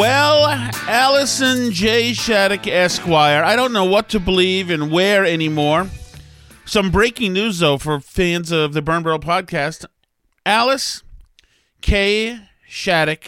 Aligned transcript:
Well, 0.00 0.46
Allison 0.88 1.70
J. 1.72 2.14
Shattuck 2.14 2.66
Esquire, 2.66 3.44
I 3.44 3.54
don't 3.54 3.74
know 3.74 3.84
what 3.84 4.08
to 4.08 4.18
believe 4.18 4.70
and 4.70 4.90
where 4.90 5.26
anymore. 5.26 5.90
Some 6.64 6.90
breaking 6.90 7.34
news, 7.34 7.58
though, 7.58 7.76
for 7.76 8.00
fans 8.00 8.50
of 8.50 8.72
the 8.72 8.80
Burn 8.80 9.04
podcast. 9.04 9.84
Alice 10.46 11.02
K. 11.82 12.40
Shattuck, 12.66 13.24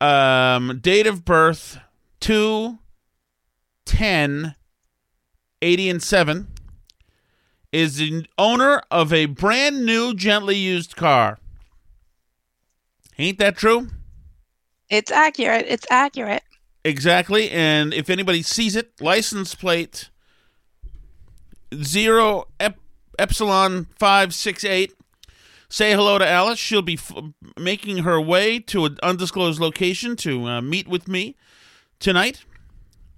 Um, 0.00 0.78
date 0.80 1.06
of 1.06 1.24
birth 1.24 1.78
2 2.20 2.78
10 3.84 4.54
80 5.62 5.90
and 5.90 6.02
7 6.02 6.48
is 7.72 7.96
the 7.96 8.26
owner 8.38 8.82
of 8.90 9.12
a 9.12 9.26
brand 9.26 9.84
new 9.84 10.14
gently 10.14 10.56
used 10.56 10.96
car. 10.96 11.38
Ain't 13.18 13.38
that 13.38 13.56
true? 13.56 13.88
It's 14.88 15.10
accurate. 15.10 15.66
It's 15.68 15.86
accurate. 15.90 16.42
Exactly. 16.84 17.50
And 17.50 17.92
if 17.92 18.08
anybody 18.08 18.42
sees 18.42 18.74
it, 18.74 18.92
license 19.00 19.54
plate 19.54 20.08
zero 21.82 22.48
ep- 22.58 22.80
epsilon 23.18 23.86
five 23.98 24.34
six 24.34 24.64
eight. 24.64 24.94
Say 25.72 25.92
hello 25.92 26.18
to 26.18 26.28
Alice. 26.28 26.58
She'll 26.58 26.82
be 26.82 26.94
f- 26.94 27.12
making 27.56 27.98
her 27.98 28.20
way 28.20 28.58
to 28.58 28.86
an 28.86 28.98
undisclosed 29.04 29.60
location 29.60 30.16
to 30.16 30.46
uh, 30.46 30.60
meet 30.60 30.88
with 30.88 31.06
me 31.06 31.36
tonight 32.00 32.44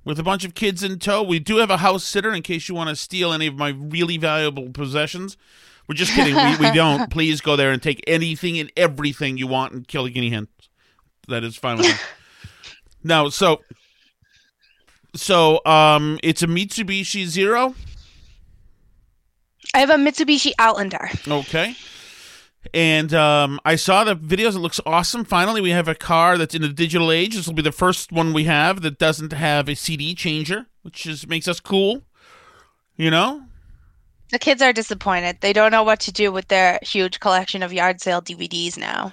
with 0.04 0.18
a 0.18 0.22
bunch 0.22 0.44
of 0.44 0.54
kids 0.54 0.82
in 0.82 0.98
tow. 0.98 1.22
We 1.22 1.38
do 1.38 1.56
have 1.56 1.70
a 1.70 1.78
house 1.78 2.04
sitter 2.04 2.30
in 2.30 2.42
case 2.42 2.68
you 2.68 2.74
want 2.74 2.90
to 2.90 2.96
steal 2.96 3.32
any 3.32 3.46
of 3.46 3.56
my 3.56 3.70
really 3.70 4.18
valuable 4.18 4.68
possessions. 4.68 5.38
We're 5.88 5.94
just 5.94 6.12
kidding. 6.12 6.34
we, 6.34 6.68
we 6.68 6.74
don't. 6.74 7.10
Please 7.10 7.40
go 7.40 7.56
there 7.56 7.72
and 7.72 7.82
take 7.82 8.04
anything 8.06 8.58
and 8.58 8.70
everything 8.76 9.38
you 9.38 9.46
want 9.46 9.72
and 9.72 9.88
kill 9.88 10.04
a 10.04 10.10
guinea 10.10 10.28
hen. 10.28 10.48
That 11.28 11.44
is 11.44 11.56
fine 11.56 11.78
with 11.78 11.86
me. 11.86 11.94
now, 13.02 13.30
so 13.30 13.62
so 15.14 15.64
um, 15.64 16.20
it's 16.22 16.42
a 16.42 16.46
Mitsubishi 16.46 17.24
Zero. 17.24 17.74
I 19.72 19.78
have 19.78 19.88
a 19.88 19.94
Mitsubishi 19.94 20.52
Outlander. 20.58 21.08
Okay. 21.26 21.76
And 22.72 23.12
um, 23.12 23.58
I 23.64 23.74
saw 23.76 24.04
the 24.04 24.14
videos. 24.14 24.54
It 24.54 24.60
looks 24.60 24.80
awesome. 24.86 25.24
Finally, 25.24 25.60
we 25.60 25.70
have 25.70 25.88
a 25.88 25.94
car 25.94 26.38
that's 26.38 26.54
in 26.54 26.62
the 26.62 26.68
digital 26.68 27.10
age. 27.10 27.34
This 27.34 27.46
will 27.46 27.54
be 27.54 27.62
the 27.62 27.72
first 27.72 28.12
one 28.12 28.32
we 28.32 28.44
have 28.44 28.82
that 28.82 28.98
doesn't 28.98 29.32
have 29.32 29.68
a 29.68 29.74
CD 29.74 30.14
changer, 30.14 30.66
which 30.82 31.04
is 31.06 31.26
makes 31.26 31.48
us 31.48 31.58
cool. 31.60 32.02
You 32.96 33.10
know, 33.10 33.42
The 34.30 34.38
kids 34.38 34.62
are 34.62 34.72
disappointed. 34.72 35.38
They 35.40 35.52
don't 35.52 35.72
know 35.72 35.82
what 35.82 35.98
to 36.00 36.12
do 36.12 36.30
with 36.30 36.48
their 36.48 36.78
huge 36.82 37.18
collection 37.20 37.62
of 37.62 37.72
yard 37.72 38.00
sale 38.00 38.22
DVDs 38.22 38.78
now. 38.78 39.12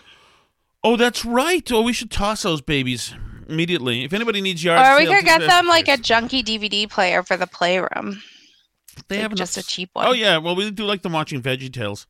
Oh, 0.83 0.95
that's 0.95 1.25
right. 1.25 1.69
Oh, 1.71 1.81
we 1.81 1.93
should 1.93 2.11
toss 2.11 2.43
those 2.43 2.61
babies 2.61 3.13
immediately. 3.47 4.03
If 4.03 4.13
anybody 4.13 4.41
needs 4.41 4.63
yard 4.63 4.85
or 4.85 4.97
we 4.99 5.07
could 5.07 5.25
get 5.25 5.39
them 5.41 5.67
like 5.67 5.87
a 5.87 5.97
junky 5.97 6.43
DVD 6.43 6.89
player 6.89 7.23
for 7.23 7.35
the 7.35 7.47
playroom. 7.47 8.21
they 9.07 9.15
like 9.15 9.21
have 9.23 9.35
just 9.35 9.57
enough- 9.57 9.65
a 9.65 9.69
cheap 9.69 9.89
one. 9.93 10.05
Oh 10.07 10.11
yeah, 10.13 10.37
well 10.37 10.55
we 10.55 10.69
do 10.71 10.83
like 10.85 11.01
them 11.01 11.13
watching 11.13 11.41
Veggie 11.41 11.73
Tales. 11.73 12.05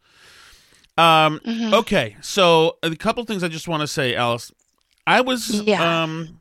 Um. 1.00 1.40
Mhm. 1.46 1.74
Okay, 1.74 2.18
so 2.22 2.78
a 2.84 2.96
couple 2.96 3.24
things 3.26 3.44
I 3.44 3.48
just 3.48 3.68
want 3.68 3.82
to 3.82 3.88
say, 3.88 4.16
Alice. 4.16 4.52
I 5.08 5.22
was 5.22 5.50
Yeah. 5.62 6.04
um, 6.04 6.40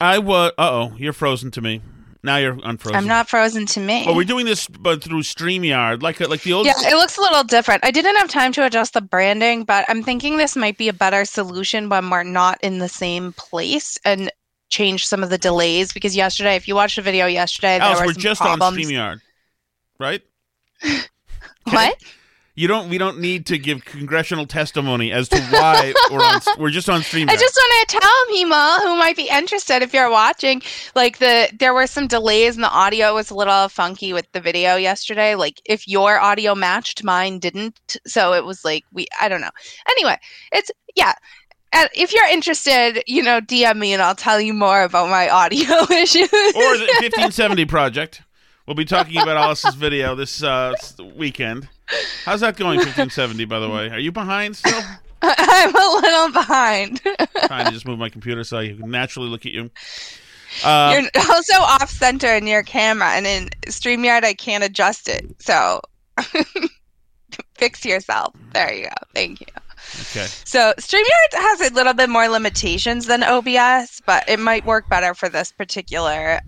I 0.00 0.18
was. 0.18 0.52
Uh 0.58 0.70
oh, 0.70 0.96
you're 0.98 1.12
frozen 1.12 1.50
to 1.52 1.60
me. 1.60 1.80
Now 2.24 2.36
you're 2.36 2.56
unfrozen. 2.62 2.96
I'm 2.96 3.06
not 3.08 3.28
frozen 3.28 3.66
to 3.66 3.80
me. 3.80 4.04
Oh, 4.06 4.14
we're 4.14 4.24
doing 4.24 4.46
this, 4.46 4.68
but 4.68 5.02
through 5.02 5.22
Streamyard, 5.22 6.02
like 6.02 6.20
like 6.20 6.42
the 6.42 6.52
old. 6.52 6.66
Yeah, 6.66 6.74
it 6.78 6.94
looks 6.94 7.18
a 7.18 7.20
little 7.20 7.42
different. 7.42 7.84
I 7.84 7.90
didn't 7.90 8.14
have 8.16 8.28
time 8.28 8.52
to 8.52 8.64
adjust 8.64 8.94
the 8.94 9.00
branding, 9.00 9.64
but 9.64 9.84
I'm 9.88 10.04
thinking 10.04 10.36
this 10.36 10.54
might 10.54 10.78
be 10.78 10.88
a 10.88 10.92
better 10.92 11.24
solution 11.24 11.88
when 11.88 12.10
we're 12.10 12.22
not 12.22 12.58
in 12.62 12.78
the 12.78 12.88
same 12.88 13.32
place 13.32 13.98
and 14.04 14.30
change 14.68 15.04
some 15.06 15.22
of 15.24 15.30
the 15.30 15.38
delays. 15.38 15.92
Because 15.92 16.14
yesterday, 16.14 16.54
if 16.54 16.68
you 16.68 16.76
watched 16.76 16.94
the 16.96 17.02
video 17.02 17.26
yesterday, 17.26 17.78
Alice, 17.78 17.98
there 17.98 18.06
were 18.06 18.10
we're 18.10 18.14
just 18.20 18.40
problems. 18.40 18.62
on 18.62 18.74
Streamyard, 18.76 19.20
right? 19.98 20.22
What? 21.64 21.96
You 22.54 22.68
don't. 22.68 22.90
We 22.90 22.98
don't 22.98 23.18
need 23.18 23.46
to 23.46 23.56
give 23.56 23.86
congressional 23.86 24.44
testimony 24.44 25.10
as 25.10 25.26
to 25.30 25.40
why 25.40 25.94
we're 26.10 26.18
on. 26.18 26.40
We're 26.58 26.68
just 26.68 26.90
on 26.90 27.00
Streamyard. 27.00 27.30
I 27.30 27.36
just 27.36 27.56
want 27.56 27.88
to 27.88 27.98
tell 27.98 28.26
people 28.28 28.88
who 28.88 28.96
might 28.98 29.16
be 29.16 29.28
interested 29.30 29.82
if 29.82 29.94
you're 29.94 30.10
watching, 30.10 30.60
like 30.94 31.16
the 31.18 31.48
there 31.58 31.72
were 31.72 31.86
some 31.86 32.06
delays 32.06 32.54
and 32.54 32.62
the 32.62 32.70
audio 32.70 33.14
was 33.14 33.30
a 33.30 33.34
little 33.34 33.70
funky 33.70 34.12
with 34.12 34.30
the 34.32 34.40
video 34.40 34.76
yesterday. 34.76 35.34
Like 35.34 35.62
if 35.64 35.88
your 35.88 36.20
audio 36.20 36.54
matched, 36.54 37.02
mine 37.02 37.38
didn't. 37.38 37.96
So 38.06 38.34
it 38.34 38.44
was 38.44 38.66
like 38.66 38.84
we 38.92 39.06
I 39.18 39.30
don't 39.30 39.40
know. 39.40 39.50
Anyway, 39.88 40.18
it's 40.52 40.70
yeah. 40.94 41.14
And 41.72 41.88
if 41.94 42.12
you're 42.12 42.28
interested, 42.28 43.02
you 43.06 43.22
know, 43.22 43.40
DM 43.40 43.78
me 43.78 43.94
and 43.94 44.02
I'll 44.02 44.14
tell 44.14 44.38
you 44.38 44.52
more 44.52 44.82
about 44.82 45.08
my 45.08 45.30
audio 45.30 45.58
issues. 45.90 46.28
or 46.28 46.76
the 46.76 46.86
1570 47.00 47.64
project. 47.64 48.22
We'll 48.66 48.76
be 48.76 48.84
talking 48.84 49.20
about 49.20 49.38
Alice's 49.38 49.74
video 49.74 50.14
this 50.14 50.42
uh, 50.42 50.74
weekend. 51.16 51.68
How's 52.24 52.40
that 52.40 52.56
going, 52.56 52.76
1570? 52.76 53.44
By 53.44 53.58
the 53.58 53.68
way, 53.68 53.88
are 53.88 53.98
you 53.98 54.12
behind 54.12 54.56
still? 54.56 54.80
I'm 55.22 55.74
a 55.74 56.00
little 56.02 56.32
behind. 56.32 57.00
Trying 57.46 57.66
to 57.66 57.72
just 57.72 57.86
move 57.86 57.98
my 57.98 58.08
computer 58.08 58.44
so 58.44 58.58
I 58.58 58.68
can 58.68 58.90
naturally 58.90 59.28
look 59.28 59.46
at 59.46 59.52
you. 59.52 59.70
Uh, 60.64 61.00
you're 61.14 61.22
also 61.30 61.54
off 61.54 61.88
center 61.88 62.34
in 62.34 62.46
your 62.46 62.62
camera, 62.62 63.10
and 63.10 63.26
in 63.26 63.48
StreamYard, 63.66 64.24
I 64.24 64.34
can't 64.34 64.62
adjust 64.62 65.08
it. 65.08 65.24
So 65.40 65.80
fix 67.54 67.84
yourself. 67.84 68.34
There 68.52 68.72
you 68.72 68.84
go. 68.84 68.90
Thank 69.14 69.40
you. 69.40 69.46
Okay. 70.10 70.26
So 70.44 70.74
StreamYard 70.78 71.32
has 71.34 71.70
a 71.70 71.74
little 71.74 71.94
bit 71.94 72.10
more 72.10 72.28
limitations 72.28 73.06
than 73.06 73.22
OBS, 73.22 74.02
but 74.04 74.28
it 74.28 74.38
might 74.38 74.64
work 74.66 74.88
better 74.88 75.14
for 75.14 75.28
this 75.28 75.52
particular 75.52 76.40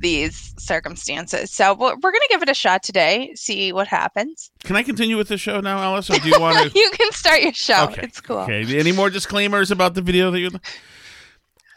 these 0.00 0.54
circumstances. 0.58 1.50
So 1.50 1.74
we're 1.74 1.96
going 1.96 2.12
to 2.12 2.28
give 2.28 2.42
it 2.42 2.48
a 2.48 2.54
shot 2.54 2.82
today, 2.82 3.32
see 3.34 3.72
what 3.72 3.88
happens. 3.88 4.50
Can 4.64 4.76
I 4.76 4.82
continue 4.82 5.16
with 5.16 5.28
the 5.28 5.38
show 5.38 5.60
now, 5.60 5.78
Alice, 5.78 6.10
or 6.10 6.18
do 6.18 6.28
you 6.28 6.40
want 6.40 6.72
to? 6.72 6.78
you 6.78 6.90
can 6.92 7.12
start 7.12 7.42
your 7.42 7.52
show. 7.52 7.84
Okay. 7.84 8.02
It's 8.02 8.20
cool. 8.20 8.38
Okay. 8.38 8.78
Any 8.78 8.92
more 8.92 9.10
disclaimers 9.10 9.70
about 9.70 9.94
the 9.94 10.02
video 10.02 10.30
that 10.30 10.40
you? 10.40 10.50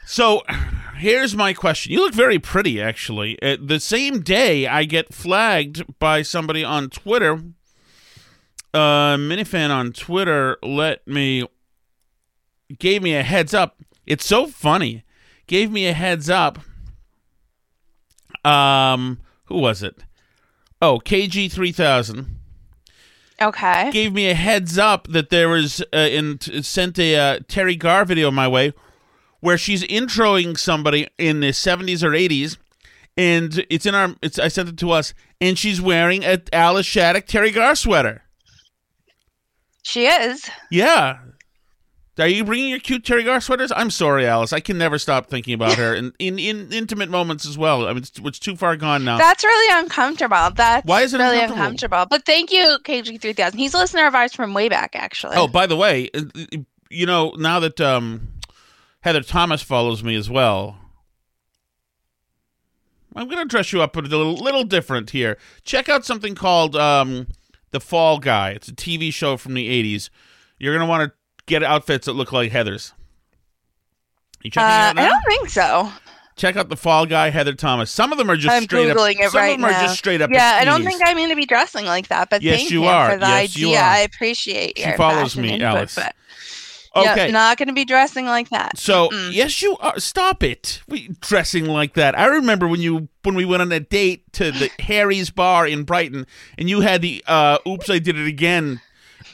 So, 0.05 0.41
here's 0.97 1.35
my 1.35 1.53
question. 1.53 1.93
You 1.93 1.99
look 1.99 2.13
very 2.13 2.39
pretty, 2.39 2.81
actually. 2.81 3.41
Uh, 3.41 3.57
the 3.61 3.79
same 3.79 4.21
day, 4.21 4.67
I 4.67 4.83
get 4.83 5.13
flagged 5.13 5.99
by 5.99 6.21
somebody 6.21 6.63
on 6.63 6.89
Twitter. 6.89 7.41
Uh, 8.73 9.17
minifan 9.17 9.69
on 9.69 9.91
Twitter 9.91 10.57
let 10.63 11.05
me 11.05 11.45
gave 12.79 13.03
me 13.03 13.13
a 13.13 13.23
heads 13.23 13.53
up. 13.53 13.81
It's 14.05 14.25
so 14.25 14.47
funny. 14.47 15.03
Gave 15.47 15.71
me 15.71 15.87
a 15.87 15.93
heads 15.93 16.29
up. 16.29 16.59
Um, 18.43 19.19
who 19.45 19.57
was 19.59 19.83
it? 19.83 20.03
Oh, 20.81 20.99
KG 20.99 21.51
three 21.51 21.71
thousand 21.71 22.39
Okay. 23.41 23.89
gave 23.91 24.13
me 24.13 24.29
a 24.29 24.35
heads 24.35 24.77
up 24.77 25.07
that 25.07 25.29
there 25.29 25.49
was 25.49 25.81
uh, 25.93 25.97
in 25.97 26.39
sent 26.63 26.99
a 26.99 27.15
uh, 27.15 27.39
Teri 27.39 27.77
Garr 27.77 28.05
video 28.05 28.29
my 28.31 28.47
way 28.47 28.73
where 29.39 29.57
she's 29.57 29.83
introing 29.85 30.57
somebody 30.57 31.07
in 31.17 31.39
the 31.39 31.49
70s 31.49 32.03
or 32.03 32.11
80s 32.11 32.57
and 33.17 33.65
it's 33.69 33.87
in 33.87 33.95
our 33.95 34.15
it's 34.21 34.37
I 34.37 34.47
sent 34.47 34.69
it 34.69 34.77
to 34.77 34.91
us 34.91 35.15
and 35.39 35.57
she's 35.57 35.81
wearing 35.81 36.23
a 36.23 36.39
Alice 36.53 36.85
Shattuck 36.85 37.25
Teri 37.25 37.53
Garr 37.53 37.75
sweater. 37.75 38.23
She 39.83 40.05
is. 40.05 40.47
Yeah. 40.69 41.17
Are 42.19 42.27
you 42.27 42.43
bringing 42.43 42.69
your 42.69 42.79
cute 42.79 43.03
Teri 43.03 43.23
Garr 43.23 43.39
sweaters? 43.39 43.71
I'm 43.73 43.89
sorry, 43.89 44.27
Alice. 44.27 44.51
I 44.51 44.59
can 44.59 44.77
never 44.77 44.99
stop 44.99 45.27
thinking 45.27 45.53
about 45.53 45.75
her, 45.77 45.95
and 45.95 46.13
in, 46.19 46.37
in 46.37 46.71
intimate 46.71 47.09
moments 47.09 47.45
as 47.47 47.57
well. 47.57 47.85
I 47.87 47.89
mean, 47.93 47.99
it's, 47.99 48.11
it's 48.21 48.37
too 48.39 48.57
far 48.57 48.75
gone 48.75 49.05
now. 49.05 49.17
That's 49.17 49.43
really 49.43 49.81
uncomfortable. 49.81 50.51
That's 50.53 50.85
Why 50.85 51.03
is 51.03 51.13
it 51.13 51.19
really 51.19 51.39
uncomfortable? 51.39 51.63
uncomfortable? 51.63 52.05
But 52.09 52.25
thank 52.25 52.51
you, 52.51 52.77
KG3000. 52.83 53.55
He's 53.55 53.73
a 53.73 53.77
listener 53.77 54.07
of 54.07 54.13
ours 54.13 54.33
from 54.33 54.53
way 54.53 54.67
back, 54.67 54.91
actually. 54.93 55.37
Oh, 55.37 55.47
by 55.47 55.65
the 55.67 55.77
way, 55.77 56.09
uh, 56.13 56.23
you 56.89 57.05
know 57.05 57.31
now 57.37 57.61
that 57.61 57.79
um, 57.79 58.33
Heather 59.01 59.21
Thomas 59.21 59.61
follows 59.61 60.03
me 60.03 60.15
as 60.15 60.29
well, 60.29 60.77
I'm 63.15 63.27
going 63.29 63.39
to 63.39 63.45
dress 63.45 63.71
you 63.71 63.81
up 63.81 63.95
a 63.95 64.01
little, 64.01 64.33
little 64.33 64.65
different 64.65 65.11
here. 65.11 65.37
Check 65.63 65.87
out 65.87 66.05
something 66.05 66.35
called 66.35 66.75
um, 66.75 67.27
The 67.71 67.79
Fall 67.79 68.19
Guy. 68.19 68.51
It's 68.51 68.67
a 68.67 68.73
TV 68.73 69.13
show 69.13 69.37
from 69.37 69.53
the 69.53 69.69
'80s. 69.69 70.09
You're 70.59 70.75
going 70.75 70.85
to 70.85 70.89
want 70.89 71.09
to 71.09 71.17
get 71.45 71.63
outfits 71.63 72.05
that 72.05 72.13
look 72.13 72.31
like 72.31 72.51
Heather's. 72.51 72.93
You 74.43 74.51
checking 74.51 74.67
Uh, 74.69 74.71
out 74.71 74.99
I 74.99 75.07
don't 75.07 75.23
think 75.27 75.49
so. 75.49 75.91
Check 76.37 76.55
out 76.55 76.69
The 76.69 76.77
Fall 76.77 77.05
Guy, 77.05 77.29
Heather 77.29 77.53
Thomas. 77.53 77.91
Some 77.91 78.11
of 78.11 78.17
them 78.17 78.31
are 78.31 78.37
just 78.37 78.55
I'm 78.55 78.63
straight 78.63 78.87
googling 78.89 79.15
up. 79.19 79.25
it 79.27 79.31
some 79.31 79.41
right 79.41 79.53
of 79.55 79.61
them 79.61 79.69
now. 79.69 79.77
are 79.77 79.81
just 79.83 79.97
straight 79.99 80.21
up. 80.21 80.31
Yeah, 80.31 80.57
I 80.59 80.65
don't 80.65 80.83
think 80.83 81.01
I 81.05 81.13
mean 81.13 81.29
to 81.29 81.35
be 81.35 81.45
dressing 81.45 81.85
like 81.85 82.07
that, 82.07 82.29
but 82.29 82.41
Yes, 82.41 82.59
thank 82.61 82.71
you 82.71 82.83
you, 82.83 82.87
are. 82.87 83.11
for 83.11 83.17
the 83.17 83.27
Yes, 83.27 83.55
you 83.57 83.67
idea. 83.67 83.81
I 83.81 83.97
appreciate 83.99 84.77
She 84.79 84.85
your 84.87 84.97
follows 84.97 85.37
me, 85.37 85.49
input, 85.49 85.61
Alice. 85.61 85.95
But 85.95 86.15
Okay. 86.93 87.27
yeah, 87.27 87.31
not 87.31 87.57
going 87.57 87.67
to 87.67 87.73
be 87.73 87.85
dressing 87.85 88.25
like 88.25 88.49
that. 88.49 88.77
So 88.77 89.09
Mm-mm. 89.09 89.31
yes, 89.33 89.61
you 89.61 89.77
are. 89.77 89.97
Stop 89.99 90.41
it. 90.43 90.81
We 90.89 91.09
dressing 91.21 91.65
like 91.65 91.93
that. 91.93 92.17
I 92.17 92.25
remember 92.25 92.67
when 92.67 92.81
you 92.81 93.07
when 93.23 93.35
we 93.35 93.45
went 93.45 93.61
on 93.61 93.71
a 93.71 93.79
date 93.79 94.31
to 94.33 94.51
the 94.51 94.69
Harry's 94.79 95.29
bar 95.29 95.67
in 95.67 95.83
Brighton, 95.83 96.25
and 96.57 96.69
you 96.69 96.81
had 96.81 97.01
the 97.01 97.23
uh, 97.27 97.59
"Oops, 97.67 97.89
I 97.89 97.99
did 97.99 98.17
it 98.17 98.25
again" 98.27 98.81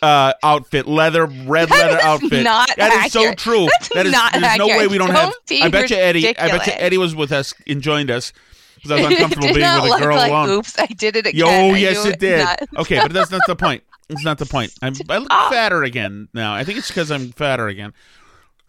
uh, 0.01 0.33
outfit, 0.43 0.87
leather 0.87 1.25
red 1.25 1.69
That 1.69 1.91
leather 1.91 2.01
outfit. 2.01 2.43
not 2.43 2.69
That 2.77 3.05
is 3.05 3.11
so 3.11 3.33
true. 3.33 3.67
That's 3.79 3.89
that 3.93 4.05
is. 4.05 4.11
not 4.11 4.33
there's 4.33 4.57
no 4.57 4.67
way 4.67 4.87
we 4.87 4.97
don't, 4.97 5.07
Don't 5.07 5.15
have. 5.15 5.33
I 5.61 5.69
bet 5.69 5.89
you 5.89 5.97
Eddie. 5.97 6.37
I 6.37 6.49
bet 6.49 6.67
you. 6.67 6.73
Eddie 6.75 6.97
was 6.97 7.15
with 7.15 7.31
us 7.31 7.53
and 7.65 7.81
joined 7.81 8.11
us 8.11 8.33
because 8.75 8.91
I 8.91 8.95
was 8.95 9.05
uncomfortable 9.11 9.53
being 9.53 9.81
with 9.81 9.93
a 9.93 9.99
girl 9.99 10.15
like, 10.15 10.31
alone. 10.31 10.49
Oops, 10.49 10.79
I 10.79 10.85
did 10.87 11.15
it 11.15 11.25
again. 11.25 11.75
I 11.75 11.77
yes, 11.77 12.05
it 12.05 12.19
did. 12.19 12.39
not. 12.43 12.61
okay, 12.77 12.99
but 13.01 13.11
that's 13.11 13.31
not 13.31 13.41
the 13.47 13.55
point. 13.55 13.83
It's 14.09 14.23
not 14.23 14.37
the 14.37 14.45
point. 14.45 14.73
I'm, 14.81 14.93
I 15.09 15.17
look 15.17 15.27
Stop. 15.27 15.51
fatter 15.51 15.83
again 15.83 16.29
now. 16.33 16.53
I 16.53 16.63
think 16.63 16.77
it's 16.77 16.87
because 16.87 17.11
I'm 17.11 17.31
fatter 17.31 17.67
again. 17.67 17.93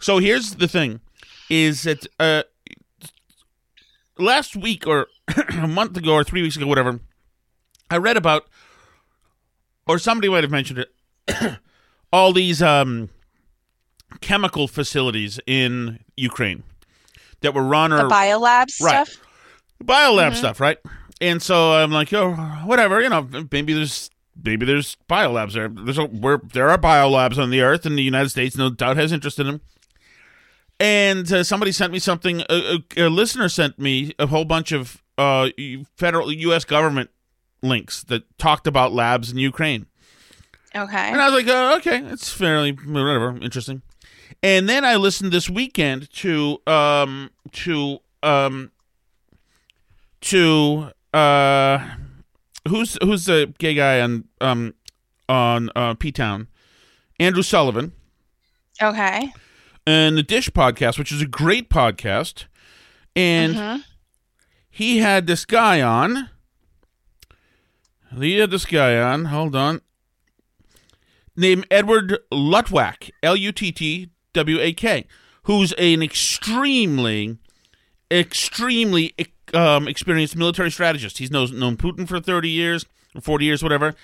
So 0.01 0.19
here's 0.19 0.57
the 0.57 0.67
thing: 0.69 1.01
is 1.49 1.83
that 1.85 2.07
uh, 2.19 2.43
last 4.19 4.57
week 4.57 4.87
or 4.87 5.07
a 5.53 5.69
month 5.69 5.97
ago 5.97 6.13
or 6.15 6.25
three 6.25 6.43
weeks 6.43 6.57
ago, 6.57 6.67
whatever, 6.67 7.01
I 7.91 7.97
read 7.99 8.17
about, 8.17 8.47
or 9.87 9.99
somebody 9.99 10.29
might 10.29 10.45
have 10.45 10.51
mentioned 10.51 10.79
it, 10.79 10.93
all 12.13 12.33
these 12.33 12.63
um, 12.63 13.11
chemical 14.21 14.69
facilities 14.69 15.39
in 15.47 16.01
Ukraine 16.17 16.63
that 17.41 17.55
were 17.55 17.63
run 17.63 17.93
or 17.93 18.05
The 18.05 18.09
biolab 18.09 18.67
Right. 18.81 19.07
stuff. 19.07 19.17
biolab 19.83 20.35
stuff, 20.35 20.61
right? 20.61 20.79
And 21.21 21.43
so 21.43 21.73
I'm 21.73 21.91
like, 21.93 22.13
oh, 22.13 22.33
whatever, 22.65 23.01
you 23.01 23.09
know, 23.09 23.29
maybe 23.51 23.73
there's 23.73 24.11
maybe 24.43 24.65
there's 24.65 24.97
biolabs 25.09 25.53
there. 25.55 25.69
There's 25.69 25.99
a, 25.99 26.05
where 26.05 26.41
there 26.53 26.71
are 26.71 26.79
biolabs 26.79 27.39
on 27.43 27.51
the 27.51 27.61
earth, 27.61 27.85
and 27.87 27.99
the 27.99 28.03
United 28.03 28.29
States 28.29 28.57
no 28.57 28.71
doubt 28.71 28.97
has 28.97 29.11
interest 29.13 29.39
in 29.41 29.47
them. 29.47 29.61
And 30.81 31.31
uh, 31.33 31.43
somebody 31.43 31.73
sent 31.73 31.93
me 31.93 31.99
something. 31.99 32.43
A, 32.49 32.79
a, 32.97 33.07
a 33.07 33.11
listener 33.11 33.49
sent 33.49 33.81
me 33.81 34.13
a 34.19 34.29
whole 34.29 34.45
bunch 34.45 34.71
of 34.71 35.03
uh, 35.19 35.49
federal 35.97 36.31
U.S. 36.33 36.65
government 36.65 37.11
links 37.63 38.05
that 38.05 38.23
talked 38.39 38.69
about 38.69 38.93
labs 38.93 39.33
in 39.33 39.39
Ukraine. 39.39 39.87
Okay. 40.77 40.97
And 41.13 41.21
I 41.21 41.31
was 41.31 41.35
like, 41.45 41.47
oh, 41.55 41.77
okay, 41.79 42.03
it's 42.13 42.31
fairly 42.31 42.73
whatever, 42.73 43.37
interesting. 43.41 43.83
And 44.43 44.69
then 44.69 44.85
I 44.85 44.97
listened 44.97 45.33
this 45.33 45.49
weekend 45.51 46.11
to 46.15 46.59
um 46.67 47.31
to 47.53 47.99
um 48.23 48.71
to 50.21 50.91
uh 51.15 51.79
who's 52.69 52.99
who's 53.03 53.25
the 53.25 53.53
gay 53.59 53.75
guy 53.75 54.01
on 54.01 54.25
um 54.41 54.75
on 55.29 55.71
uh 55.75 55.95
P 55.95 56.13
Town? 56.13 56.49
Andrew 57.19 57.43
Sullivan 57.43 57.93
Okay. 58.81 59.33
and 59.87 60.17
the 60.17 60.23
Dish 60.23 60.51
podcast, 60.51 60.99
which 60.99 61.11
is 61.11 61.21
a 61.23 61.27
great 61.27 61.69
podcast. 61.71 62.45
And 63.17 63.55
Mhm. 63.57 63.85
he 64.71 64.99
had 64.99 65.27
this 65.27 65.45
guy 65.45 65.81
on. 65.83 66.31
He 68.21 68.37
had 68.39 68.51
this 68.53 68.65
guy 68.67 68.97
on. 69.01 69.27
Hold 69.27 69.57
on. 69.57 69.81
Named 71.39 71.67
Edward 71.71 72.19
Luttwak, 72.33 73.11
L 73.23 73.37
U 73.37 73.53
T 73.53 73.71
T 73.71 74.11
W 74.33 74.61
A 74.61 74.73
K, 74.73 75.07
who's 75.45 75.73
an 75.75 76.03
extremely, 76.03 77.39
extremely 78.11 79.15
um, 79.55 79.87
experienced 79.87 80.37
military 80.37 80.71
strategist. 80.73 81.19
He's 81.19 81.31
knows, 81.31 81.53
known 81.53 81.77
Putin 81.77 82.09
for 82.09 82.19
thirty 82.19 82.51
years, 82.51 82.87
or 83.15 83.21
forty 83.21 83.45
years, 83.45 83.63
whatever. 83.63 83.95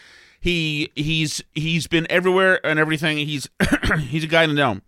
He 0.40 0.92
he's 0.94 1.42
he's 1.54 1.88
been 1.88 2.06
everywhere 2.08 2.64
and 2.64 2.78
everything. 2.78 3.18
He's 3.18 3.48
he's 3.98 4.22
a 4.22 4.28
guy 4.28 4.46
to 4.46 4.52
know. 4.52 4.80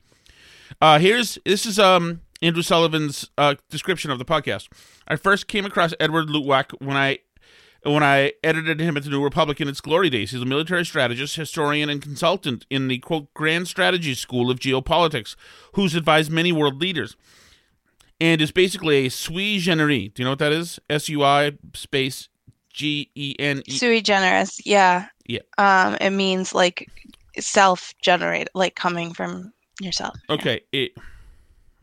Uh, 0.81 1.01
here's 1.01 1.39
this 1.45 1.67
is 1.67 1.81
um 1.81 2.21
Andrew 2.43 2.63
Sullivan's 2.63 3.29
uh, 3.37 3.57
description 3.71 4.11
of 4.13 4.19
the 4.19 4.25
podcast. 4.25 4.69
I 5.09 5.17
first 5.17 5.49
came 5.49 5.65
across 5.65 5.95
Edward 5.99 6.29
Luttwak 6.29 6.81
when 6.81 6.97
I 6.97 7.19
when 7.87 8.03
I 8.03 8.33
edited 8.43 8.81
him 8.81 8.97
at 8.97 9.05
the 9.05 9.11
New 9.11 9.23
Republic 9.23 9.61
in 9.61 9.69
its 9.69 9.81
glory 9.81 10.11
days. 10.11 10.33
He's 10.33 10.43
a 10.43 10.47
military 10.47 10.85
strategist, 10.85 11.37
historian, 11.37 11.89
and 11.89 12.03
consultant 12.03 12.67
in 12.69 12.89
the 12.89 12.99
quote 12.99 13.33
Grand 13.35 13.69
Strategy 13.69 14.15
School 14.15 14.51
of 14.51 14.59
Geopolitics, 14.59 15.37
who's 15.75 15.95
advised 15.95 16.31
many 16.31 16.53
world 16.53 16.81
leaders, 16.81 17.17
and 18.21 18.41
is 18.41 18.51
basically 18.51 19.07
a 19.07 19.11
sui 19.11 19.59
generis. 19.59 20.11
Do 20.15 20.23
you 20.23 20.25
know 20.25 20.33
what 20.33 20.39
that 20.41 20.53
is? 20.53 20.79
S 20.91 21.09
U 21.09 21.23
I 21.23 21.53
space 21.75 22.29
G 22.73 23.11
E 23.15 23.35
N 23.39 23.63
E. 23.67 23.73
Sui 23.73 24.01
generis. 24.03 24.61
Yeah. 24.67 25.07
Yeah. 25.27 25.41
Um, 25.59 25.97
it 26.01 26.11
means 26.11 26.55
like 26.55 26.91
self-generated, 27.39 28.49
like 28.55 28.75
coming 28.75 29.13
from 29.13 29.53
yourself. 29.81 30.17
Okay. 30.29 30.63
It, 30.73 30.93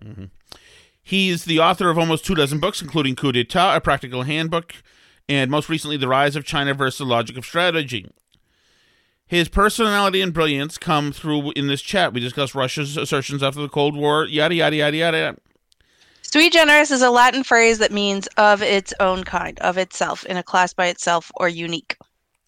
Mhm. 0.04 0.30
He's 1.02 1.46
the 1.46 1.60
author 1.60 1.90
of 1.90 1.98
almost 1.98 2.26
two 2.26 2.36
dozen 2.36 2.60
books, 2.60 2.82
including 2.82 3.16
Coup 3.16 3.32
d'etat, 3.32 3.76
a 3.76 3.82
practical 3.82 4.24
handbook, 4.24 4.76
and 5.30 5.50
most 5.50 5.70
recently, 5.70 5.98
The 5.98 6.08
Rise 6.08 6.36
of 6.36 6.46
China 6.46 6.74
versus 6.74 7.00
the 7.00 7.06
Logic 7.06 7.38
of 7.38 7.46
Strategy. 7.46 8.08
His 9.26 9.50
personality 9.50 10.22
and 10.22 10.34
brilliance 10.34 10.78
come 10.78 11.12
through 11.12 11.52
in 11.52 11.68
this 11.68 11.82
chat. 11.82 12.14
We 12.14 12.20
discuss 12.20 12.54
Russia's 12.54 12.98
assertions 12.98 13.42
after 13.42 13.62
the 13.62 13.70
Cold 13.70 13.96
War, 13.96 14.26
yada, 14.26 14.54
yada, 14.54 14.76
yada, 14.76 14.98
yada. 14.98 15.38
Sui 16.22 16.50
generis 16.50 16.92
is 16.92 17.02
a 17.02 17.10
Latin 17.10 17.44
phrase 17.44 17.78
that 17.78 17.92
means 17.92 18.28
of 18.38 18.62
its 18.62 18.94
own 19.00 19.24
kind, 19.24 19.60
of 19.60 19.78
itself, 19.78 20.26
in 20.26 20.36
a 20.36 20.44
class 20.44 20.74
by 20.74 20.88
itself, 20.88 21.32
or 21.36 21.48
unique. 21.48 21.96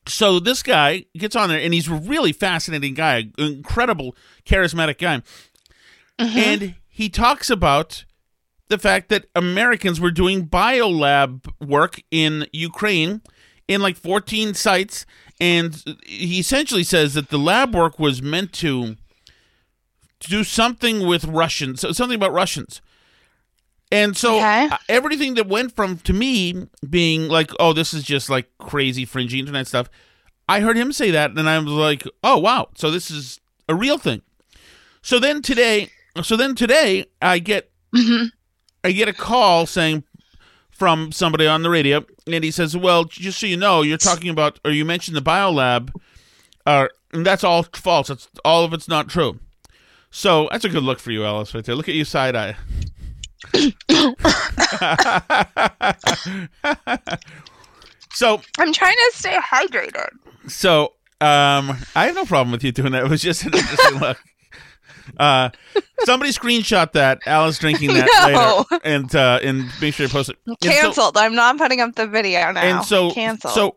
So 0.08 0.39
this 0.39 0.62
guy 0.62 1.05
gets 1.17 1.36
on 1.36 1.50
there, 1.50 1.60
and 1.60 1.74
he's 1.74 1.88
a 1.88 1.94
really 1.94 2.32
fascinating 2.32 2.94
guy, 2.94 3.29
incredible, 3.38 4.15
charismatic 4.46 4.98
guy. 4.98 5.22
Mm-hmm. 6.20 6.38
And 6.38 6.75
he 6.89 7.10
talks 7.10 7.50
about 7.50 8.05
the 8.67 8.77
fact 8.77 9.10
that 9.10 9.25
Americans 9.36 10.00
were 10.00 10.12
doing 10.12 10.48
biolab 10.48 11.51
work 11.65 12.01
in 12.12 12.48
Ukraine 12.51 13.22
in 13.67 13.81
like 13.81 13.95
14 13.95 14.53
sites. 14.53 15.05
And 15.39 15.84
he 16.05 16.39
essentially 16.39 16.84
says 16.84 17.13
that 17.13 17.29
the 17.29 17.38
lab 17.38 17.75
work 17.75 18.00
was 18.00 18.22
meant 18.22 18.53
to 18.53 18.95
to 20.22 20.29
do 20.29 20.43
something 20.45 21.05
with 21.05 21.25
Russians, 21.25 21.81
so- 21.81 21.91
something 21.91 22.15
about 22.15 22.31
Russians. 22.31 22.81
And 23.91 24.15
so 24.17 24.38
Okay. 24.38 24.67
uh, 24.72 24.77
everything 24.89 25.36
that 25.36 25.45
went 25.48 25.75
from 25.75 25.98
to 26.00 26.13
me 26.13 26.67
being 26.89 27.27
like, 27.27 27.51
oh, 27.60 27.74
this 27.74 27.93
is 27.93 28.03
just 28.03 28.29
like 28.29 28.50
crazy 28.57 29.05
fringy 29.05 29.39
internet 29.39 29.67
stuff. 29.67 29.89
I 30.48 30.62
heard 30.62 30.77
him 30.77 30.91
say 30.93 31.12
that, 31.12 31.31
and 31.38 31.50
I 31.50 31.60
was 31.60 31.67
like, 31.74 32.03
oh 32.24 32.38
wow, 32.39 32.69
so 32.75 32.89
this 32.89 33.12
is 33.12 33.39
a 33.67 33.75
real 33.75 33.98
thing. 33.98 34.22
So 35.01 35.19
then 35.19 35.41
today, 35.41 35.89
so 36.24 36.36
then 36.38 36.55
today, 36.55 37.05
I 37.22 37.39
get 37.39 37.69
Mhm. 37.93 38.31
I 38.86 38.92
get 38.92 39.08
a 39.08 39.13
call 39.13 39.65
saying 39.65 40.04
from 40.70 41.12
somebody 41.12 41.48
on 41.48 41.63
the 41.63 41.72
radio, 41.72 42.06
and 42.27 42.44
he 42.44 42.51
says, 42.51 42.77
"Well, 42.77 43.06
just 43.06 43.39
so 43.39 43.48
you 43.48 43.58
know, 43.58 43.82
you're 43.82 43.98
talking 43.98 44.30
about, 44.30 44.60
or 44.63 44.70
you 44.70 44.86
mentioned 44.86 45.18
the 45.18 45.22
biolab, 45.22 45.92
uh, 46.68 46.89
and 47.12 47.25
that's 47.25 47.44
all 47.44 47.63
false. 47.63 48.12
It's 48.12 48.27
all 48.46 48.63
of 48.63 48.74
it's 48.74 48.88
not 48.88 49.10
true." 49.10 49.39
So 50.12 50.50
that's 50.51 50.65
a 50.65 50.70
good 50.70 50.84
look 50.84 51.00
for 51.00 51.12
you, 51.12 51.25
Alice, 51.25 51.56
right 51.56 51.65
there. 51.65 51.74
Look 51.74 51.89
at 51.89 51.96
you 51.96 52.06
side 52.06 52.36
eye. 52.36 52.56
so, 58.13 58.39
I'm 58.60 58.72
trying 58.72 58.96
to 58.96 59.12
stay 59.13 59.36
hydrated. 59.38 60.10
so 60.48 60.94
um, 61.22 61.75
I 61.96 62.06
have 62.06 62.13
no 62.15 62.25
problem 62.25 62.51
with 62.51 62.63
you 62.63 62.72
doing 62.72 62.92
that. 62.92 63.06
It 63.06 63.10
was 63.10 63.24
just 63.24 63.46
an 63.46 63.56
interesting 63.56 63.96
look. 64.00 64.20
Uh, 65.18 65.50
somebody 66.04 66.32
screenshot 66.32 66.92
that 66.94 67.20
Alice 67.26 67.60
drinking 67.60 67.90
that 67.94 68.08
No. 68.34 68.66
later, 68.70 68.82
and 68.86 69.16
uh, 69.16 69.40
and 69.44 69.70
make 69.82 69.94
sure 69.94 70.06
you 70.06 70.12
post 70.12 70.30
it. 70.30 70.38
And 70.46 70.58
so- 70.62 70.70
Canceled. 70.70 71.18
I'm 71.18 71.36
not 71.36 71.58
putting 71.58 71.82
up 71.82 71.96
the 71.96 72.08
video 72.08 72.52
now. 72.52 72.62
and 72.62 72.86
so 72.86 73.12
canceled. 73.12 73.54
so 73.54 73.76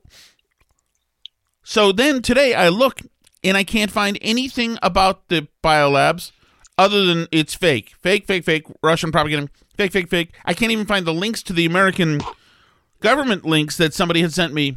so 1.63 1.93
then 1.93 2.23
today 2.23 2.55
I 2.55 2.69
look 2.69 3.01
and 3.45 3.57
I 3.57 3.65
can't 3.65 3.91
find 3.91 4.19
anything 4.23 4.79
about 4.83 5.29
the 5.29 5.49
biolabs 5.63 6.33
other 6.77 7.05
than 7.05 7.27
it's 7.33 7.55
fake, 7.55 7.93
fake, 8.01 8.27
fake, 8.27 8.45
fake, 8.45 8.67
Russian 8.83 9.13
propaganda, 9.13 9.51
fake, 9.77 9.93
fake, 9.93 10.09
fake. 10.09 10.33
I 10.45 10.55
can't 10.55 10.73
even 10.73 10.87
find 10.87 11.07
the 11.07 11.13
links 11.15 11.43
to 11.45 11.53
the 11.53 11.67
American 11.67 12.21
government 13.01 13.45
links 13.45 13.77
that 13.77 13.95
somebody 13.95 14.23
had 14.23 14.33
sent 14.33 14.55
me 14.55 14.77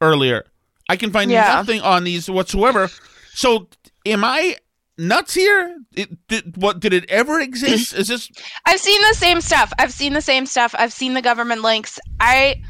earlier. 0.00 0.44
I 0.88 0.96
can 0.96 1.12
find 1.12 1.30
Yeah. 1.30 1.54
nothing 1.54 1.80
on 1.80 2.04
these 2.04 2.28
whatsoever. 2.28 2.90
So 3.32 3.68
am 4.06 4.24
I 4.24 4.56
nuts 4.98 5.34
here? 5.34 5.76
It, 5.94 6.26
did, 6.28 6.56
what 6.56 6.80
did 6.80 6.92
it 6.92 7.08
ever 7.08 7.40
exist? 7.40 7.94
Is 7.94 8.08
this 8.08 8.30
I've 8.66 8.80
seen 8.80 9.00
the 9.08 9.14
same 9.14 9.40
stuff. 9.40 9.72
I've 9.78 9.92
seen 9.92 10.12
the 10.12 10.20
same 10.20 10.46
stuff. 10.46 10.74
I've 10.78 10.92
seen 10.92 11.14
the 11.14 11.22
government 11.22 11.62
links. 11.62 11.98
I 12.20 12.62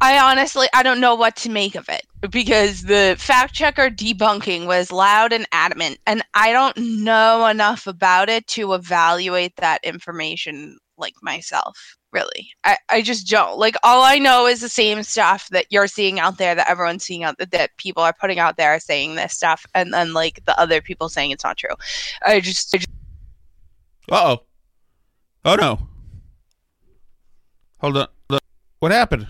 I 0.00 0.18
honestly 0.18 0.68
I 0.74 0.82
don't 0.82 1.00
know 1.00 1.14
what 1.14 1.36
to 1.36 1.50
make 1.50 1.74
of 1.74 1.88
it 1.88 2.02
because 2.30 2.82
the 2.82 3.16
fact 3.18 3.54
checker 3.54 3.88
debunking 3.90 4.66
was 4.66 4.92
loud 4.92 5.32
and 5.32 5.46
adamant 5.52 5.98
and 6.06 6.22
I 6.34 6.52
don't 6.52 6.76
know 6.76 7.46
enough 7.46 7.86
about 7.86 8.28
it 8.28 8.46
to 8.48 8.74
evaluate 8.74 9.56
that 9.56 9.84
information 9.84 10.78
like 10.98 11.14
myself. 11.22 11.96
Really. 12.14 12.52
I, 12.62 12.78
I 12.90 13.02
just 13.02 13.28
don't. 13.28 13.58
Like 13.58 13.74
all 13.82 14.02
I 14.04 14.18
know 14.18 14.46
is 14.46 14.60
the 14.60 14.68
same 14.68 15.02
stuff 15.02 15.48
that 15.50 15.66
you're 15.70 15.88
seeing 15.88 16.20
out 16.20 16.38
there 16.38 16.54
that 16.54 16.70
everyone's 16.70 17.02
seeing 17.02 17.24
out 17.24 17.36
that, 17.38 17.50
that 17.50 17.76
people 17.76 18.04
are 18.04 18.14
putting 18.18 18.38
out 18.38 18.56
there 18.56 18.78
saying 18.78 19.16
this 19.16 19.34
stuff 19.34 19.66
and 19.74 19.92
then 19.92 20.14
like 20.14 20.44
the 20.44 20.58
other 20.58 20.80
people 20.80 21.08
saying 21.08 21.32
it's 21.32 21.42
not 21.42 21.56
true. 21.56 21.74
I 22.24 22.38
just, 22.38 22.72
I 22.72 22.78
just 22.78 22.88
Uh 24.10 24.36
oh. 24.36 24.42
Oh 25.44 25.56
no. 25.56 25.80
Hold 27.78 27.96
on. 27.98 28.08
What 28.78 28.92
happened? 28.92 29.26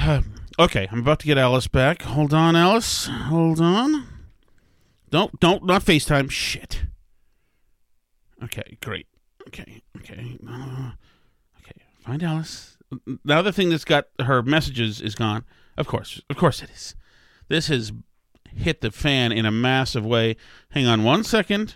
okay, 0.58 0.88
I'm 0.90 1.00
about 1.00 1.18
to 1.20 1.26
get 1.26 1.38
Alice 1.38 1.66
back. 1.66 2.02
Hold 2.02 2.32
on, 2.32 2.54
Alice. 2.54 3.06
Hold 3.06 3.60
on. 3.60 4.06
Don't 5.10 5.38
don't 5.40 5.64
not 5.64 5.84
FaceTime. 5.84 6.30
Shit. 6.30 6.84
Okay, 8.42 8.78
great. 8.80 9.06
Okay, 9.48 9.82
okay. 9.98 10.38
Uh, 10.48 10.92
okay, 11.58 11.82
find 12.00 12.22
Alice. 12.22 12.76
The 13.24 13.34
other 13.34 13.52
thing 13.52 13.70
that's 13.70 13.84
got 13.84 14.06
her 14.20 14.42
messages 14.42 15.00
is 15.00 15.14
gone. 15.14 15.44
Of 15.76 15.86
course, 15.86 16.20
of 16.28 16.36
course 16.36 16.62
it 16.62 16.70
is. 16.70 16.94
This 17.48 17.68
has 17.68 17.92
hit 18.54 18.82
the 18.82 18.90
fan 18.90 19.32
in 19.32 19.46
a 19.46 19.50
massive 19.50 20.04
way. 20.04 20.36
Hang 20.70 20.86
on 20.86 21.04
one 21.04 21.24
second. 21.24 21.74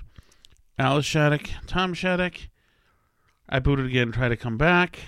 Alice 0.79 1.07
Shattuck, 1.07 1.49
Tom 1.67 1.95
Shattuck. 1.95 2.35
I 3.49 3.61
booted 3.61 3.87
again, 3.87 4.13
try 4.13 4.29
to 4.29 4.37
come 4.37 4.59
back. 4.59 4.99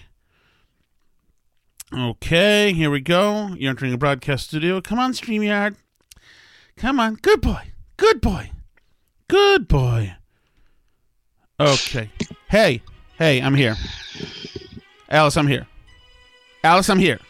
Okay, 1.92 2.72
here 2.74 2.90
we 2.90 3.00
go. 3.00 3.54
You're 3.56 3.70
entering 3.70 3.94
a 3.94 3.98
broadcast 3.98 4.48
studio. 4.48 4.80
Come 4.80 4.98
on, 4.98 5.12
StreamYard. 5.12 5.76
Come 6.76 7.00
on. 7.00 7.14
Good 7.14 7.40
boy. 7.40 7.72
Good 7.96 8.20
boy. 8.20 8.52
Good 9.26 9.68
boy. 9.68 10.14
Okay. 11.58 12.10
Hey, 12.48 12.82
hey, 13.18 13.42
I'm 13.42 13.54
here. 13.54 13.76
Alice, 15.10 15.36
I'm 15.36 15.46
here. 15.46 15.66
Alice, 16.64 16.88
I'm 16.88 16.98
here. 16.98 17.20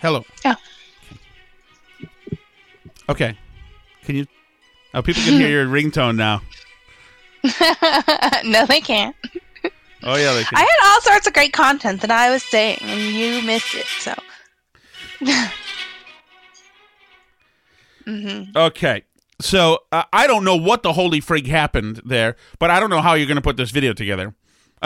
Hello. 0.00 0.24
Yeah. 0.44 0.54
Okay. 3.08 3.36
Can 4.04 4.16
you? 4.16 4.26
Oh, 4.94 5.02
people 5.02 5.22
can 5.24 5.34
hear 5.34 5.48
your 5.64 5.66
ringtone 5.66 6.16
now. 6.16 6.40
no, 8.44 8.64
they 8.66 8.80
can't. 8.80 9.14
Oh 10.02 10.16
yeah, 10.16 10.32
they 10.32 10.44
can. 10.44 10.56
I 10.56 10.60
had 10.60 10.78
all 10.84 11.00
sorts 11.02 11.26
of 11.26 11.34
great 11.34 11.52
content 11.52 12.00
that 12.00 12.10
I 12.10 12.30
was 12.30 12.42
saying, 12.42 12.78
and 12.80 13.00
you 13.00 13.42
missed 13.42 13.74
it. 13.74 13.86
So, 13.98 14.14
mm-hmm. 18.06 18.56
Okay. 18.56 19.02
So 19.40 19.80
uh, 19.92 20.04
I 20.12 20.26
don't 20.26 20.44
know 20.44 20.56
what 20.56 20.82
the 20.82 20.92
holy 20.94 21.20
frig 21.20 21.46
happened 21.46 22.00
there, 22.04 22.36
but 22.58 22.70
I 22.70 22.80
don't 22.80 22.90
know 22.90 23.02
how 23.02 23.14
you're 23.14 23.26
going 23.26 23.36
to 23.36 23.42
put 23.42 23.56
this 23.56 23.70
video 23.70 23.92
together, 23.92 24.34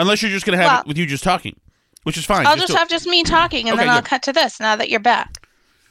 unless 0.01 0.21
you're 0.21 0.31
just 0.31 0.45
going 0.45 0.57
to 0.57 0.63
have 0.63 0.71
Well- 0.73 0.81
it 0.81 0.87
with 0.87 0.97
you 0.97 1.05
just 1.05 1.23
talking, 1.23 1.55
which 2.03 2.17
is 2.17 2.25
fine. 2.25 2.45
I'll 2.45 2.55
Just 2.55 2.67
just 2.67 2.79
have 2.79 2.89
just 2.89 3.05
me 3.07 3.23
talking, 3.23 3.69
and 3.69 3.75
Okay, 3.77 3.85
then 3.85 3.93
I'll 3.93 4.01
cut 4.01 4.23
to 4.23 4.33
this 4.33 4.59
now 4.59 4.75
that 4.75 4.89
you're 4.89 4.99
back. 4.99 5.47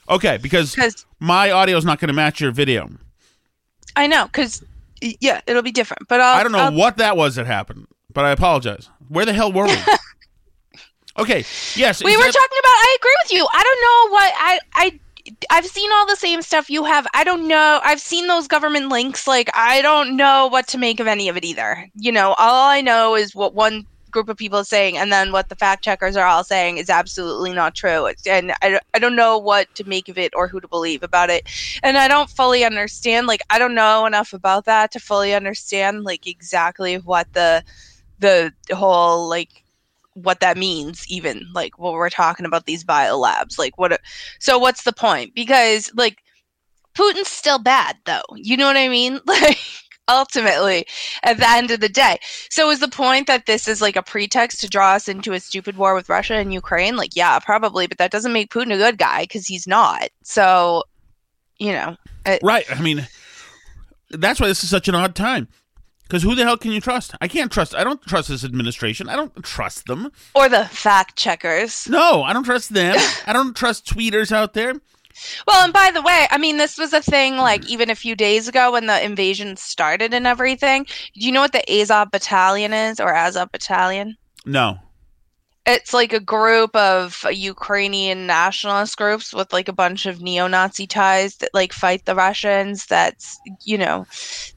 okay, 0.08 0.36
because 0.36 0.76
my 1.20 1.50
audio 1.50 1.76
is 1.76 1.84
not 1.84 1.98
going 2.00 2.08
to 2.08 2.14
match 2.14 2.40
your 2.40 2.50
video. 2.50 2.90
I 3.96 4.06
know, 4.06 4.26
because 4.26 4.62
yeah, 5.00 5.40
it'll 5.46 5.62
be 5.62 5.72
different. 5.72 6.06
But 6.08 6.20
I'll, 6.20 6.36
I 6.38 6.42
don't 6.42 6.52
know 6.52 6.58
I'll- 6.58 6.72
what 6.74 6.96
that 6.98 7.16
was 7.16 7.36
that 7.36 7.46
happened, 7.46 7.86
but 8.12 8.24
I 8.24 8.30
apologize. 8.32 8.88
Where 9.08 9.24
the 9.24 9.32
hell 9.32 9.50
were 9.52 9.66
we? 9.66 9.76
okay. 11.18 11.44
Yes. 11.76 12.02
we 12.02 12.16
were 12.16 12.22
that- 12.22 12.32
talking 12.32 12.58
about. 12.58 12.70
I 12.70 12.96
agree 13.00 13.16
with 13.24 13.32
you. 13.32 13.48
I 13.52 13.62
don't 13.62 13.80
know 13.82 14.12
what 14.14 14.32
I 14.36 14.58
I. 14.74 15.00
I've 15.50 15.66
seen 15.66 15.90
all 15.92 16.06
the 16.06 16.16
same 16.16 16.40
stuff 16.42 16.70
you 16.70 16.84
have. 16.84 17.06
I 17.14 17.24
don't 17.24 17.46
know. 17.46 17.78
I've 17.84 18.00
seen 18.00 18.26
those 18.26 18.48
government 18.48 18.88
links. 18.88 19.26
Like, 19.26 19.50
I 19.54 19.82
don't 19.82 20.16
know 20.16 20.48
what 20.48 20.66
to 20.68 20.78
make 20.78 20.98
of 20.98 21.06
any 21.06 21.28
of 21.28 21.36
it 21.36 21.44
either. 21.44 21.88
You 21.94 22.10
know, 22.10 22.34
all 22.38 22.68
I 22.68 22.80
know 22.80 23.14
is 23.14 23.34
what 23.34 23.54
one 23.54 23.86
group 24.10 24.28
of 24.28 24.36
people 24.36 24.64
saying, 24.64 24.96
and 24.96 25.12
then 25.12 25.32
what 25.32 25.48
the 25.48 25.56
fact 25.56 25.84
checkers 25.84 26.16
are 26.16 26.26
all 26.26 26.44
saying 26.44 26.78
is 26.78 26.90
absolutely 26.90 27.52
not 27.52 27.74
true. 27.74 28.10
And 28.26 28.52
I, 28.62 28.80
I 28.94 28.98
don't 28.98 29.16
know 29.16 29.38
what 29.38 29.74
to 29.76 29.84
make 29.84 30.08
of 30.08 30.18
it 30.18 30.32
or 30.34 30.48
who 30.48 30.60
to 30.60 30.68
believe 30.68 31.02
about 31.02 31.30
it. 31.30 31.48
And 31.82 31.96
I 31.96 32.08
don't 32.08 32.30
fully 32.30 32.64
understand. 32.64 33.26
Like, 33.26 33.42
I 33.50 33.58
don't 33.58 33.74
know 33.74 34.06
enough 34.06 34.32
about 34.32 34.64
that 34.66 34.92
to 34.92 35.00
fully 35.00 35.34
understand, 35.34 36.04
like, 36.04 36.26
exactly 36.26 36.96
what 36.96 37.32
the 37.32 37.64
the 38.20 38.52
whole 38.72 39.28
like 39.28 39.64
what 40.14 40.40
that 40.40 40.56
means 40.56 41.04
even 41.08 41.46
like 41.54 41.78
what 41.78 41.94
we're 41.94 42.10
talking 42.10 42.44
about 42.44 42.66
these 42.66 42.84
biolabs 42.84 43.58
like 43.58 43.78
what 43.78 43.98
so 44.38 44.58
what's 44.58 44.82
the 44.82 44.92
point 44.92 45.34
because 45.34 45.90
like 45.94 46.18
putin's 46.94 47.28
still 47.28 47.58
bad 47.58 47.96
though 48.04 48.22
you 48.34 48.56
know 48.56 48.66
what 48.66 48.76
i 48.76 48.88
mean 48.88 49.18
like 49.26 49.58
ultimately 50.10 50.84
at 51.22 51.38
the 51.38 51.48
end 51.48 51.70
of 51.70 51.80
the 51.80 51.88
day 51.88 52.18
so 52.50 52.68
is 52.70 52.80
the 52.80 52.88
point 52.88 53.26
that 53.26 53.46
this 53.46 53.66
is 53.68 53.80
like 53.80 53.96
a 53.96 54.02
pretext 54.02 54.60
to 54.60 54.68
draw 54.68 54.92
us 54.94 55.08
into 55.08 55.32
a 55.32 55.40
stupid 55.40 55.76
war 55.76 55.94
with 55.94 56.08
russia 56.08 56.34
and 56.34 56.52
ukraine 56.52 56.96
like 56.96 57.14
yeah 57.14 57.38
probably 57.38 57.86
but 57.86 57.98
that 57.98 58.10
doesn't 58.10 58.32
make 58.32 58.52
putin 58.52 58.74
a 58.74 58.76
good 58.76 58.98
guy 58.98 59.22
because 59.22 59.46
he's 59.46 59.66
not 59.66 60.08
so 60.24 60.82
you 61.58 61.72
know 61.72 61.96
it, 62.26 62.40
Right. 62.42 62.64
I 62.70 62.80
mean, 62.82 63.06
that's 64.10 64.40
why 64.40 64.48
this 64.48 64.62
is 64.62 64.70
such 64.70 64.88
an 64.88 64.94
odd 64.94 65.14
time. 65.14 65.48
Because 66.02 66.22
who 66.22 66.34
the 66.34 66.44
hell 66.44 66.56
can 66.56 66.72
you 66.72 66.80
trust? 66.80 67.14
I 67.20 67.28
can't 67.28 67.52
trust. 67.52 67.74
I 67.74 67.84
don't 67.84 68.02
trust 68.02 68.28
this 68.28 68.44
administration. 68.44 69.08
I 69.08 69.14
don't 69.16 69.32
trust 69.44 69.86
them. 69.86 70.10
or 70.34 70.48
the 70.48 70.64
fact 70.66 71.16
checkers 71.16 71.88
No, 71.88 72.22
I 72.22 72.32
don't 72.32 72.44
trust 72.44 72.74
them. 72.74 72.96
I 73.26 73.32
don't 73.32 73.54
trust 73.56 73.86
tweeters 73.86 74.32
out 74.32 74.54
there. 74.54 74.74
Well, 75.46 75.64
and 75.64 75.72
by 75.72 75.90
the 75.92 76.02
way, 76.02 76.26
I 76.30 76.38
mean 76.38 76.56
this 76.56 76.78
was 76.78 76.92
a 76.92 77.02
thing 77.02 77.36
like 77.36 77.68
even 77.68 77.90
a 77.90 77.94
few 77.94 78.14
days 78.14 78.48
ago 78.48 78.72
when 78.72 78.86
the 78.86 79.04
invasion 79.04 79.56
started 79.56 80.14
and 80.14 80.26
everything. 80.26 80.84
Do 81.14 81.26
you 81.26 81.32
know 81.32 81.40
what 81.40 81.52
the 81.52 81.80
Azov 81.80 82.10
Battalion 82.10 82.72
is 82.72 83.00
or 83.00 83.14
Azov 83.14 83.50
Battalion? 83.52 84.16
No. 84.46 84.78
It's 85.66 85.92
like 85.92 86.12
a 86.14 86.20
group 86.20 86.74
of 86.74 87.24
Ukrainian 87.30 88.26
nationalist 88.26 88.96
groups 88.96 89.34
with 89.34 89.52
like 89.52 89.68
a 89.68 89.74
bunch 89.74 90.06
of 90.06 90.22
neo-Nazi 90.22 90.86
ties 90.86 91.36
that 91.36 91.50
like 91.52 91.72
fight 91.74 92.06
the 92.06 92.14
Russians. 92.14 92.86
That's 92.86 93.38
you 93.64 93.76
know, 93.76 94.06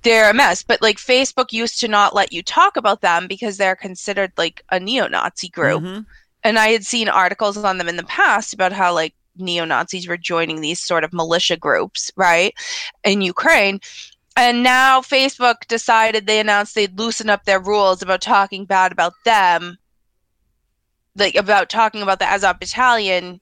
they're 0.03 0.29
a 0.29 0.33
mess. 0.33 0.63
But 0.63 0.81
like 0.81 0.97
Facebook 0.97 1.51
used 1.51 1.79
to 1.81 1.87
not 1.89 2.15
let 2.15 2.31
you 2.31 2.41
talk 2.41 2.77
about 2.77 3.01
them 3.01 3.27
because 3.27 3.57
they're 3.57 3.75
considered 3.75 4.31
like 4.37 4.63
a 4.69 4.79
neo-Nazi 4.79 5.49
group 5.49 5.83
Mhm. 5.83 6.05
and 6.43 6.57
I 6.57 6.69
had 6.69 6.85
seen 6.85 7.09
articles 7.09 7.57
on 7.57 7.77
them 7.79 7.89
in 7.89 7.97
the 7.97 8.03
past 8.03 8.53
about 8.53 8.71
how 8.71 8.93
like 8.93 9.13
neo 9.37 9.65
Nazis 9.65 10.07
were 10.07 10.17
joining 10.17 10.61
these 10.61 10.79
sort 10.79 11.03
of 11.03 11.13
militia 11.13 11.57
groups, 11.57 12.11
right, 12.15 12.53
in 13.03 13.21
Ukraine. 13.21 13.79
and 14.35 14.63
now 14.63 15.01
Facebook 15.01 15.67
decided 15.67 16.25
they 16.25 16.39
announced 16.39 16.73
they'd 16.75 16.97
loosen 16.97 17.29
up 17.29 17.45
their 17.45 17.59
rules 17.59 18.01
about 18.01 18.21
talking 18.21 18.65
bad 18.65 18.91
about 18.91 19.13
them, 19.25 19.77
like 21.15 21.35
about 21.35 21.69
talking 21.69 22.01
about 22.01 22.19
the 22.19 22.25
Azov 22.25 22.59
battalion 22.59 23.39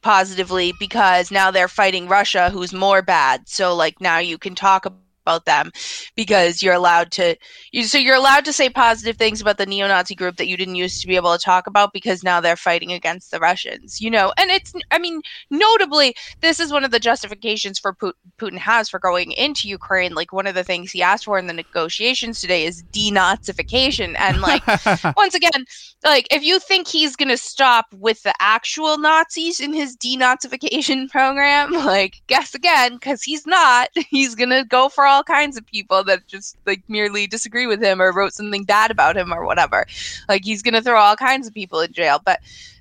positively 0.00 0.72
because 0.78 1.30
now 1.30 1.50
they're 1.50 1.68
fighting 1.68 2.08
Russia, 2.08 2.50
who's 2.50 2.72
more 2.72 3.02
bad. 3.02 3.48
So 3.48 3.74
like 3.74 4.00
now 4.00 4.18
you 4.18 4.38
can 4.38 4.54
talk 4.54 4.86
about 4.86 5.07
them 5.44 5.70
because 6.16 6.62
you're 6.62 6.74
allowed 6.74 7.10
to 7.12 7.36
you, 7.72 7.84
so 7.84 7.98
you're 7.98 8.16
allowed 8.16 8.44
to 8.44 8.52
say 8.52 8.68
positive 8.68 9.16
things 9.16 9.40
about 9.40 9.58
the 9.58 9.66
neo-nazi 9.66 10.14
group 10.14 10.36
that 10.36 10.48
you 10.48 10.56
didn't 10.56 10.76
used 10.76 11.00
to 11.00 11.06
be 11.06 11.16
able 11.16 11.32
to 11.32 11.44
talk 11.44 11.66
about 11.66 11.92
because 11.92 12.22
now 12.22 12.40
they're 12.40 12.56
fighting 12.56 12.92
against 12.92 13.30
the 13.30 13.38
russians 13.38 14.00
you 14.00 14.10
know? 14.10 14.32
And 14.38 14.50
it's 14.50 14.72
i 14.90 14.98
mean 14.98 15.20
notably 15.50 16.14
this 16.40 16.60
is 16.60 16.72
one 16.72 16.84
of 16.84 16.90
the 16.90 17.00
justifications 17.00 17.78
for 17.78 17.94
putin 18.38 18.58
has 18.58 18.88
for 18.88 18.98
going 18.98 19.32
into 19.32 19.68
ukraine. 19.68 20.14
Like 20.14 20.32
one 20.32 20.46
of 20.46 20.54
the 20.54 20.64
things 20.64 20.90
he 20.90 21.02
asked 21.02 21.24
for 21.24 21.38
in 21.38 21.46
the 21.46 21.52
negotiations 21.52 22.40
today 22.40 22.64
is 22.64 22.82
denazification. 22.92 24.14
And 24.18 24.40
like 24.40 24.62
once 25.16 25.34
again 25.34 25.64
like 26.04 26.26
if 26.30 26.42
you 26.42 26.58
think 26.58 26.88
he's 26.88 27.16
going 27.16 27.28
to 27.28 27.36
stop 27.36 27.86
with 27.94 28.22
the 28.22 28.34
actual 28.40 28.98
nazis 28.98 29.60
in 29.60 29.72
his 29.72 29.96
denazification 29.96 31.08
program 31.10 31.72
like 31.72 32.22
guess 32.26 32.54
again 32.54 32.94
because 32.94 33.22
he's 33.22 33.46
not. 33.46 33.88
He's 34.10 34.34
going 34.34 34.50
to 34.50 34.64
go 34.64 34.88
for 34.88 35.06
all 35.06 35.17
all 35.18 35.24
kinds 35.24 35.56
of 35.56 35.66
people 35.66 36.04
that 36.04 36.26
just 36.28 36.56
like 36.64 36.82
merely 36.88 37.26
disagree 37.26 37.66
with 37.66 37.82
him 37.82 38.00
or 38.00 38.12
wrote 38.12 38.32
something 38.32 38.62
bad 38.62 38.92
about 38.92 39.16
him 39.16 39.32
or 39.32 39.44
whatever. 39.44 39.84
Like 40.28 40.44
he's 40.44 40.62
to 40.74 40.82
throw 40.82 40.98
all 41.00 41.16
kinds 41.16 41.48
of 41.48 41.54
people 41.54 41.80
in 41.80 41.92
jail. 41.92 42.20
But 42.24 42.40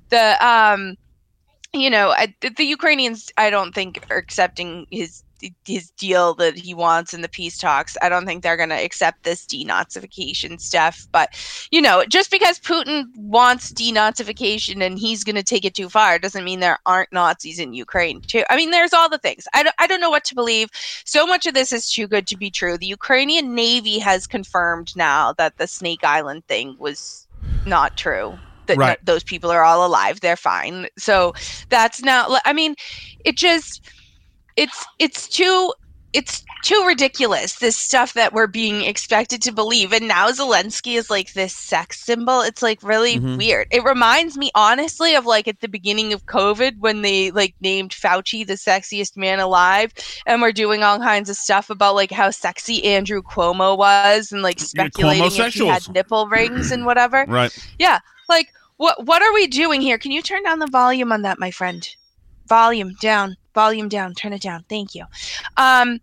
the 0.09 0.37
um 0.45 0.97
you 1.81 1.89
know, 1.89 2.09
I, 2.09 2.33
the 2.41 2.65
Ukrainians 2.65 3.31
I 3.37 3.49
don't 3.49 3.73
think 3.73 4.05
are 4.09 4.17
accepting 4.17 4.87
his 4.91 5.23
his 5.65 5.91
deal 5.91 6.33
that 6.35 6.57
he 6.57 6.73
wants 6.73 7.13
in 7.13 7.21
the 7.21 7.29
peace 7.29 7.57
talks. 7.57 7.95
I 8.01 8.09
don't 8.09 8.25
think 8.25 8.41
they're 8.41 8.57
going 8.57 8.69
to 8.69 8.75
accept 8.75 9.23
this 9.23 9.45
denazification 9.45 10.59
stuff. 10.59 11.07
But, 11.11 11.29
you 11.71 11.81
know, 11.81 12.03
just 12.05 12.31
because 12.31 12.59
Putin 12.59 13.05
wants 13.15 13.71
denazification 13.71 14.83
and 14.83 14.97
he's 14.97 15.23
going 15.23 15.35
to 15.35 15.43
take 15.43 15.65
it 15.65 15.75
too 15.75 15.89
far 15.89 16.17
doesn't 16.19 16.43
mean 16.43 16.59
there 16.59 16.79
aren't 16.85 17.13
Nazis 17.13 17.59
in 17.59 17.73
Ukraine, 17.73 18.21
too. 18.21 18.43
I 18.49 18.55
mean, 18.55 18.71
there's 18.71 18.93
all 18.93 19.09
the 19.09 19.17
things. 19.17 19.47
I 19.53 19.63
don't, 19.63 19.75
I 19.79 19.87
don't 19.87 20.01
know 20.01 20.09
what 20.09 20.25
to 20.25 20.35
believe. 20.35 20.69
So 21.05 21.27
much 21.27 21.45
of 21.45 21.53
this 21.53 21.71
is 21.71 21.91
too 21.91 22.07
good 22.07 22.27
to 22.27 22.37
be 22.37 22.49
true. 22.49 22.77
The 22.77 22.87
Ukrainian 22.87 23.53
Navy 23.53 23.99
has 23.99 24.27
confirmed 24.27 24.95
now 24.95 25.33
that 25.33 25.57
the 25.57 25.67
Snake 25.67 26.03
Island 26.03 26.45
thing 26.47 26.75
was 26.79 27.27
not 27.65 27.97
true 27.97 28.37
that 28.67 28.77
right. 28.77 29.05
those 29.05 29.23
people 29.23 29.51
are 29.51 29.63
all 29.63 29.85
alive 29.85 30.19
they're 30.19 30.35
fine. 30.35 30.87
So 30.97 31.33
that's 31.69 32.01
now 32.01 32.37
i 32.45 32.53
mean 32.53 32.75
it 33.25 33.35
just 33.35 33.89
it's 34.55 34.85
it's 34.99 35.27
too 35.27 35.73
it's 36.13 36.43
too 36.63 36.83
ridiculous 36.87 37.59
this 37.59 37.77
stuff 37.77 38.13
that 38.13 38.33
we're 38.33 38.47
being 38.47 38.83
expected 38.83 39.41
to 39.41 39.51
believe. 39.51 39.93
And 39.93 40.07
now 40.07 40.29
zelensky 40.31 40.97
is 40.97 41.09
like 41.09 41.33
this 41.33 41.55
sex 41.55 41.99
symbol. 41.99 42.41
It's 42.41 42.63
like 42.63 42.81
really 42.81 43.17
mm-hmm. 43.17 43.37
weird. 43.37 43.67
It 43.71 43.83
reminds 43.83 44.37
me 44.37 44.49
honestly 44.55 45.15
of 45.15 45.25
like 45.25 45.47
at 45.47 45.59
the 45.59 45.67
beginning 45.67 46.13
of 46.13 46.25
covid 46.25 46.79
when 46.79 47.01
they 47.03 47.31
like 47.31 47.55
named 47.61 47.91
fauci 47.91 48.45
the 48.45 48.53
sexiest 48.53 49.15
man 49.15 49.39
alive 49.39 49.93
and 50.25 50.41
we're 50.41 50.51
doing 50.51 50.81
all 50.81 50.97
kinds 50.97 51.29
of 51.29 51.35
stuff 51.35 51.69
about 51.69 51.95
like 51.95 52.11
how 52.11 52.31
sexy 52.31 52.83
andrew 52.83 53.21
cuomo 53.21 53.77
was 53.77 54.31
and 54.31 54.41
like 54.41 54.59
speculating 54.59 55.25
if 55.25 55.53
he 55.53 55.67
had 55.67 55.87
nipple 55.93 56.27
rings 56.27 56.71
and 56.71 56.85
whatever. 56.85 57.25
Right. 57.27 57.55
Yeah 57.77 57.99
like 58.29 58.53
what 58.77 59.05
what 59.05 59.21
are 59.21 59.33
we 59.33 59.47
doing 59.47 59.81
here? 59.81 59.97
Can 59.97 60.11
you 60.11 60.21
turn 60.21 60.43
down 60.43 60.59
the 60.59 60.67
volume 60.67 61.11
on 61.11 61.23
that 61.23 61.39
my 61.39 61.51
friend? 61.51 61.87
Volume 62.47 62.95
down 63.01 63.35
volume 63.53 63.89
down 63.89 64.13
turn 64.13 64.33
it 64.33 64.41
down. 64.41 64.63
Thank 64.69 64.95
you. 64.95 65.05
Um 65.57 65.99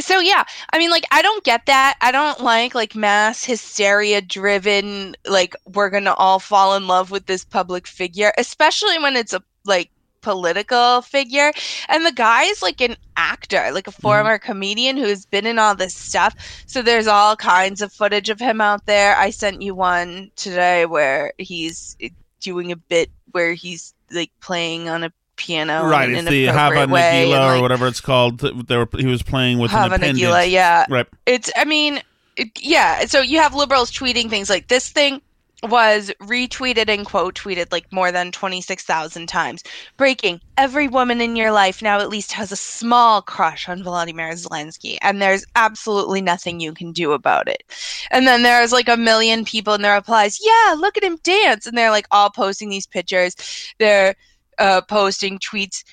so 0.00 0.18
yeah 0.18 0.42
i 0.72 0.78
mean 0.78 0.90
like 0.90 1.04
i 1.12 1.22
don't 1.22 1.44
get 1.44 1.66
that. 1.66 1.96
I 2.00 2.10
don't 2.10 2.40
like 2.40 2.74
like 2.74 2.96
mass 2.96 3.44
hysteria 3.44 4.20
driven 4.20 5.14
like 5.26 5.54
we're 5.72 5.90
gonna 5.90 6.14
all 6.14 6.40
fall 6.40 6.74
in 6.74 6.88
love 6.88 7.12
with 7.12 7.26
this 7.26 7.44
public 7.44 7.86
figure 7.86 8.32
especially 8.36 8.98
when 8.98 9.14
it's 9.14 9.32
a 9.32 9.42
like 9.64 9.90
political 10.24 11.02
figure 11.02 11.52
and 11.88 12.04
the 12.04 12.12
guy 12.12 12.44
is 12.44 12.62
like 12.62 12.80
an 12.80 12.96
actor 13.16 13.70
like 13.72 13.86
a 13.86 13.90
mm-hmm. 13.90 14.02
former 14.02 14.38
mm-hmm. 14.38 14.46
comedian 14.46 14.96
who's 14.96 15.26
been 15.26 15.46
in 15.46 15.58
all 15.58 15.74
this 15.74 15.94
stuff 15.94 16.34
so 16.66 16.82
there's 16.82 17.06
all 17.06 17.36
kinds 17.36 17.80
of 17.82 17.92
footage 17.92 18.30
of 18.30 18.40
him 18.40 18.60
out 18.60 18.86
there 18.86 19.16
i 19.16 19.30
sent 19.30 19.62
you 19.62 19.74
one 19.74 20.30
today 20.34 20.86
where 20.86 21.32
he's 21.38 21.96
doing 22.40 22.72
a 22.72 22.76
bit 22.76 23.10
where 23.32 23.52
he's 23.52 23.94
like 24.10 24.30
playing 24.40 24.88
on 24.88 25.04
a 25.04 25.12
piano. 25.36 25.86
Right, 25.86 26.08
it's 26.10 26.28
the 26.28 26.46
Hava 26.46 26.86
Nagila 26.86 27.30
like, 27.30 27.58
or 27.58 27.62
whatever 27.62 27.86
it's 27.86 28.00
called. 28.00 28.38
They 28.38 28.76
were, 28.76 28.88
he 28.96 29.06
was 29.06 29.22
playing 29.22 29.58
with 29.58 29.70
Hava 29.70 29.96
an 29.96 30.00
Nagila, 30.00 30.50
yeah. 30.50 30.86
Right. 30.88 31.06
It's, 31.26 31.50
I 31.56 31.64
mean, 31.64 32.00
it, 32.36 32.50
yeah. 32.60 33.06
So 33.06 33.20
you 33.20 33.38
have 33.38 33.54
liberals 33.54 33.90
tweeting 33.90 34.30
things 34.30 34.48
like 34.48 34.68
this 34.68 34.88
thing 34.88 35.20
was 35.68 36.12
retweeted 36.22 36.88
and 36.88 37.06
quote 37.06 37.34
tweeted 37.34 37.72
like 37.72 37.90
more 37.92 38.12
than 38.12 38.32
26,000 38.32 39.26
times. 39.26 39.62
Breaking, 39.96 40.40
every 40.56 40.88
woman 40.88 41.20
in 41.20 41.36
your 41.36 41.52
life 41.52 41.82
now 41.82 42.00
at 42.00 42.08
least 42.08 42.32
has 42.32 42.52
a 42.52 42.56
small 42.56 43.22
crush 43.22 43.68
on 43.68 43.82
Volodymyr 43.82 44.32
Zelensky, 44.32 44.98
and 45.02 45.20
there's 45.20 45.44
absolutely 45.56 46.20
nothing 46.20 46.60
you 46.60 46.72
can 46.72 46.92
do 46.92 47.12
about 47.12 47.48
it. 47.48 47.62
And 48.10 48.26
then 48.26 48.42
there's 48.42 48.72
like 48.72 48.88
a 48.88 48.96
million 48.96 49.44
people 49.44 49.74
in 49.74 49.82
the 49.82 49.90
replies, 49.90 50.38
yeah, 50.42 50.74
look 50.74 50.96
at 50.96 51.04
him 51.04 51.18
dance. 51.22 51.66
And 51.66 51.76
they're 51.76 51.90
like 51.90 52.06
all 52.10 52.30
posting 52.30 52.68
these 52.68 52.86
pictures. 52.86 53.34
They're 53.78 54.14
uh, 54.58 54.82
posting 54.82 55.38
tweets. 55.38 55.84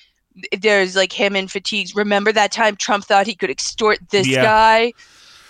There's 0.58 0.96
like 0.96 1.12
him 1.12 1.36
in 1.36 1.48
fatigues. 1.48 1.94
Remember 1.94 2.32
that 2.32 2.52
time 2.52 2.76
Trump 2.76 3.04
thought 3.04 3.26
he 3.26 3.34
could 3.34 3.50
extort 3.50 3.98
this 4.10 4.26
yeah. 4.26 4.42
guy? 4.42 4.92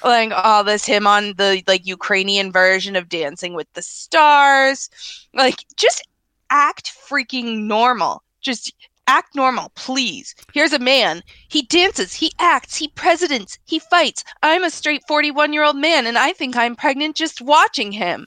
Like 0.04 0.32
all 0.34 0.64
this, 0.64 0.84
him 0.84 1.06
on 1.06 1.34
the 1.36 1.62
like 1.66 1.86
Ukrainian 1.86 2.50
version 2.52 2.96
of 2.96 3.08
Dancing 3.08 3.54
with 3.54 3.72
the 3.74 3.82
Stars. 3.82 4.90
Like, 5.32 5.64
just 5.76 6.06
act 6.50 6.92
freaking 7.08 7.64
normal. 7.64 8.22
Just 8.40 8.72
act 9.06 9.34
normal, 9.34 9.70
please. 9.74 10.34
Here's 10.52 10.72
a 10.72 10.78
man. 10.78 11.22
He 11.48 11.62
dances, 11.62 12.12
he 12.12 12.32
acts, 12.38 12.76
he 12.76 12.88
presidents, 12.88 13.58
he 13.64 13.78
fights. 13.78 14.24
I'm 14.42 14.64
a 14.64 14.70
straight 14.70 15.02
41 15.08 15.52
year 15.52 15.64
old 15.64 15.76
man, 15.76 16.06
and 16.06 16.18
I 16.18 16.32
think 16.32 16.56
I'm 16.56 16.76
pregnant 16.76 17.16
just 17.16 17.40
watching 17.40 17.92
him. 17.92 18.26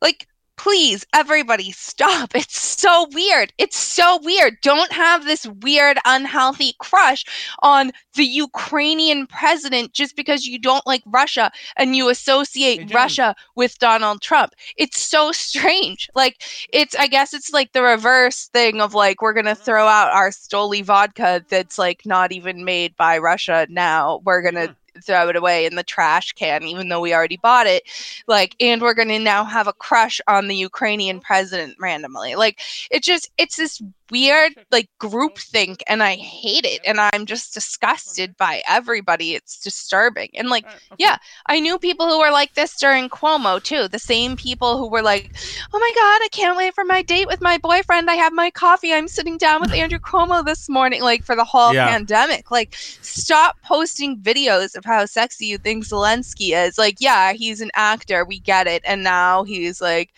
Like, 0.00 0.26
please 0.60 1.06
everybody 1.14 1.72
stop. 1.72 2.32
It's 2.40 2.60
so 2.60 3.06
weird. 3.12 3.52
It's 3.58 3.78
so 3.78 4.18
weird. 4.22 4.58
Don't 4.62 4.92
have 4.92 5.24
this 5.24 5.46
weird 5.46 5.98
unhealthy 6.04 6.74
crush 6.78 7.24
on 7.62 7.92
the 8.14 8.24
ukrainian 8.24 9.26
president 9.26 9.92
just 9.92 10.16
because 10.16 10.46
you 10.46 10.58
don't 10.58 10.86
like 10.86 11.02
russia 11.06 11.50
and 11.76 11.94
you 11.96 12.08
associate 12.08 12.92
russia 12.92 13.34
with 13.56 13.78
donald 13.78 14.20
trump. 14.20 14.52
It's 14.76 15.00
so 15.00 15.32
strange. 15.32 16.08
Like 16.14 16.42
it's 16.72 16.94
i 16.94 17.06
guess 17.06 17.32
it's 17.32 17.52
like 17.52 17.72
the 17.72 17.82
reverse 17.82 18.48
thing 18.48 18.80
of 18.80 18.94
like 18.94 19.22
we're 19.22 19.32
gonna 19.32 19.52
mm-hmm. 19.52 19.62
throw 19.62 19.86
out 19.86 20.12
our 20.12 20.30
stoli 20.30 20.84
vodka 20.84 21.42
that's 21.48 21.78
like 21.78 22.02
not 22.04 22.32
even 22.32 22.64
made 22.64 22.94
by 22.96 23.16
russia 23.18 23.66
now. 23.70 24.20
We're 24.24 24.42
gonna 24.42 24.66
hmm. 24.68 24.72
Throw 25.04 25.28
it 25.28 25.36
away 25.36 25.66
in 25.66 25.76
the 25.76 25.82
trash 25.82 26.32
can, 26.32 26.62
even 26.64 26.88
though 26.88 27.00
we 27.00 27.14
already 27.14 27.38
bought 27.38 27.66
it. 27.66 27.84
Like, 28.26 28.54
and 28.60 28.80
we're 28.80 28.94
going 28.94 29.08
to 29.08 29.18
now 29.18 29.44
have 29.44 29.66
a 29.66 29.72
crush 29.72 30.20
on 30.26 30.48
the 30.48 30.56
Ukrainian 30.56 31.20
president 31.20 31.76
randomly. 31.78 32.34
Like, 32.34 32.60
it 32.90 33.02
just, 33.02 33.30
it's 33.38 33.56
this 33.56 33.82
weird 34.10 34.52
like 34.70 34.88
group 34.98 35.38
think 35.38 35.82
and 35.86 36.02
I 36.02 36.16
hate 36.16 36.64
it 36.64 36.80
and 36.86 37.00
I'm 37.00 37.26
just 37.26 37.54
disgusted 37.54 38.36
by 38.36 38.62
everybody. 38.68 39.34
It's 39.34 39.58
disturbing. 39.60 40.30
And 40.34 40.48
like, 40.48 40.66
uh, 40.66 40.96
yeah, 40.98 41.16
I 41.46 41.60
knew 41.60 41.78
people 41.78 42.08
who 42.08 42.18
were 42.18 42.30
like 42.30 42.54
this 42.54 42.76
during 42.76 43.08
Cuomo 43.08 43.62
too. 43.62 43.88
The 43.88 43.98
same 43.98 44.36
people 44.36 44.78
who 44.78 44.88
were 44.88 45.02
like, 45.02 45.32
"Oh 45.72 45.78
my 45.78 45.92
god, 45.94 46.24
I 46.24 46.28
can't 46.32 46.56
wait 46.56 46.74
for 46.74 46.84
my 46.84 47.02
date 47.02 47.26
with 47.26 47.40
my 47.40 47.58
boyfriend. 47.58 48.10
I 48.10 48.14
have 48.14 48.32
my 48.32 48.50
coffee. 48.50 48.92
I'm 48.92 49.08
sitting 49.08 49.38
down 49.38 49.60
with 49.60 49.72
Andrew 49.72 49.98
Cuomo 49.98 50.44
this 50.44 50.68
morning 50.68 51.02
like 51.02 51.24
for 51.24 51.36
the 51.36 51.44
whole 51.44 51.74
yeah. 51.74 51.88
pandemic." 51.88 52.50
Like, 52.50 52.74
stop 52.74 53.56
posting 53.62 54.18
videos 54.18 54.76
of 54.76 54.84
how 54.84 55.06
sexy 55.06 55.46
you 55.46 55.58
think 55.58 55.84
Zelensky 55.84 56.54
is. 56.54 56.78
Like, 56.78 56.96
yeah, 57.00 57.32
he's 57.32 57.60
an 57.60 57.70
actor. 57.74 58.24
We 58.24 58.40
get 58.40 58.66
it. 58.66 58.82
And 58.84 59.02
now 59.02 59.44
he's 59.44 59.80
like 59.80 60.10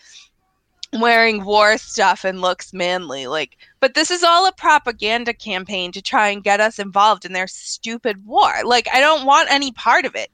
wearing 0.99 1.43
war 1.43 1.77
stuff 1.77 2.23
and 2.23 2.41
looks 2.41 2.73
manly. 2.73 3.27
Like, 3.27 3.57
but 3.79 3.93
this 3.93 4.11
is 4.11 4.23
all 4.23 4.47
a 4.47 4.53
propaganda 4.53 5.33
campaign 5.33 5.91
to 5.91 6.01
try 6.01 6.29
and 6.29 6.43
get 6.43 6.59
us 6.59 6.79
involved 6.79 7.25
in 7.25 7.33
their 7.33 7.47
stupid 7.47 8.25
war. 8.25 8.53
Like, 8.63 8.87
I 8.93 8.99
don't 8.99 9.25
want 9.25 9.51
any 9.51 9.71
part 9.71 10.05
of 10.05 10.15
it. 10.15 10.29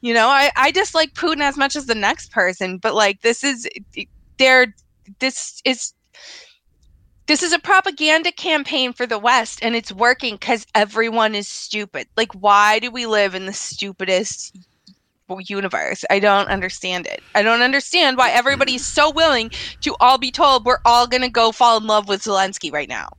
You 0.00 0.14
know, 0.14 0.28
I, 0.28 0.50
I 0.56 0.70
dislike 0.70 1.14
Putin 1.14 1.40
as 1.40 1.56
much 1.56 1.74
as 1.74 1.86
the 1.86 1.94
next 1.94 2.30
person, 2.30 2.78
but 2.78 2.94
like, 2.94 3.22
this 3.22 3.42
is, 3.42 3.68
they're, 4.38 4.74
this 5.18 5.60
is, 5.64 5.94
this 7.26 7.42
is 7.42 7.52
a 7.52 7.58
propaganda 7.58 8.30
campaign 8.30 8.92
for 8.92 9.06
the 9.06 9.18
West 9.18 9.58
and 9.62 9.74
it's 9.74 9.90
working 9.90 10.34
because 10.34 10.66
everyone 10.74 11.34
is 11.34 11.48
stupid. 11.48 12.06
Like, 12.16 12.32
why 12.32 12.78
do 12.78 12.90
we 12.90 13.06
live 13.06 13.34
in 13.34 13.46
the 13.46 13.52
stupidest 13.52 14.56
universe. 15.40 16.04
I 16.10 16.18
don't 16.18 16.48
understand 16.48 17.06
it. 17.06 17.22
I 17.34 17.42
don't 17.42 17.62
understand 17.62 18.16
why 18.16 18.30
everybody's 18.30 18.84
so 18.84 19.10
willing 19.10 19.50
to 19.80 19.94
all 20.00 20.18
be 20.18 20.30
told 20.30 20.64
we're 20.64 20.78
all 20.84 21.06
going 21.06 21.22
to 21.22 21.28
go 21.28 21.52
fall 21.52 21.76
in 21.78 21.86
love 21.86 22.08
with 22.08 22.22
Zelensky 22.22 22.72
right 22.72 22.88
now. 22.88 23.10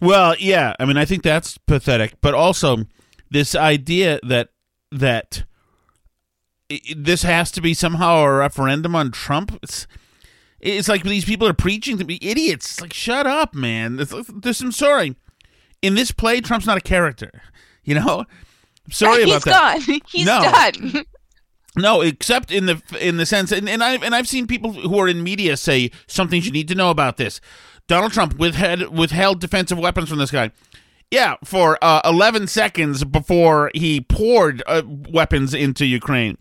Well, 0.00 0.36
yeah. 0.38 0.74
I 0.78 0.84
mean, 0.84 0.96
I 0.96 1.04
think 1.04 1.22
that's 1.22 1.58
pathetic, 1.58 2.14
but 2.20 2.34
also 2.34 2.86
this 3.30 3.54
idea 3.54 4.20
that 4.22 4.50
that 4.90 5.44
this 6.96 7.22
has 7.22 7.50
to 7.52 7.60
be 7.60 7.74
somehow 7.74 8.18
a 8.18 8.32
referendum 8.32 8.94
on 8.94 9.10
Trump. 9.10 9.58
It's 9.62 9.86
it's 10.60 10.88
like 10.88 11.02
these 11.02 11.24
people 11.24 11.48
are 11.48 11.54
preaching 11.54 11.98
to 11.98 12.04
be 12.04 12.24
idiots. 12.24 12.72
It's 12.72 12.80
like 12.80 12.92
shut 12.92 13.26
up, 13.26 13.54
man. 13.54 13.98
It's, 14.00 14.12
this, 14.28 14.60
I'm 14.60 14.72
sorry. 14.72 15.16
In 15.82 15.94
this 15.94 16.10
play, 16.10 16.40
Trump's 16.40 16.66
not 16.66 16.78
a 16.78 16.82
character. 16.82 17.42
You 17.84 17.94
know. 17.94 18.24
Sorry 18.90 19.24
He's 19.24 19.30
about 19.36 19.44
that. 19.44 19.86
gone. 19.86 20.00
He's 20.08 20.26
No. 20.26 20.40
done. 20.42 21.04
No, 21.76 22.00
except 22.00 22.50
in 22.50 22.66
the 22.66 22.82
in 23.00 23.18
the 23.18 23.26
sense, 23.26 23.52
and, 23.52 23.68
and 23.68 23.84
I've 23.84 24.02
and 24.02 24.14
I've 24.14 24.26
seen 24.26 24.46
people 24.48 24.72
who 24.72 24.98
are 24.98 25.06
in 25.06 25.22
media 25.22 25.56
say 25.56 25.90
some 26.08 26.28
things 26.28 26.44
you 26.46 26.50
need 26.52 26.66
to 26.68 26.74
know 26.74 26.90
about 26.90 27.18
this. 27.18 27.40
Donald 27.86 28.12
Trump 28.12 28.36
withheld 28.36 28.96
withheld 28.98 29.40
defensive 29.40 29.78
weapons 29.78 30.08
from 30.08 30.18
this 30.18 30.30
guy. 30.32 30.50
Yeah, 31.10 31.36
for 31.44 31.78
uh, 31.80 32.00
11 32.04 32.48
seconds 32.48 33.04
before 33.04 33.70
he 33.74 34.00
poured 34.00 34.62
uh, 34.66 34.82
weapons 34.86 35.54
into 35.54 35.86
Ukraine. 35.86 36.36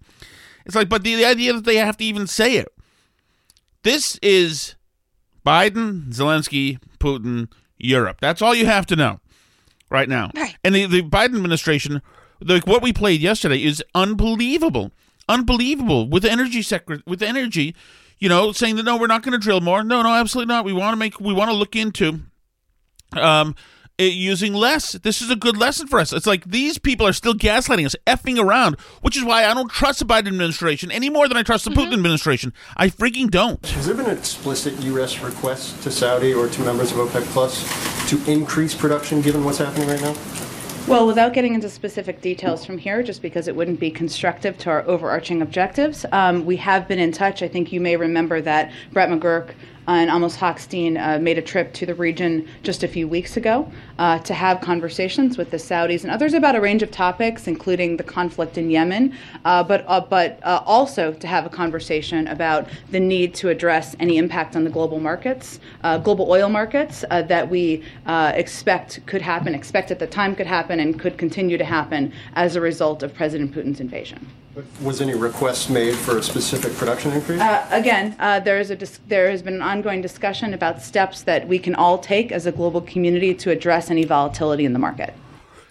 It's 0.65 0.75
like, 0.75 0.89
but 0.89 1.03
the, 1.03 1.15
the 1.15 1.23
idea 1.25 1.53
that 1.53 1.63
they 1.63 1.77
have 1.77 1.95
to 1.97 2.03
even 2.03 2.27
say 2.27 2.55
it. 2.57 2.67
This 3.83 4.17
is 4.21 4.75
Biden, 5.45 6.09
Zelensky, 6.13 6.79
Putin, 6.99 7.47
Europe. 7.77 8.17
That's 8.19 8.41
all 8.41 8.53
you 8.53 8.65
have 8.65 8.85
to 8.87 8.95
know 8.97 9.21
right 9.89 10.09
now. 10.09 10.31
Right. 10.35 10.57
And 10.65 10.75
the, 10.75 10.85
the 10.85 11.01
Biden 11.03 11.35
administration, 11.35 12.01
like 12.41 12.67
what 12.67 12.81
we 12.81 12.93
played 12.93 13.21
yesterday, 13.21 13.63
is 13.63 13.83
unbelievable, 13.95 14.91
unbelievable. 15.27 16.07
With 16.09 16.23
the 16.23 16.31
energy 16.31 16.61
sector, 16.61 17.01
with 17.05 17.19
the 17.19 17.27
energy, 17.27 17.75
you 18.19 18.29
know, 18.29 18.51
saying 18.51 18.75
that 18.77 18.83
no, 18.83 18.97
we're 18.97 19.07
not 19.07 19.23
going 19.23 19.33
to 19.33 19.37
drill 19.37 19.61
more. 19.61 19.83
No, 19.83 20.01
no, 20.01 20.13
absolutely 20.13 20.53
not. 20.53 20.65
We 20.65 20.73
want 20.73 20.93
to 20.93 20.97
make, 20.97 21.19
we 21.19 21.33
want 21.33 21.51
to 21.51 21.55
look 21.55 21.75
into, 21.75 22.21
um, 23.13 23.55
it 23.97 24.13
using 24.13 24.53
less. 24.53 24.91
This 24.91 25.21
is 25.21 25.31
a 25.31 25.35
good 25.35 25.57
lesson 25.57 25.87
for 25.87 25.99
us. 25.99 26.13
It's 26.13 26.27
like 26.27 26.45
these 26.45 26.77
people 26.77 27.07
are 27.07 27.13
still 27.13 27.33
gaslighting 27.33 27.85
us, 27.85 27.95
effing 28.05 28.39
around, 28.39 28.79
which 29.01 29.17
is 29.17 29.23
why 29.23 29.45
I 29.45 29.53
don't 29.53 29.71
trust 29.71 29.99
the 29.99 30.05
Biden 30.05 30.27
administration 30.27 30.91
any 30.91 31.09
more 31.09 31.27
than 31.27 31.37
I 31.37 31.43
trust 31.43 31.65
the 31.65 31.71
Putin 31.71 31.93
administration. 31.93 32.53
I 32.75 32.89
freaking 32.89 33.31
don't. 33.31 33.65
Has 33.65 33.87
there 33.87 33.95
been 33.95 34.05
an 34.05 34.17
explicit 34.17 34.79
U.S. 34.83 35.19
request 35.21 35.81
to 35.83 35.91
Saudi 35.91 36.33
or 36.33 36.47
to 36.47 36.61
members 36.61 36.91
of 36.91 36.97
OPEC 36.97 37.23
Plus 37.33 38.09
to 38.09 38.31
increase 38.31 38.75
production 38.75 39.21
given 39.21 39.43
what's 39.43 39.57
happening 39.57 39.87
right 39.87 40.01
now? 40.01 40.15
Well, 40.87 41.05
without 41.05 41.33
getting 41.33 41.53
into 41.53 41.69
specific 41.69 42.21
details 42.21 42.65
from 42.65 42.77
here, 42.77 43.03
just 43.03 43.21
because 43.21 43.49
it 43.49 43.55
wouldn't 43.57 43.77
be 43.77 43.91
constructive 43.91 44.57
to 44.59 44.69
our 44.69 44.87
overarching 44.87 45.41
objectives, 45.41 46.05
um, 46.13 46.45
we 46.45 46.55
have 46.55 46.87
been 46.87 46.97
in 46.97 47.11
touch. 47.11 47.43
I 47.43 47.49
think 47.49 47.73
you 47.73 47.81
may 47.81 47.97
remember 47.97 48.39
that 48.39 48.71
Brett 48.93 49.09
McGurk 49.09 49.49
and 49.87 50.09
Amos 50.09 50.35
Hochstein 50.35 50.97
uh, 50.97 51.17
made 51.19 51.37
a 51.37 51.41
trip 51.41 51.73
to 51.73 51.85
the 51.85 51.95
region 51.95 52.47
just 52.63 52.83
a 52.83 52.87
few 52.87 53.07
weeks 53.07 53.37
ago 53.37 53.71
uh, 53.99 54.19
to 54.19 54.33
have 54.33 54.59
conversations 54.61 55.37
with 55.37 55.49
the 55.49 55.57
Saudis 55.57 56.03
and 56.03 56.11
others 56.11 56.33
about 56.33 56.55
a 56.55 56.61
range 56.61 56.83
of 56.83 56.91
topics, 56.91 57.47
including 57.47 57.97
the 57.97 58.03
conflict 58.03 58.57
in 58.57 58.69
Yemen, 58.69 59.15
uh, 59.45 59.63
but 59.63 59.85
uh, 59.87 60.01
but 60.01 60.39
uh, 60.43 60.61
also 60.65 61.13
to 61.13 61.27
have 61.27 61.45
a 61.45 61.49
conversation 61.49 62.27
about 62.27 62.67
the 62.91 62.99
need 62.99 63.33
to 63.35 63.49
address 63.49 63.95
any 63.99 64.17
impact 64.17 64.55
on 64.55 64.63
the 64.63 64.69
global 64.69 64.99
markets, 64.99 65.59
uh, 65.83 65.97
global 65.97 66.29
oil 66.29 66.49
markets 66.49 67.05
that 67.09 67.49
we 67.49 67.83
expect 68.05 69.05
could 69.05 69.21
happen, 69.21 69.55
expect 69.55 69.91
at 69.91 69.99
the 69.99 70.07
time 70.07 70.35
could 70.35 70.47
happen, 70.47 70.79
and 70.79 70.99
could 70.99 71.17
continue 71.17 71.57
to 71.57 71.65
happen 71.65 72.11
as 72.35 72.55
a 72.55 72.61
result 72.61 73.03
of 73.03 73.13
President 73.13 73.53
Putin's 73.53 73.79
invasion. 73.79 74.27
Was 74.81 75.01
any 75.01 75.13
request 75.13 75.69
made 75.69 75.95
for 75.95 76.17
a 76.17 76.23
specific 76.23 76.73
production 76.73 77.11
increase? 77.11 77.39
Uh, 77.39 77.67
again, 77.71 78.15
uh, 78.19 78.39
there 78.39 78.59
is 78.59 78.71
a 78.71 78.75
dis- 78.75 78.99
there 79.07 79.29
has 79.29 79.41
been 79.41 79.55
an 79.55 79.61
ongoing 79.61 80.01
discussion 80.01 80.53
about 80.53 80.81
steps 80.81 81.21
that 81.23 81.47
we 81.47 81.59
can 81.59 81.75
all 81.75 81.97
take 81.97 82.31
as 82.31 82.45
a 82.45 82.51
global 82.51 82.81
community 82.81 83.33
to 83.35 83.51
address 83.51 83.91
any 83.91 84.03
volatility 84.03 84.65
in 84.65 84.73
the 84.73 84.79
market. 84.79 85.13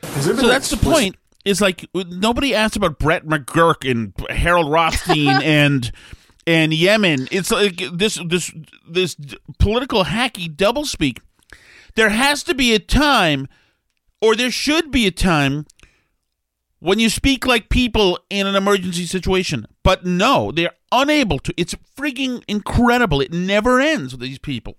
Has 0.02 0.26
there 0.26 0.34
been 0.34 0.40
So 0.40 0.46
an 0.46 0.52
that's 0.52 0.70
the 0.70 0.76
point. 0.76 1.16
Is 1.44 1.60
like 1.60 1.88
nobody 1.94 2.54
asked 2.54 2.76
about 2.76 2.98
Brett 2.98 3.24
McGurk 3.24 3.88
and 3.88 4.12
Harold 4.30 4.70
Rothstein 4.70 5.28
and 5.42 5.90
and 6.46 6.72
Yemen. 6.72 7.28
It's 7.30 7.50
like 7.50 7.82
this 7.92 8.20
this 8.26 8.52
this 8.88 9.16
political 9.58 10.04
hacky 10.04 10.54
doublespeak. 10.54 11.18
There 11.94 12.10
has 12.10 12.42
to 12.44 12.54
be 12.54 12.74
a 12.74 12.78
time, 12.78 13.48
or 14.20 14.36
there 14.36 14.50
should 14.50 14.90
be 14.90 15.06
a 15.06 15.10
time, 15.10 15.66
when 16.86 17.00
you 17.00 17.10
speak 17.10 17.44
like 17.44 17.68
people 17.68 18.16
in 18.30 18.46
an 18.46 18.54
emergency 18.54 19.06
situation. 19.06 19.66
But 19.82 20.06
no, 20.06 20.52
they're 20.52 20.70
unable 20.92 21.40
to. 21.40 21.52
It's 21.56 21.74
freaking 21.98 22.44
incredible. 22.46 23.20
It 23.20 23.32
never 23.32 23.80
ends 23.80 24.12
with 24.12 24.20
these 24.20 24.38
people. 24.38 24.76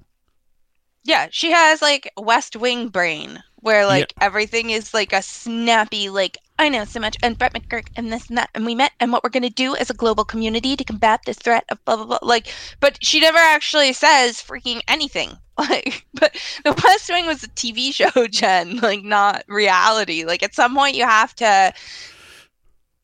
Yeah, 1.03 1.27
she 1.31 1.51
has 1.51 1.81
like 1.81 2.09
West 2.15 2.55
Wing 2.55 2.87
brain, 2.87 3.43
where 3.61 3.85
like 3.85 4.13
everything 4.21 4.69
is 4.69 4.93
like 4.93 5.13
a 5.13 5.21
snappy, 5.21 6.09
like 6.09 6.37
I 6.59 6.69
know 6.69 6.85
so 6.85 6.99
much, 6.99 7.17
and 7.21 7.37
Brett 7.37 7.53
McGurk, 7.53 7.87
and 7.95 8.11
this 8.11 8.27
and 8.29 8.37
that, 8.37 8.49
and 8.55 8.65
we 8.65 8.75
met, 8.75 8.91
and 8.99 9.11
what 9.11 9.23
we're 9.23 9.29
gonna 9.29 9.49
do 9.49 9.75
as 9.75 9.89
a 9.89 9.93
global 9.93 10.25
community 10.25 10.75
to 10.75 10.83
combat 10.83 11.21
this 11.25 11.37
threat 11.37 11.65
of 11.69 11.83
blah 11.85 11.95
blah 11.95 12.05
blah. 12.05 12.19
Like, 12.21 12.47
but 12.79 12.97
she 13.01 13.19
never 13.19 13.37
actually 13.37 13.93
says 13.93 14.41
freaking 14.41 14.81
anything. 14.87 15.31
Like, 15.57 16.05
but 16.13 16.37
the 16.63 16.79
West 16.83 17.09
Wing 17.09 17.25
was 17.25 17.43
a 17.43 17.47
TV 17.47 17.91
show, 17.91 18.27
Jen, 18.31 18.77
like 18.77 19.03
not 19.03 19.43
reality. 19.47 20.23
Like 20.23 20.43
at 20.43 20.53
some 20.53 20.75
point 20.75 20.95
you 20.95 21.03
have 21.03 21.33
to 21.37 21.73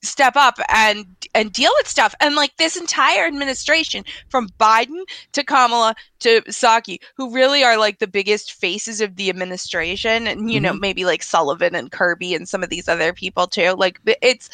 step 0.03 0.35
up 0.35 0.59
and 0.69 1.05
and 1.33 1.51
deal 1.51 1.71
with 1.77 1.87
stuff. 1.87 2.13
And 2.19 2.35
like 2.35 2.55
this 2.57 2.75
entire 2.75 3.25
administration, 3.25 4.03
from 4.29 4.49
Biden 4.59 5.03
to 5.31 5.43
Kamala 5.43 5.95
to 6.19 6.41
Psaki, 6.41 6.99
who 7.15 7.33
really 7.33 7.63
are 7.63 7.77
like 7.77 7.99
the 7.99 8.07
biggest 8.07 8.53
faces 8.53 9.01
of 9.01 9.15
the 9.15 9.29
administration, 9.29 10.27
and 10.27 10.51
you 10.51 10.59
know 10.59 10.71
mm-hmm. 10.71 10.81
maybe 10.81 11.05
like 11.05 11.23
Sullivan 11.23 11.75
and 11.75 11.91
Kirby 11.91 12.35
and 12.35 12.47
some 12.47 12.63
of 12.63 12.69
these 12.69 12.87
other 12.87 13.13
people 13.13 13.47
too. 13.47 13.71
Like 13.71 13.99
it's 14.21 14.49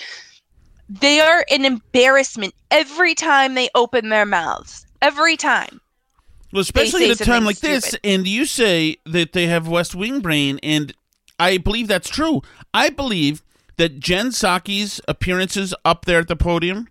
they 0.89 1.19
are 1.19 1.45
an 1.51 1.65
embarrassment 1.65 2.53
every 2.71 3.13
time 3.13 3.53
they 3.53 3.69
open 3.75 4.09
their 4.09 4.25
mouths. 4.25 4.85
Every 5.01 5.37
time. 5.37 5.79
Well, 6.51 6.61
especially 6.61 7.09
at 7.11 7.21
a 7.21 7.23
time 7.23 7.45
like 7.45 7.59
this, 7.59 7.95
and 8.03 8.27
you 8.27 8.45
say 8.45 8.97
that 9.05 9.33
they 9.33 9.47
have 9.47 9.67
West 9.67 9.93
Wing 9.93 10.19
brain, 10.19 10.59
and 10.63 10.93
I 11.39 11.57
believe 11.57 11.87
that's 11.87 12.09
true. 12.09 12.41
I 12.73 12.89
believe 12.89 13.43
that 13.79 13.99
Jen 13.99 14.27
Psaki's 14.27 15.01
appearances 15.07 15.73
up 15.83 16.05
there 16.05 16.19
at 16.19 16.27
the 16.27 16.35
podium, 16.35 16.87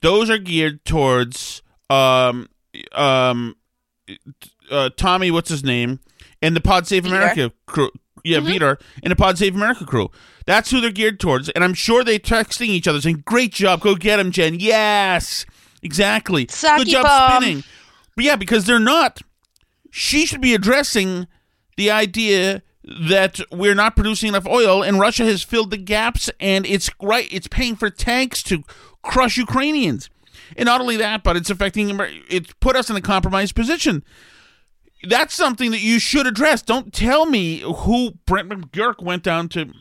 those 0.00 0.28
are 0.28 0.38
geared 0.38 0.84
towards 0.84 1.62
um 1.88 2.48
um 2.92 3.54
uh, 4.70 4.90
Tommy, 4.96 5.30
what's 5.30 5.50
his 5.50 5.62
name, 5.62 6.00
and 6.42 6.56
the 6.56 6.60
Pod 6.60 6.86
Save 6.86 7.04
Vietor. 7.04 7.16
America 7.16 7.52
crew. 7.66 7.90
Yeah, 8.24 8.40
Vietor 8.40 8.78
and 9.02 9.10
the 9.10 9.16
Pod 9.16 9.38
Save 9.38 9.54
America 9.54 9.84
crew. 9.86 10.10
That's 10.46 10.70
who 10.70 10.80
they're 10.80 10.90
geared 10.90 11.20
towards, 11.20 11.48
and 11.50 11.62
I'm 11.62 11.74
sure 11.74 12.02
they're 12.02 12.18
texting 12.18 12.68
each 12.68 12.88
other 12.88 13.00
saying, 13.00 13.22
"Great 13.24 13.52
job, 13.52 13.80
go 13.80 13.94
get 13.94 14.18
him, 14.18 14.32
Jen." 14.32 14.58
Yes, 14.58 15.46
exactly. 15.82 16.46
Saki 16.50 16.84
Good 16.84 16.90
job 16.90 17.04
bomb. 17.04 17.42
spinning. 17.42 17.64
But 18.16 18.24
yeah, 18.24 18.36
because 18.36 18.64
they're 18.66 18.80
not. 18.80 19.20
She 19.90 20.26
should 20.26 20.40
be 20.40 20.54
addressing 20.54 21.26
the 21.76 21.90
idea 21.90 22.62
that 23.00 23.40
we're 23.50 23.74
not 23.74 23.96
producing 23.96 24.28
enough 24.28 24.46
oil, 24.46 24.82
and 24.82 24.98
Russia 24.98 25.24
has 25.24 25.42
filled 25.42 25.70
the 25.70 25.76
gaps, 25.76 26.30
and 26.40 26.66
it's 26.66 26.90
right. 27.02 27.28
It's 27.30 27.48
paying 27.48 27.76
for 27.76 27.90
tanks 27.90 28.42
to 28.44 28.62
crush 29.02 29.36
Ukrainians, 29.36 30.10
and 30.56 30.66
not 30.66 30.80
only 30.80 30.96
that, 30.96 31.22
but 31.22 31.36
it's 31.36 31.50
affecting. 31.50 31.98
It's 32.28 32.52
put 32.60 32.76
us 32.76 32.90
in 32.90 32.96
a 32.96 33.00
compromised 33.00 33.54
position. 33.54 34.04
That's 35.08 35.34
something 35.34 35.70
that 35.70 35.80
you 35.80 35.98
should 35.98 36.26
address. 36.26 36.62
Don't 36.62 36.92
tell 36.92 37.26
me 37.26 37.60
who 37.60 38.12
Brent 38.26 38.48
McGurk 38.48 39.02
went 39.02 39.22
down 39.22 39.48
to. 39.50 39.72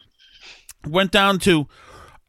Went 0.86 1.12
down 1.12 1.40
to, 1.40 1.68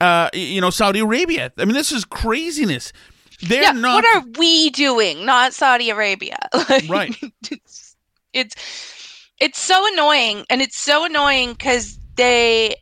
uh, 0.00 0.30
you 0.32 0.60
know, 0.60 0.70
Saudi 0.70 1.00
Arabia. 1.00 1.52
I 1.58 1.64
mean, 1.64 1.74
this 1.74 1.92
is 1.92 2.04
craziness. 2.04 2.92
They're 3.40 3.62
yeah, 3.62 3.72
not. 3.72 4.02
what 4.02 4.16
are 4.16 4.24
we 4.38 4.70
doing? 4.70 5.24
Not 5.24 5.52
Saudi 5.52 5.90
Arabia. 5.90 6.38
Like, 6.68 6.88
Right. 6.88 7.16
It's, 7.50 7.96
it's 8.32 8.54
it's 9.40 9.58
so 9.58 9.84
annoying, 9.92 10.44
and 10.50 10.60
it's 10.60 10.78
so 10.78 11.04
annoying 11.04 11.52
because 11.52 11.98
they, 12.16 12.76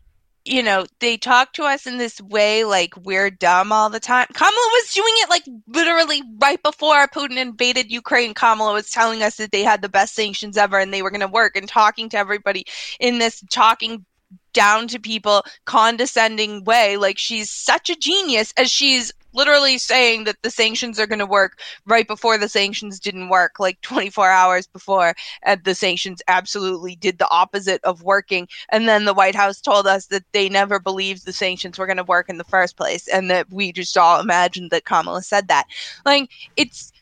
you 0.45 0.63
know, 0.63 0.87
they 1.01 1.17
talk 1.17 1.53
to 1.55 1.65
us 1.65 1.87
in 1.87 1.99
this 1.99 2.21
way 2.21 2.65
like 2.65 2.97
we're 3.05 3.31
dumb 3.31 3.73
all 3.73 3.91
the 3.91 4.01
time. 4.01 4.27
Kamala 4.33 4.53
was 4.53 4.95
doing 4.95 5.13
it 5.17 5.31
like 5.31 5.45
literally 5.67 6.23
right 6.39 6.63
before 6.63 7.07
Putin 7.09 7.37
invaded 7.37 7.91
Ukraine. 7.91 8.35
Kamala 8.35 8.73
was 8.73 8.91
telling 8.91 9.23
us 9.23 9.37
that 9.37 9.53
they 9.53 9.63
had 9.63 9.83
the 9.83 9.89
best 9.89 10.15
sanctions 10.15 10.57
ever, 10.57 10.79
and 10.79 10.93
they 10.93 11.03
were 11.03 11.11
going 11.11 11.21
to 11.21 11.29
work, 11.29 11.57
and 11.57 11.69
talking 11.69 12.09
to 12.11 12.19
everybody 12.19 12.65
in 13.01 13.19
this 13.19 13.43
talking 13.51 14.05
down 14.53 14.89
to 14.89 14.99
people 14.99 15.45
condescending 15.67 16.65
way 16.65 16.97
like 16.97 17.19
she's 17.19 17.51
such 17.51 17.91
a 17.91 17.97
genius 17.97 18.53
as 18.57 18.71
she's 18.71 19.13
literally 19.37 19.79
saying 19.79 20.25
that 20.25 20.43
the 20.43 20.51
sanctions 20.51 20.99
are 20.99 21.07
going 21.07 21.19
to 21.19 21.27
work 21.27 21.61
right 21.87 22.09
before 22.09 22.39
the 22.39 22.49
sanctions 22.49 22.99
didn't 22.99 23.29
work 23.29 23.61
like 23.61 23.81
24 23.83 24.29
hours 24.29 24.67
before 24.67 25.15
and 25.43 25.63
the 25.65 25.75
sanctions 25.75 26.23
absolutely 26.29 26.97
did 26.97 27.19
the 27.19 27.31
opposite 27.31 27.83
of 27.85 28.03
working. 28.03 28.49
And 28.71 28.89
then 28.89 29.05
the 29.05 29.15
white 29.15 29.35
house 29.35 29.61
told 29.61 29.87
us 29.87 30.07
that 30.07 30.25
they 30.33 30.49
never 30.49 30.81
believed 30.81 31.25
the 31.25 31.33
sanctions 31.33 31.79
were 31.79 31.87
going 31.87 31.97
to 31.99 32.05
work 32.05 32.29
in 32.29 32.39
the 32.39 32.45
first 32.45 32.77
place 32.77 33.07
and 33.09 33.31
that 33.31 33.51
we 33.53 33.73
just 33.73 33.97
all 33.97 34.21
imagined 34.21 34.71
that 34.71 34.85
kamala 34.85 35.23
said 35.23 35.49
that. 35.49 35.67
Like 36.05 36.31
it's 36.57 36.93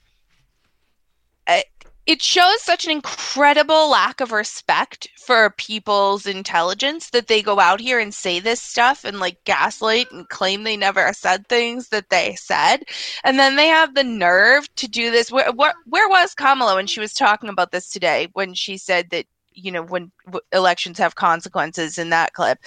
it 2.07 2.21
shows 2.21 2.61
such 2.61 2.85
an 2.85 2.90
incredible 2.90 3.88
lack 3.90 4.21
of 4.21 4.31
respect 4.33 5.09
for 5.19 5.51
people's 5.51 6.27
intelligence 6.27 7.11
that 7.11 7.29
they 7.29 7.40
go 7.43 7.59
out 7.59 7.81
here 7.81 7.99
and 7.99 8.12
say 8.12 8.40
this 8.40 8.61
stuff 8.61 9.05
and 9.05 9.21
like 9.21 9.43
gaslight 9.45 10.11
and 10.12 10.29
claim 10.29 10.64
they 10.64 10.77
never 10.77 11.12
said 11.14 11.47
things 11.49 11.88
that 11.88 12.11
they 12.11 12.35
said 12.35 12.85
and 13.25 13.38
then 13.38 13.57
they 13.57 13.67
have 13.67 13.95
the 13.95 14.05
nerve 14.05 14.73
to 14.77 14.87
do 14.87 15.11
this 15.11 15.31
where, 15.31 15.51
where, 15.53 15.75
where 15.87 16.09
was 16.09 16.35
kamala 16.35 16.75
when 16.75 16.87
she 16.87 17.01
was 17.01 17.14
talking 17.14 17.49
about 17.49 17.73
this 17.73 17.88
today 17.88 18.29
when 18.35 18.53
she 18.55 18.77
said 18.77 19.09
that 19.11 19.25
you 19.53 19.71
know 19.71 19.83
when 19.83 20.11
w- 20.27 20.40
elections 20.53 20.99
have 20.99 21.14
consequences 21.14 21.97
in 21.97 22.11
that 22.11 22.33
clip 22.35 22.59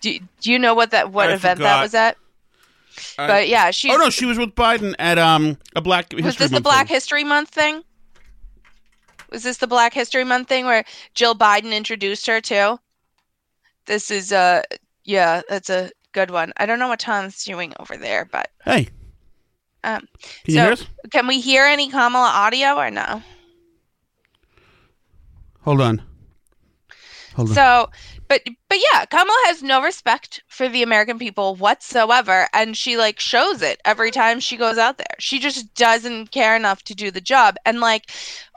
do, 0.00 0.18
do 0.40 0.50
you 0.50 0.58
know 0.58 0.74
what 0.74 0.90
that 0.90 1.12
what 1.12 1.28
I 1.30 1.34
event 1.34 1.58
forgot. 1.58 1.76
that 1.76 1.82
was 1.82 1.94
at 1.94 2.16
I- 3.18 3.26
but 3.26 3.48
yeah 3.48 3.70
she 3.70 3.90
oh 3.90 3.96
no, 3.96 4.10
she 4.10 4.26
was 4.26 4.36
with 4.38 4.54
Biden 4.54 4.94
at 4.98 5.16
um 5.16 5.58
a 5.76 5.80
Black 5.80 6.10
History 6.10 6.22
was 6.24 6.36
this 6.36 6.50
the 6.50 6.60
Black 6.60 6.88
thing. 6.88 6.96
History 6.96 7.24
Month 7.24 7.50
thing? 7.50 7.84
Was 9.30 9.42
this 9.44 9.58
the 9.58 9.66
Black 9.66 9.94
History 9.94 10.24
Month 10.24 10.48
thing 10.48 10.66
where 10.66 10.84
Jill 11.14 11.34
Biden 11.34 11.72
introduced 11.72 12.26
her 12.26 12.40
too? 12.40 12.78
This 13.86 14.10
is 14.10 14.32
uh 14.32 14.62
yeah, 15.04 15.42
that's 15.48 15.70
a 15.70 15.90
good 16.12 16.30
one. 16.30 16.52
I 16.56 16.66
don't 16.66 16.78
know 16.78 16.88
what 16.88 17.00
Tom's 17.00 17.44
doing 17.44 17.72
over 17.78 17.96
there, 17.96 18.24
but 18.24 18.50
Hey, 18.64 18.88
um 19.84 20.08
can 20.44 20.54
you 20.54 20.54
so 20.54 20.62
hear 20.64 20.72
us? 20.72 20.86
can 21.10 21.26
we 21.26 21.40
hear 21.40 21.64
any 21.64 21.90
Kamala 21.90 22.28
audio 22.28 22.74
or 22.76 22.90
no? 22.90 23.22
Hold 25.62 25.80
on. 25.80 26.02
Hold 27.36 27.50
on. 27.50 27.54
So, 27.54 27.90
but 28.28 28.42
but 28.68 28.78
yeah, 28.92 29.04
Kamala 29.04 29.38
has 29.46 29.62
no 29.62 29.82
respect 29.82 30.42
for 30.48 30.68
the 30.68 30.82
American 30.82 31.18
people 31.18 31.54
whatsoever, 31.56 32.48
and 32.52 32.76
she 32.76 32.96
like 32.96 33.20
shows 33.20 33.62
it 33.62 33.80
every 33.84 34.10
time 34.10 34.40
she 34.40 34.56
goes 34.56 34.78
out 34.78 34.98
there. 34.98 35.06
She 35.18 35.38
just 35.38 35.72
doesn't 35.74 36.30
care 36.30 36.56
enough 36.56 36.82
to 36.84 36.94
do 36.94 37.10
the 37.10 37.20
job, 37.20 37.56
and 37.64 37.80
like 37.80 38.10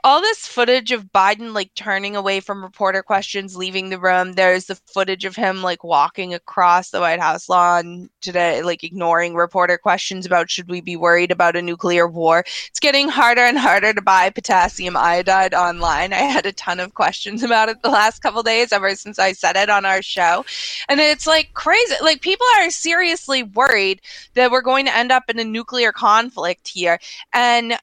all 0.04 0.20
this 0.20 0.46
footage 0.46 0.92
of 0.92 1.10
Biden 1.12 1.54
like 1.54 1.72
turning 1.74 2.14
away 2.14 2.38
from 2.38 2.62
reporter 2.62 3.02
questions, 3.02 3.56
leaving 3.56 3.88
the 3.88 3.98
room. 3.98 4.34
There's 4.34 4.66
the 4.66 4.74
footage 4.74 5.24
of 5.24 5.34
him 5.34 5.62
like 5.62 5.82
walking 5.82 6.34
across 6.34 6.90
the 6.90 7.00
White 7.00 7.20
House 7.20 7.48
lawn 7.48 8.10
today, 8.20 8.62
like 8.62 8.84
ignoring 8.84 9.34
reporter 9.34 9.78
questions 9.78 10.26
about 10.26 10.50
should 10.50 10.68
we 10.68 10.82
be 10.82 10.94
worried 10.94 11.30
about 11.30 11.56
a 11.56 11.62
nuclear 11.62 12.06
war. 12.06 12.44
It's 12.68 12.80
getting 12.80 13.08
harder 13.08 13.40
and 13.40 13.56
harder 13.56 13.94
to 13.94 14.02
buy 14.02 14.28
potassium 14.28 14.94
iodide 14.94 15.54
online. 15.54 16.12
I 16.12 16.16
had 16.16 16.44
a 16.44 16.52
ton 16.52 16.80
of 16.80 16.92
questions 16.92 17.42
about 17.42 17.70
it 17.70 17.80
the 17.82 17.88
last 17.88 18.20
couple 18.20 18.42
days 18.42 18.72
ever 18.72 18.94
since 18.96 19.18
I 19.18 19.32
said 19.32 19.56
it 19.56 19.70
on 19.70 19.86
our 19.86 20.02
show. 20.02 20.44
And 20.90 21.00
it's 21.00 21.26
like 21.26 21.54
crazy. 21.54 21.94
Like 22.02 22.20
people 22.20 22.46
are 22.58 22.68
seriously 22.70 23.42
worried 23.42 24.02
that 24.34 24.50
we're 24.50 24.60
going 24.60 24.84
to 24.84 24.94
end 24.94 25.12
up 25.12 25.30
in 25.30 25.38
a 25.38 25.44
nuclear 25.44 25.92
conflict 25.92 26.68
here. 26.68 26.98
And 27.32 27.78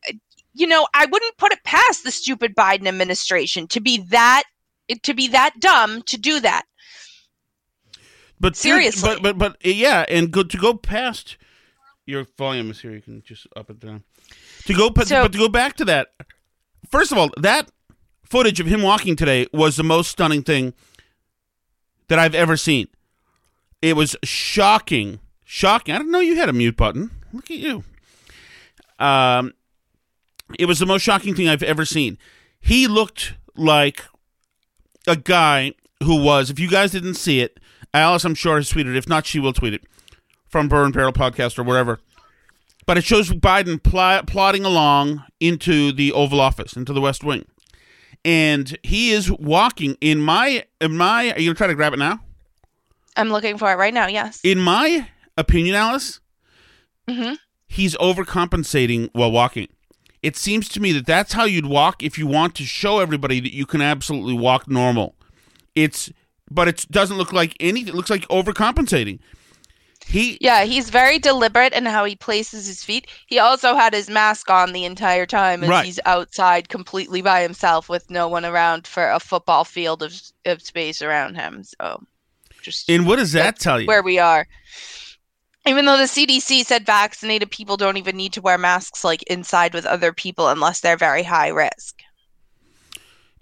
you 0.54 0.68
know, 0.68 0.88
I 0.94 1.06
wouldn't 1.06 1.38
put 1.38 1.52
it 1.54 1.64
past 1.64 2.04
the 2.04 2.12
stupid 2.12 2.56
Biden 2.56 2.88
administration 2.88 3.68
to 3.68 3.80
be 3.80 3.98
that 4.10 4.44
to 5.04 5.14
be 5.14 5.28
that 5.30 5.54
dumb 5.60 6.02
to 6.04 6.18
do 6.18 6.40
that. 6.42 6.64
But 8.40 8.56
Seriously. 8.56 9.08
but 9.08 9.22
but 9.22 9.38
but 9.38 9.66
yeah, 9.66 10.06
and 10.10 10.32
go 10.32 10.44
to 10.44 10.58
go 10.58 10.74
past 10.74 11.38
your 12.06 12.26
volume 12.38 12.72
is 12.72 12.82
here. 12.82 12.92
You 12.92 13.02
can 13.02 13.22
just 13.24 13.48
up 13.56 13.70
it 13.70 13.80
down. 13.80 14.04
To 14.66 14.74
go, 14.74 14.90
but, 14.90 15.08
So- 15.08 15.24
but 15.24 15.32
to 15.32 15.38
go 15.38 15.48
back 15.50 15.76
to 15.78 15.86
that. 15.86 16.10
First 16.90 17.12
of 17.12 17.18
all, 17.18 17.30
that 17.38 17.70
footage 18.24 18.60
of 18.60 18.66
him 18.68 18.82
walking 18.82 19.16
today 19.16 19.48
was 19.54 19.76
the 19.78 19.84
most 19.84 20.10
stunning 20.10 20.44
thing 20.44 20.74
that 22.08 22.20
I've 22.20 22.36
ever 22.36 22.58
seen. 22.58 22.88
It 23.82 23.96
was 23.96 24.16
shocking, 24.24 25.20
shocking. 25.46 25.94
I 25.96 26.00
didn't 26.00 26.12
know 26.12 26.20
you 26.20 26.36
had 26.36 26.50
a 26.50 26.54
mute 26.54 26.76
button. 26.76 27.12
Look 27.32 27.50
at 27.50 27.58
you. 27.58 27.84
Um, 29.00 29.54
it 30.60 30.66
was 30.66 30.80
the 30.80 30.86
most 30.86 31.02
shocking 31.04 31.36
thing 31.36 31.48
I've 31.48 31.64
ever 31.64 31.86
seen. 31.86 32.18
He 32.60 32.88
looked 32.88 33.34
like 33.56 34.04
a 35.08 35.16
guy 35.16 35.74
who 36.04 36.22
was, 36.22 36.50
if 36.50 36.60
you 36.60 36.70
guys 36.70 36.92
didn't 36.92 37.16
see 37.16 37.42
it, 37.42 37.60
Alice, 37.94 38.24
I'm 38.24 38.36
sure, 38.36 38.56
has 38.58 38.72
tweeted. 38.72 38.96
If 38.96 39.08
not, 39.10 39.26
she 39.26 39.40
will 39.40 39.54
tweet 39.54 39.74
it 39.74 39.84
from 40.48 40.68
Burn 40.68 40.92
Barrel 40.92 41.12
Podcast 41.14 41.58
or 41.60 41.64
wherever. 41.64 42.00
But 42.86 42.98
it 42.98 43.04
shows 43.04 43.30
Biden 43.30 43.82
pl- 43.82 44.24
plodding 44.26 44.66
along 44.66 45.24
into 45.40 45.92
the 45.92 46.12
Oval 46.14 46.40
Office, 46.40 46.74
into 46.76 46.94
the 46.94 47.02
West 47.02 47.24
Wing, 47.24 47.46
and 48.26 48.78
he 48.84 49.12
is 49.12 49.32
walking. 49.32 49.98
In 50.02 50.20
my, 50.20 50.66
in 50.80 50.98
my, 50.98 51.32
are 51.32 51.40
you 51.40 51.50
gonna 51.50 51.56
try 51.56 51.68
to 51.68 51.76
grab 51.76 51.94
it 51.94 52.00
now? 52.00 52.22
I'm 53.16 53.30
looking 53.30 53.58
for 53.58 53.72
it 53.72 53.76
right 53.76 53.94
now. 53.94 54.08
Yes. 54.08 54.40
In 54.44 54.60
my 54.60 55.08
opinion, 55.38 55.76
Alice, 55.76 56.20
Mhm. 57.10 57.38
he's 57.68 57.96
overcompensating 57.98 59.10
while 59.14 59.32
walking. 59.32 59.68
It 60.24 60.38
seems 60.38 60.70
to 60.70 60.80
me 60.80 60.92
that 60.94 61.06
that's 61.06 61.34
how 61.34 61.46
you'd 61.46 61.66
walk 61.66 62.04
if 62.04 62.18
you 62.18 62.28
want 62.28 62.56
to 62.56 62.64
show 62.64 63.00
everybody 63.00 63.40
that 63.40 63.54
you 63.54 63.66
can 63.66 63.82
absolutely 63.82 64.34
walk 64.34 64.70
normal. 64.70 65.16
It's, 65.74 66.12
but 66.50 66.68
it 66.68 66.86
doesn't 66.92 67.18
look 67.18 67.34
like 67.34 67.56
anything. 67.60 67.90
It 67.90 67.96
looks 67.96 68.10
like 68.12 68.28
overcompensating. 68.28 69.20
He, 70.06 70.38
Yeah, 70.42 70.64
he's 70.64 70.90
very 70.90 71.20
deliberate 71.20 71.74
in 71.74 71.86
how 71.86 72.06
he 72.06 72.16
places 72.16 72.68
his 72.68 72.84
feet. 72.84 73.08
He 73.28 73.40
also 73.40 73.76
had 73.76 73.94
his 73.94 74.10
mask 74.10 74.50
on 74.50 74.74
the 74.74 74.84
entire 74.84 75.26
time 75.26 75.64
as 75.64 75.70
Right. 75.70 75.86
he's 75.86 76.00
outside 76.06 76.70
completely 76.70 77.22
by 77.22 77.42
himself 77.42 77.88
with 77.88 78.10
no 78.10 78.28
one 78.28 78.44
around 78.46 78.88
for 78.88 79.10
a 79.10 79.20
football 79.20 79.64
field 79.64 80.04
of, 80.04 80.14
of 80.46 80.62
space 80.62 81.02
around 81.02 81.36
him. 81.36 81.64
So 81.64 82.04
just 82.62 82.90
and 82.90 83.08
what 83.08 83.18
does 83.18 83.32
that 83.34 83.58
tell 83.60 83.80
you? 83.80 83.88
where 83.88 84.04
we 84.04 84.20
are. 84.20 84.48
Even 85.68 85.86
though 85.86 85.98
the 85.98 86.04
CDC 86.04 86.66
said 86.66 86.86
vaccinated 86.86 87.52
people 87.52 87.78
don't 87.78 87.98
even 87.98 88.18
need 88.18 88.34
to 88.34 88.42
wear 88.42 88.58
masks 88.58 89.04
like 89.04 89.22
inside 89.24 89.74
with 89.74 89.86
other 89.86 90.12
people 90.12 90.50
unless 90.50 90.80
they're 90.80 90.98
very 90.98 91.24
high 91.24 91.50
risk. 91.50 92.02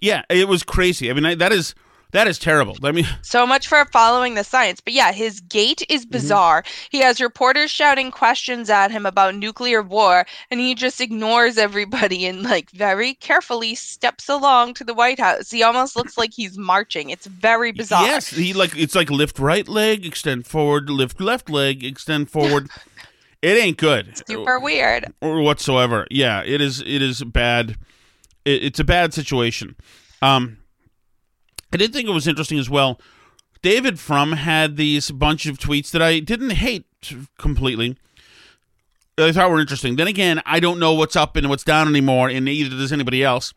Yeah, 0.00 0.22
it 0.28 0.48
was 0.48 0.62
crazy. 0.62 1.10
I 1.10 1.14
mean, 1.14 1.24
I, 1.24 1.34
that 1.34 1.52
is 1.52 1.74
that 2.12 2.26
is 2.26 2.38
terrible. 2.38 2.76
I 2.82 2.92
mean, 2.92 3.06
So 3.22 3.46
much 3.46 3.68
for 3.68 3.84
following 3.86 4.34
the 4.34 4.44
science. 4.44 4.80
But 4.80 4.92
yeah, 4.92 5.12
his 5.12 5.40
gait 5.40 5.82
is 5.88 6.04
bizarre. 6.06 6.64
He 6.90 7.00
has 7.00 7.20
reporters 7.20 7.70
shouting 7.70 8.10
questions 8.10 8.68
at 8.70 8.90
him 8.90 9.06
about 9.06 9.34
nuclear 9.34 9.82
war, 9.82 10.26
and 10.50 10.60
he 10.60 10.74
just 10.74 11.00
ignores 11.00 11.58
everybody 11.58 12.26
and, 12.26 12.42
like, 12.42 12.70
very 12.72 13.14
carefully 13.14 13.74
steps 13.74 14.28
along 14.28 14.74
to 14.74 14.84
the 14.84 14.94
White 14.94 15.18
House. 15.20 15.50
He 15.50 15.62
almost 15.62 15.96
looks 15.96 16.16
like 16.18 16.32
he's 16.34 16.56
marching. 16.58 17.10
It's 17.10 17.26
very 17.26 17.72
bizarre. 17.72 18.04
yes, 18.06 18.30
he 18.30 18.52
like 18.52 18.76
it's 18.76 18.94
like 18.94 19.10
lift 19.10 19.38
right 19.38 19.66
leg, 19.68 20.04
extend 20.06 20.46
forward, 20.46 20.90
lift 20.90 21.20
left 21.20 21.48
leg, 21.50 21.84
extend 21.84 22.30
forward. 22.30 22.68
it 23.42 23.56
ain't 23.56 23.76
good. 23.78 24.20
Super 24.26 24.58
weird. 24.58 25.12
or 25.20 25.40
whatsoever. 25.40 26.06
Yeah, 26.10 26.42
it 26.44 26.60
is. 26.60 26.80
It 26.80 27.02
is 27.02 27.22
bad. 27.24 27.76
It, 28.44 28.64
it's 28.64 28.80
a 28.80 28.84
bad 28.84 29.12
situation. 29.14 29.76
Um, 30.22 30.58
I 31.72 31.76
did 31.76 31.92
think 31.92 32.08
it 32.08 32.12
was 32.12 32.26
interesting 32.26 32.58
as 32.58 32.68
well. 32.68 33.00
David 33.62 33.98
Frum 33.98 34.32
had 34.32 34.76
these 34.76 35.10
bunch 35.10 35.46
of 35.46 35.58
tweets 35.58 35.90
that 35.90 36.02
I 36.02 36.18
didn't 36.20 36.50
hate 36.50 36.86
completely. 37.38 37.96
I 39.18 39.32
thought 39.32 39.50
were 39.50 39.60
interesting. 39.60 39.96
Then 39.96 40.08
again, 40.08 40.40
I 40.46 40.60
don't 40.60 40.78
know 40.78 40.94
what's 40.94 41.16
up 41.16 41.36
and 41.36 41.48
what's 41.48 41.64
down 41.64 41.88
anymore, 41.88 42.28
and 42.28 42.44
neither 42.44 42.70
does 42.70 42.92
anybody 42.92 43.22
else. 43.22 43.52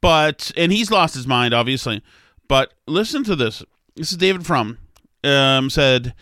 But 0.00 0.52
and 0.56 0.72
he's 0.72 0.90
lost 0.90 1.14
his 1.14 1.26
mind, 1.26 1.54
obviously. 1.54 2.02
But 2.48 2.74
listen 2.86 3.24
to 3.24 3.34
this. 3.34 3.62
This 3.94 4.12
is 4.12 4.18
David 4.18 4.46
Frum. 4.46 4.78
Um, 5.24 5.70
said 5.70 6.14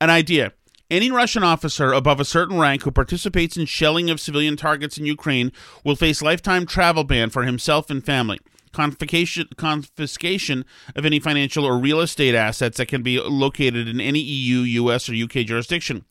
an 0.00 0.10
idea. 0.10 0.52
Any 0.90 1.10
Russian 1.10 1.42
officer 1.42 1.92
above 1.92 2.18
a 2.18 2.24
certain 2.24 2.58
rank 2.58 2.82
who 2.82 2.90
participates 2.90 3.58
in 3.58 3.66
shelling 3.66 4.08
of 4.08 4.20
civilian 4.20 4.56
targets 4.56 4.96
in 4.96 5.04
Ukraine 5.04 5.52
will 5.84 5.96
face 5.96 6.22
lifetime 6.22 6.64
travel 6.64 7.04
ban 7.04 7.28
for 7.28 7.44
himself 7.44 7.90
and 7.90 8.04
family. 8.04 8.40
Confiscation, 8.72 9.48
confiscation 9.56 10.64
of 10.94 11.04
any 11.04 11.18
financial 11.18 11.64
or 11.64 11.78
real 11.78 12.00
estate 12.00 12.34
assets 12.34 12.76
that 12.78 12.86
can 12.86 13.02
be 13.02 13.20
located 13.20 13.88
in 13.88 14.00
any 14.00 14.20
EU, 14.20 14.58
US, 14.84 15.08
or 15.08 15.14
UK 15.14 15.46
jurisdiction. 15.46 16.04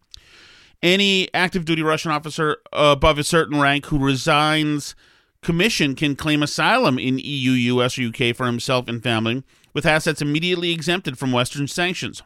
Any 0.83 1.33
active 1.33 1.65
duty 1.65 1.81
Russian 1.81 2.11
officer 2.11 2.57
above 2.71 3.17
a 3.17 3.23
certain 3.23 3.59
rank 3.59 3.87
who 3.87 3.97
resigns 3.97 4.95
commission 5.41 5.95
can 5.95 6.15
claim 6.15 6.43
asylum 6.43 6.99
in 6.99 7.19
EU, 7.19 7.51
US, 7.51 7.97
or 7.97 8.03
UK 8.03 8.35
for 8.35 8.45
himself 8.45 8.87
and 8.87 9.01
family, 9.01 9.43
with 9.73 9.85
assets 9.85 10.21
immediately 10.21 10.71
exempted 10.71 11.17
from 11.17 11.31
Western 11.31 11.67
sanctions. 11.67 12.21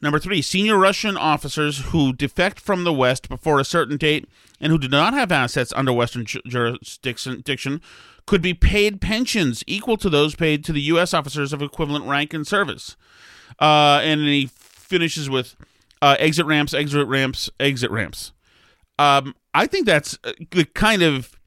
Number 0.00 0.18
three, 0.18 0.42
senior 0.42 0.76
Russian 0.76 1.16
officers 1.16 1.86
who 1.86 2.12
defect 2.12 2.60
from 2.60 2.84
the 2.84 2.92
West 2.92 3.28
before 3.28 3.58
a 3.58 3.64
certain 3.64 3.96
date 3.96 4.28
and 4.60 4.70
who 4.70 4.78
do 4.78 4.88
not 4.88 5.14
have 5.14 5.32
assets 5.32 5.72
under 5.74 5.92
Western 5.92 6.26
ju- 6.26 6.42
jurisdiction 6.46 7.80
could 8.26 8.42
be 8.42 8.54
paid 8.54 9.00
pensions 9.00 9.62
equal 9.66 9.96
to 9.96 10.10
those 10.10 10.34
paid 10.34 10.64
to 10.64 10.72
the 10.72 10.80
U.S. 10.82 11.14
officers 11.14 11.52
of 11.52 11.62
equivalent 11.62 12.04
rank 12.06 12.34
and 12.34 12.46
service. 12.46 12.96
Uh, 13.60 14.00
and 14.02 14.20
he 14.20 14.46
finishes 14.52 15.30
with 15.30 15.56
uh, 16.02 16.16
exit 16.18 16.46
ramps, 16.46 16.74
exit 16.74 17.06
ramps, 17.06 17.48
exit 17.60 17.90
ramps. 17.90 18.32
Um, 18.98 19.34
I 19.54 19.66
think 19.66 19.86
that's 19.86 20.18
uh, 20.24 20.32
the 20.50 20.64
kind 20.64 21.02
of, 21.02 21.38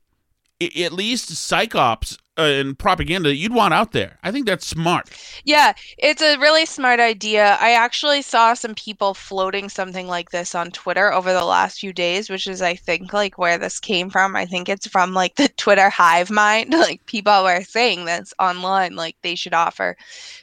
at 0.61 0.93
least 0.93 1.31
psychops 1.31 2.17
uh, 2.39 2.43
and 2.43 2.77
propaganda 2.77 3.29
that 3.29 3.35
you'd 3.35 3.53
want 3.53 3.73
out 3.73 3.91
there. 3.91 4.17
I 4.23 4.31
think 4.31 4.45
that's 4.45 4.65
smart. 4.65 5.09
Yeah, 5.43 5.73
it's 5.97 6.21
a 6.21 6.37
really 6.37 6.65
smart 6.65 6.99
idea. 6.99 7.57
I 7.59 7.71
actually 7.71 8.21
saw 8.21 8.53
some 8.53 8.75
people 8.75 9.13
floating 9.13 9.69
something 9.69 10.07
like 10.07 10.31
this 10.31 10.55
on 10.55 10.71
Twitter 10.71 11.11
over 11.11 11.33
the 11.33 11.45
last 11.45 11.79
few 11.79 11.91
days, 11.91 12.29
which 12.29 12.47
is 12.47 12.61
I 12.61 12.75
think 12.75 13.13
like 13.13 13.37
where 13.37 13.57
this 13.57 13.79
came 13.79 14.09
from. 14.09 14.35
I 14.35 14.45
think 14.45 14.69
it's 14.69 14.87
from 14.87 15.13
like 15.13 15.35
the 15.35 15.49
Twitter 15.49 15.89
hive 15.89 16.31
mind. 16.31 16.73
Like 16.79 17.05
people 17.07 17.43
were 17.43 17.61
saying 17.61 18.05
this 18.05 18.33
online, 18.39 18.95
like 18.95 19.17
they 19.21 19.35
should 19.35 19.53
offer 19.53 19.97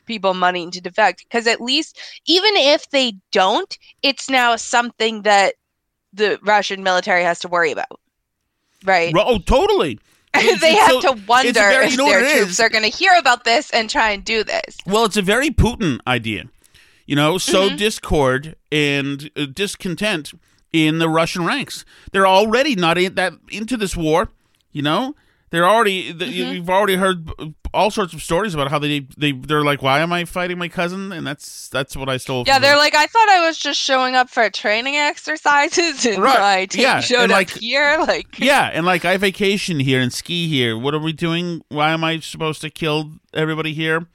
people 0.05 0.35
money 0.35 0.71
to 0.71 0.81
defect 0.83 1.25
because 1.25 1.47
at 1.47 1.63
least 1.63 1.99
even 2.27 2.55
if 2.57 2.91
they 2.91 3.15
don't, 3.33 3.79
it's 4.03 4.29
now 4.29 4.55
something 4.57 5.23
that 5.23 5.55
the 6.13 6.39
Russian 6.43 6.83
military 6.83 7.23
has 7.23 7.39
to 7.41 7.49
worry 7.49 7.73
about. 7.73 8.01
Right? 8.85 9.15
Oh, 9.17 9.39
totally. 9.39 9.99
They 10.61 10.75
have 10.75 10.91
so- 10.91 11.01
to 11.15 11.23
wonder 11.27 11.53
very- 11.53 11.87
if 11.87 11.97
their 11.97 12.21
troops 12.21 12.51
is? 12.53 12.61
are 12.61 12.69
going 12.69 12.85
to 12.91 12.97
hear 12.97 13.13
about 13.19 13.45
this 13.45 13.71
and 13.71 13.89
try 13.91 14.11
and 14.11 14.25
do 14.25 14.45
this. 14.45 14.77
Well, 14.87 15.05
it's 15.05 15.17
a 15.17 15.23
very 15.23 15.51
Putin 15.51 15.99
idea. 16.07 16.45
You 17.07 17.15
know, 17.17 17.39
sow 17.39 17.69
Mm-hmm. 17.69 17.77
discord 17.77 18.57
and 18.73 19.31
uh, 19.37 19.47
discontent 19.53 20.33
in 20.73 20.99
the 20.99 21.09
Russian 21.09 21.45
ranks. 21.47 21.85
They're 22.13 22.27
already 22.27 22.75
not 22.75 22.99
in 22.99 23.15
that 23.15 23.35
into 23.51 23.77
this 23.77 23.97
war. 23.97 24.29
You 24.73 24.83
know, 24.83 25.15
they're 25.51 25.69
already. 25.69 26.11
The, 26.13 26.25
Mm-hmm. 26.25 26.53
You've 26.55 26.71
already 26.71 26.97
heard 26.97 27.31
uh, 27.39 27.47
all 27.77 27.91
sorts 27.91 28.13
of 28.15 28.23
stories 28.23 28.55
about 28.55 28.71
how 28.71 28.79
they 28.79 29.01
they 29.17 29.33
they're 29.33 29.63
like, 29.63 29.83
why 29.83 30.01
am 30.01 30.13
I 30.13 30.25
fighting 30.25 30.59
my 30.59 30.69
cousin? 30.69 31.13
And 31.13 31.27
that's 31.27 31.69
that's 31.69 31.97
what 31.97 32.09
I 32.09 32.17
stole. 32.17 32.45
Yeah, 32.47 32.59
they're 32.59 32.73
them. 32.73 32.79
like, 32.79 32.95
I 32.95 33.07
thought 33.07 33.29
I 33.29 33.47
was 33.47 33.59
just 33.59 33.81
showing 33.81 34.15
up 34.17 34.29
for 34.31 34.49
training 34.51 34.97
exercises, 34.97 36.05
and 36.07 36.23
Right, 36.23 36.39
my 36.41 36.67
team 36.67 36.83
yeah, 36.83 37.01
showed 37.01 37.25
and, 37.25 37.33
up 37.33 37.39
like- 37.39 37.51
here. 37.51 37.99
Like, 38.07 38.39
yeah, 38.39 38.71
and 38.73 38.87
like 38.87 39.05
I 39.05 39.17
vacation 39.17 39.79
here 39.81 40.01
and 40.01 40.13
ski 40.13 40.49
here. 40.49 40.79
What 40.79 40.95
are 40.95 40.99
we 41.01 41.13
doing? 41.13 41.63
Why 41.69 41.91
am 41.91 42.03
I 42.05 42.21
supposed 42.21 42.61
to 42.63 42.71
kill 42.71 43.13
everybody 43.35 43.73
here? 43.75 44.07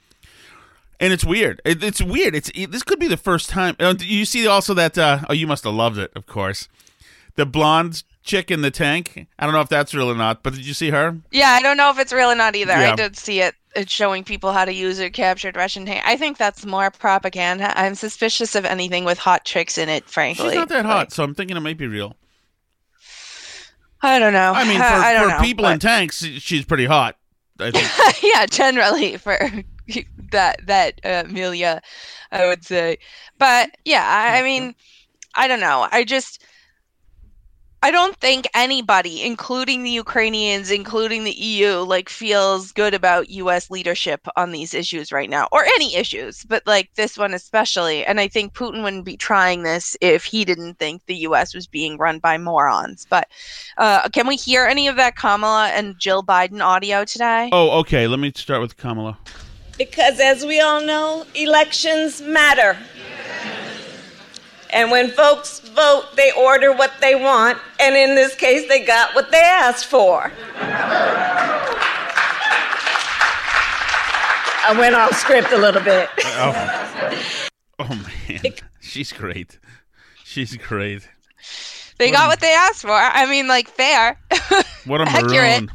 And 0.98 1.12
it's 1.12 1.24
weird. 1.24 1.60
It, 1.64 1.82
it's 1.82 2.00
weird. 2.00 2.34
It's 2.34 2.50
it, 2.54 2.70
this 2.70 2.82
could 2.82 2.98
be 3.00 3.08
the 3.08 3.16
first 3.16 3.48
time. 3.50 3.74
Uh, 3.80 3.94
you 3.98 4.24
see 4.24 4.46
also 4.46 4.72
that. 4.74 4.96
Uh, 4.96 5.20
oh, 5.28 5.32
you 5.32 5.46
must 5.46 5.64
have 5.64 5.74
loved 5.74 5.98
it. 5.98 6.12
Of 6.14 6.26
course, 6.26 6.68
the 7.36 7.46
blonde 7.46 8.02
chick 8.22 8.50
in 8.50 8.62
the 8.62 8.70
tank. 8.70 9.26
I 9.38 9.44
don't 9.44 9.54
know 9.54 9.60
if 9.60 9.68
that's 9.68 9.94
real 9.94 10.10
or 10.10 10.14
not, 10.14 10.42
but 10.42 10.54
did 10.54 10.66
you 10.66 10.74
see 10.74 10.90
her? 10.90 11.18
yeah, 11.30 11.50
I 11.50 11.62
don't 11.62 11.76
know 11.76 11.90
if 11.90 11.98
it's 11.98 12.12
real 12.12 12.30
or 12.30 12.34
not 12.34 12.54
either. 12.56 12.72
Yeah. 12.72 12.92
I 12.92 12.96
did 12.96 13.16
see 13.16 13.40
it. 13.40 13.54
It's 13.74 13.90
showing 13.90 14.22
people 14.22 14.52
how 14.52 14.66
to 14.66 14.72
use 14.72 15.00
a 15.00 15.08
captured 15.08 15.56
Russian 15.56 15.86
tank. 15.86 16.02
I 16.04 16.16
think 16.16 16.36
that's 16.36 16.66
more 16.66 16.90
propaganda. 16.90 17.72
I'm 17.78 17.94
suspicious 17.94 18.54
of 18.54 18.66
anything 18.66 19.04
with 19.06 19.16
hot 19.18 19.44
chicks 19.46 19.78
in 19.78 19.88
it, 19.88 20.04
frankly. 20.08 20.48
She's 20.50 20.54
not 20.56 20.68
that 20.68 20.84
hot, 20.84 20.96
Like, 20.98 21.10
so 21.12 21.24
I'm 21.24 21.34
thinking 21.34 21.56
it 21.56 21.60
might 21.60 21.78
be 21.78 21.86
real. 21.86 22.14
I 24.02 24.18
don't 24.18 24.32
know. 24.32 24.52
I 24.54 24.64
mean, 24.68 24.78
for, 24.78 24.84
I 24.84 25.18
for 25.22 25.28
know, 25.28 25.40
people 25.40 25.62
but- 25.64 25.72
in 25.74 25.78
tanks, 25.78 26.22
she's 26.24 26.64
pretty 26.64 26.86
hot. 26.86 27.16
I 27.60 27.70
think. 27.70 28.22
yeah, 28.34 28.46
generally 28.46 29.16
for 29.18 29.38
that 30.32 30.66
that 30.66 31.00
uh, 31.04 31.22
Amelia, 31.26 31.80
I 32.32 32.46
would 32.46 32.64
say. 32.64 32.98
But 33.38 33.70
yeah, 33.84 34.04
I, 34.06 34.40
I 34.40 34.42
mean, 34.42 34.74
I 35.34 35.46
don't 35.48 35.60
know. 35.60 35.86
I 35.92 36.02
just 36.04 36.42
I 37.84 37.90
don't 37.90 38.16
think 38.18 38.46
anybody, 38.54 39.22
including 39.22 39.82
the 39.82 39.90
Ukrainians, 39.90 40.70
including 40.70 41.24
the 41.24 41.32
EU, 41.32 41.78
like 41.78 42.08
feels 42.08 42.70
good 42.70 42.94
about 42.94 43.28
US 43.30 43.70
leadership 43.70 44.28
on 44.36 44.52
these 44.52 44.72
issues 44.72 45.10
right 45.10 45.28
now 45.28 45.48
or 45.50 45.64
any 45.64 45.96
issues, 45.96 46.44
but 46.44 46.62
like 46.64 46.90
this 46.94 47.18
one 47.18 47.34
especially. 47.34 48.06
And 48.06 48.20
I 48.20 48.28
think 48.28 48.54
Putin 48.54 48.84
wouldn't 48.84 49.04
be 49.04 49.16
trying 49.16 49.64
this 49.64 49.96
if 50.00 50.24
he 50.24 50.44
didn't 50.44 50.78
think 50.78 51.02
the 51.06 51.26
US 51.26 51.54
was 51.54 51.66
being 51.66 51.98
run 51.98 52.20
by 52.20 52.38
morons. 52.38 53.04
But 53.10 53.28
uh, 53.78 54.08
can 54.10 54.28
we 54.28 54.36
hear 54.36 54.64
any 54.64 54.86
of 54.86 54.94
that 54.94 55.16
Kamala 55.16 55.68
and 55.70 55.98
Jill 55.98 56.22
Biden 56.22 56.60
audio 56.60 57.04
today? 57.04 57.50
oh, 57.52 57.80
okay. 57.80 58.06
Let 58.06 58.20
me 58.20 58.32
start 58.36 58.60
with 58.60 58.76
Kamala. 58.76 59.18
Because 59.76 60.20
as 60.20 60.44
we 60.44 60.60
all 60.60 60.80
know, 60.80 61.26
elections 61.34 62.20
matter. 62.20 62.76
And 64.72 64.90
when 64.90 65.10
folks 65.10 65.60
vote, 65.60 66.16
they 66.16 66.32
order 66.32 66.72
what 66.72 66.92
they 67.00 67.14
want, 67.14 67.58
and 67.78 67.94
in 67.94 68.14
this 68.14 68.34
case, 68.34 68.66
they 68.68 68.84
got 68.84 69.14
what 69.14 69.30
they 69.30 69.38
asked 69.38 69.86
for. 69.86 70.32
I 74.64 74.74
went 74.78 74.94
off 74.94 75.14
script 75.14 75.52
a 75.52 75.58
little 75.58 75.82
bit. 75.82 76.08
Oh, 76.24 77.28
oh 77.80 78.06
man, 78.28 78.54
she's 78.80 79.12
great. 79.12 79.58
She's 80.24 80.56
great. 80.56 81.06
They 81.98 82.10
got 82.10 82.28
what 82.28 82.40
they 82.40 82.54
asked 82.54 82.82
for. 82.82 82.90
I 82.92 83.26
mean, 83.26 83.48
like, 83.48 83.68
fair. 83.68 84.18
What 84.86 85.02
a 85.02 85.04
Accurate. 85.08 85.68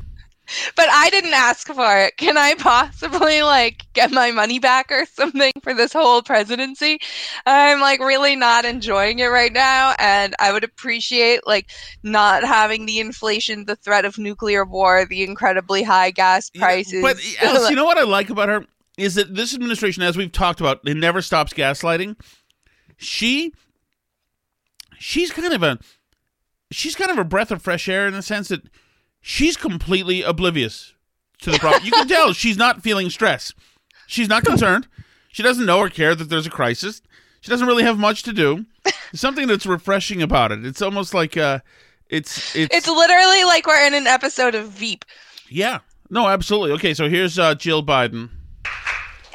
But 0.75 0.87
I 0.89 1.09
didn't 1.09 1.33
ask 1.33 1.67
for 1.67 1.97
it. 1.99 2.17
Can 2.17 2.37
I 2.37 2.55
possibly, 2.55 3.43
like, 3.43 3.85
get 3.93 4.11
my 4.11 4.31
money 4.31 4.59
back 4.59 4.91
or 4.91 5.05
something 5.05 5.51
for 5.61 5.73
this 5.73 5.93
whole 5.93 6.21
presidency? 6.21 6.99
I'm, 7.45 7.79
like, 7.79 7.99
really 7.99 8.35
not 8.35 8.65
enjoying 8.65 9.19
it 9.19 9.27
right 9.27 9.53
now. 9.53 9.95
And 9.99 10.35
I 10.39 10.51
would 10.51 10.63
appreciate, 10.63 11.45
like, 11.45 11.69
not 12.03 12.43
having 12.43 12.85
the 12.85 12.99
inflation, 12.99 13.65
the 13.65 13.75
threat 13.75 14.05
of 14.05 14.17
nuclear 14.17 14.65
war, 14.65 15.05
the 15.05 15.23
incredibly 15.23 15.83
high 15.83 16.11
gas 16.11 16.49
Yeah, 16.53 16.61
prices. 16.61 17.01
But 17.01 17.17
Alice, 17.41 17.69
you 17.69 17.75
know 17.75 17.85
what 17.85 17.97
I 17.97 18.03
like 18.03 18.29
about 18.29 18.49
her 18.49 18.65
is 18.97 19.15
that 19.15 19.35
this 19.35 19.53
administration, 19.53 20.01
as 20.03 20.17
we've 20.17 20.31
talked 20.31 20.59
about, 20.59 20.79
it 20.85 20.97
never 20.97 21.21
stops 21.21 21.53
gaslighting. 21.53 22.15
She, 22.97 23.53
she's 24.97 25.31
kind 25.31 25.53
of 25.53 25.61
a, 25.61 25.77
she's 26.71 26.95
kind 26.95 27.11
of 27.11 27.17
a 27.19 27.23
breath 27.23 27.51
of 27.51 27.61
fresh 27.61 27.87
air 27.87 28.07
in 28.07 28.13
the 28.13 28.23
sense 28.23 28.47
that 28.47 28.63
she's 29.27 29.57
completely 29.57 30.21
oblivious 30.21 30.93
to 31.41 31.51
the 31.51 31.59
problem. 31.59 31.83
you 31.83 31.91
can 31.91 32.07
tell 32.07 32.31
she's 32.31 32.57
not 32.57 32.81
feeling 32.81 33.09
stress. 33.09 33.53
She's 34.07 34.29
not 34.29 34.45
concerned. 34.45 34.87
She 35.33 35.43
doesn't 35.43 35.65
know 35.65 35.79
or 35.79 35.89
care 35.89 36.15
that 36.15 36.29
there's 36.29 36.47
a 36.47 36.49
crisis. 36.49 37.01
She 37.41 37.51
doesn't 37.51 37.67
really 37.67 37.83
have 37.83 37.99
much 37.99 38.23
to 38.23 38.33
do. 38.33 38.65
There's 38.83 39.21
something 39.21 39.47
that's 39.47 39.65
refreshing 39.65 40.21
about 40.21 40.51
it. 40.53 40.65
It's 40.65 40.81
almost 40.81 41.13
like 41.13 41.35
uh, 41.35 41.59
it's 42.09 42.55
it's 42.55 42.73
it's 42.73 42.87
literally 42.87 43.43
like 43.43 43.67
we're 43.67 43.85
in 43.85 43.93
an 43.93 44.07
episode 44.07 44.55
of 44.55 44.69
Veep. 44.69 45.03
yeah. 45.49 45.79
No, 46.09 46.29
absolutely. 46.29 46.71
Okay, 46.71 46.93
so 46.93 47.09
here's 47.09 47.37
uh, 47.37 47.53
Jill 47.53 47.83
Biden. 47.83 48.29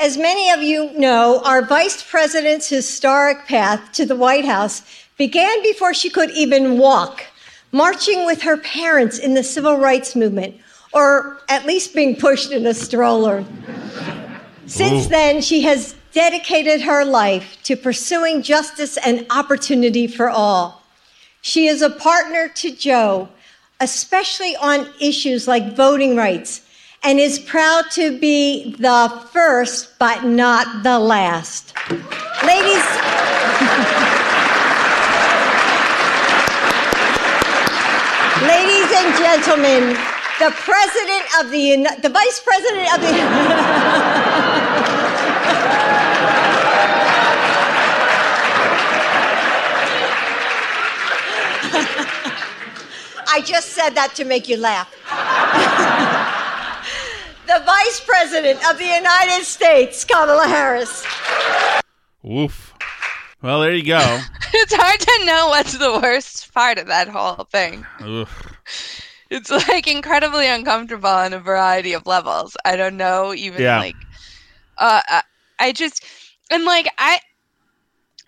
As 0.01 0.17
many 0.17 0.51
of 0.51 0.63
you 0.63 0.91
know, 0.99 1.43
our 1.45 1.61
vice 1.63 2.03
president's 2.03 2.67
historic 2.67 3.45
path 3.47 3.93
to 3.93 4.07
the 4.07 4.17
White 4.17 4.47
House 4.47 4.83
began 5.19 5.63
before 5.63 5.93
she 5.93 6.09
could 6.09 6.31
even 6.31 6.79
walk, 6.79 7.27
marching 7.73 8.27
with 8.27 8.43
her 8.43 8.59
parents 8.59 9.19
in 9.19 9.35
the 9.35 9.43
civil 9.43 9.79
rights 9.79 10.15
movement, 10.15 10.55
or 10.93 11.39
at 11.49 11.67
least 11.67 11.95
being 11.95 12.15
pushed 12.15 12.53
in 12.53 12.67
a 12.67 12.75
stroller. 12.75 13.45
Since 14.67 15.07
Ooh. 15.07 15.09
then, 15.09 15.41
she 15.41 15.63
has 15.63 15.97
dedicated 16.13 16.83
her 16.83 17.05
life 17.05 17.59
to 17.65 17.77
pursuing 17.77 18.43
justice 18.43 18.99
and 18.99 19.27
opportunity 19.31 20.07
for 20.07 20.29
all. 20.29 20.83
She 21.41 21.67
is 21.67 21.81
a 21.83 21.91
partner 21.91 22.49
to 22.49 22.71
Joe, 22.71 23.29
especially 23.81 24.55
on 24.57 24.89
issues 25.01 25.49
like 25.49 25.75
voting 25.75 26.15
rights, 26.15 26.61
and 27.03 27.19
is 27.19 27.39
proud 27.39 27.91
to 27.93 28.19
be 28.21 28.77
the 28.79 29.27
first 29.33 29.99
but 29.99 30.25
not 30.25 30.85
the 30.85 30.99
last. 30.99 31.75
Ladies, 32.45 32.85
Ladies 38.43 38.92
and 39.05 39.19
gentlemen, 39.19 39.97
the 40.39 40.51
president 40.63 41.25
of 41.41 41.51
the 41.51 41.85
the 42.03 42.09
vice 42.09 42.39
president 42.41 42.95
of 42.95 43.01
the 43.01 43.09
I 53.35 53.41
just 53.45 53.71
said 53.71 53.95
that 53.95 54.15
to 54.17 54.25
make 54.25 54.49
you 54.49 54.57
laugh. 54.59 54.91
the 57.47 57.63
vice 57.65 58.01
president 58.01 58.59
of 58.71 58.79
the 58.79 58.87
United 58.87 59.45
States, 59.45 60.05
Kamala 60.05 60.47
Harris. 60.47 61.05
Woof. 62.23 62.75
Well, 63.41 63.63
there 63.63 63.75
you 63.75 63.85
go. 63.85 63.99
it's 64.55 64.75
hard 64.75 65.01
to 65.01 65.25
know 65.25 65.49
what's 65.49 65.77
the 65.77 65.99
worst 66.01 66.53
part 66.55 66.79
of 66.79 66.87
that 66.87 67.09
whole 67.09 67.45
thing. 67.51 67.85
Ugh. 68.01 68.29
It's 69.31 69.51
like 69.51 69.89
incredibly 69.89 70.47
uncomfortable 70.47 71.09
on 71.09 71.33
a 71.33 71.41
variety 71.41 71.95
of 71.95 72.07
levels. 72.07 72.57
I 72.67 72.77
don't 72.77 72.97
know 72.99 73.35
even 73.35 73.65
Yeah. 73.65 73.77
like 73.77 74.07
uh 74.79 75.03
I, 75.09 75.23
I 75.59 75.73
just 75.73 76.05
and 76.51 76.65
like 76.65 76.89
I 76.99 77.21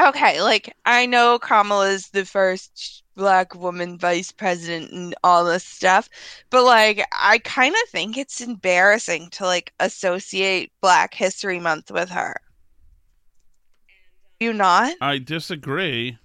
okay, 0.03 0.41
like 0.43 0.75
I 0.87 1.07
know 1.07 1.39
Kamala's 1.39 2.09
the 2.11 2.25
first 2.25 3.03
black 3.17 3.55
woman 3.55 3.99
vice 3.99 4.33
president 4.33 4.93
and 4.93 5.15
all 5.25 5.45
this 5.45 5.65
stuff, 5.65 6.09
but 6.51 6.65
like 6.65 7.05
I 7.13 7.39
kind 7.39 7.75
of 7.75 7.91
think 7.91 8.17
it's 8.17 8.41
embarrassing 8.41 9.31
to 9.33 9.45
like 9.45 9.73
associate 9.81 10.73
Black 10.81 11.15
History 11.15 11.61
Month 11.61 11.91
with 11.91 12.11
her. 12.11 12.37
You 14.39 14.53
not? 14.53 14.97
I 15.01 15.19
disagree. 15.19 16.19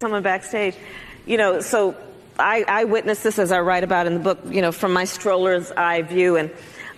someone 0.00 0.22
backstage, 0.22 0.74
you 1.26 1.36
know, 1.36 1.60
so 1.60 1.96
I, 2.38 2.64
I 2.66 2.84
witnessed 2.84 3.22
this 3.22 3.38
as 3.38 3.52
I 3.52 3.60
write 3.60 3.84
about 3.84 4.06
in 4.06 4.14
the 4.14 4.20
book, 4.20 4.40
you 4.48 4.60
know, 4.60 4.72
from 4.72 4.92
my 4.92 5.04
stroller's 5.04 5.70
eye 5.72 6.02
view. 6.02 6.36
And 6.36 6.50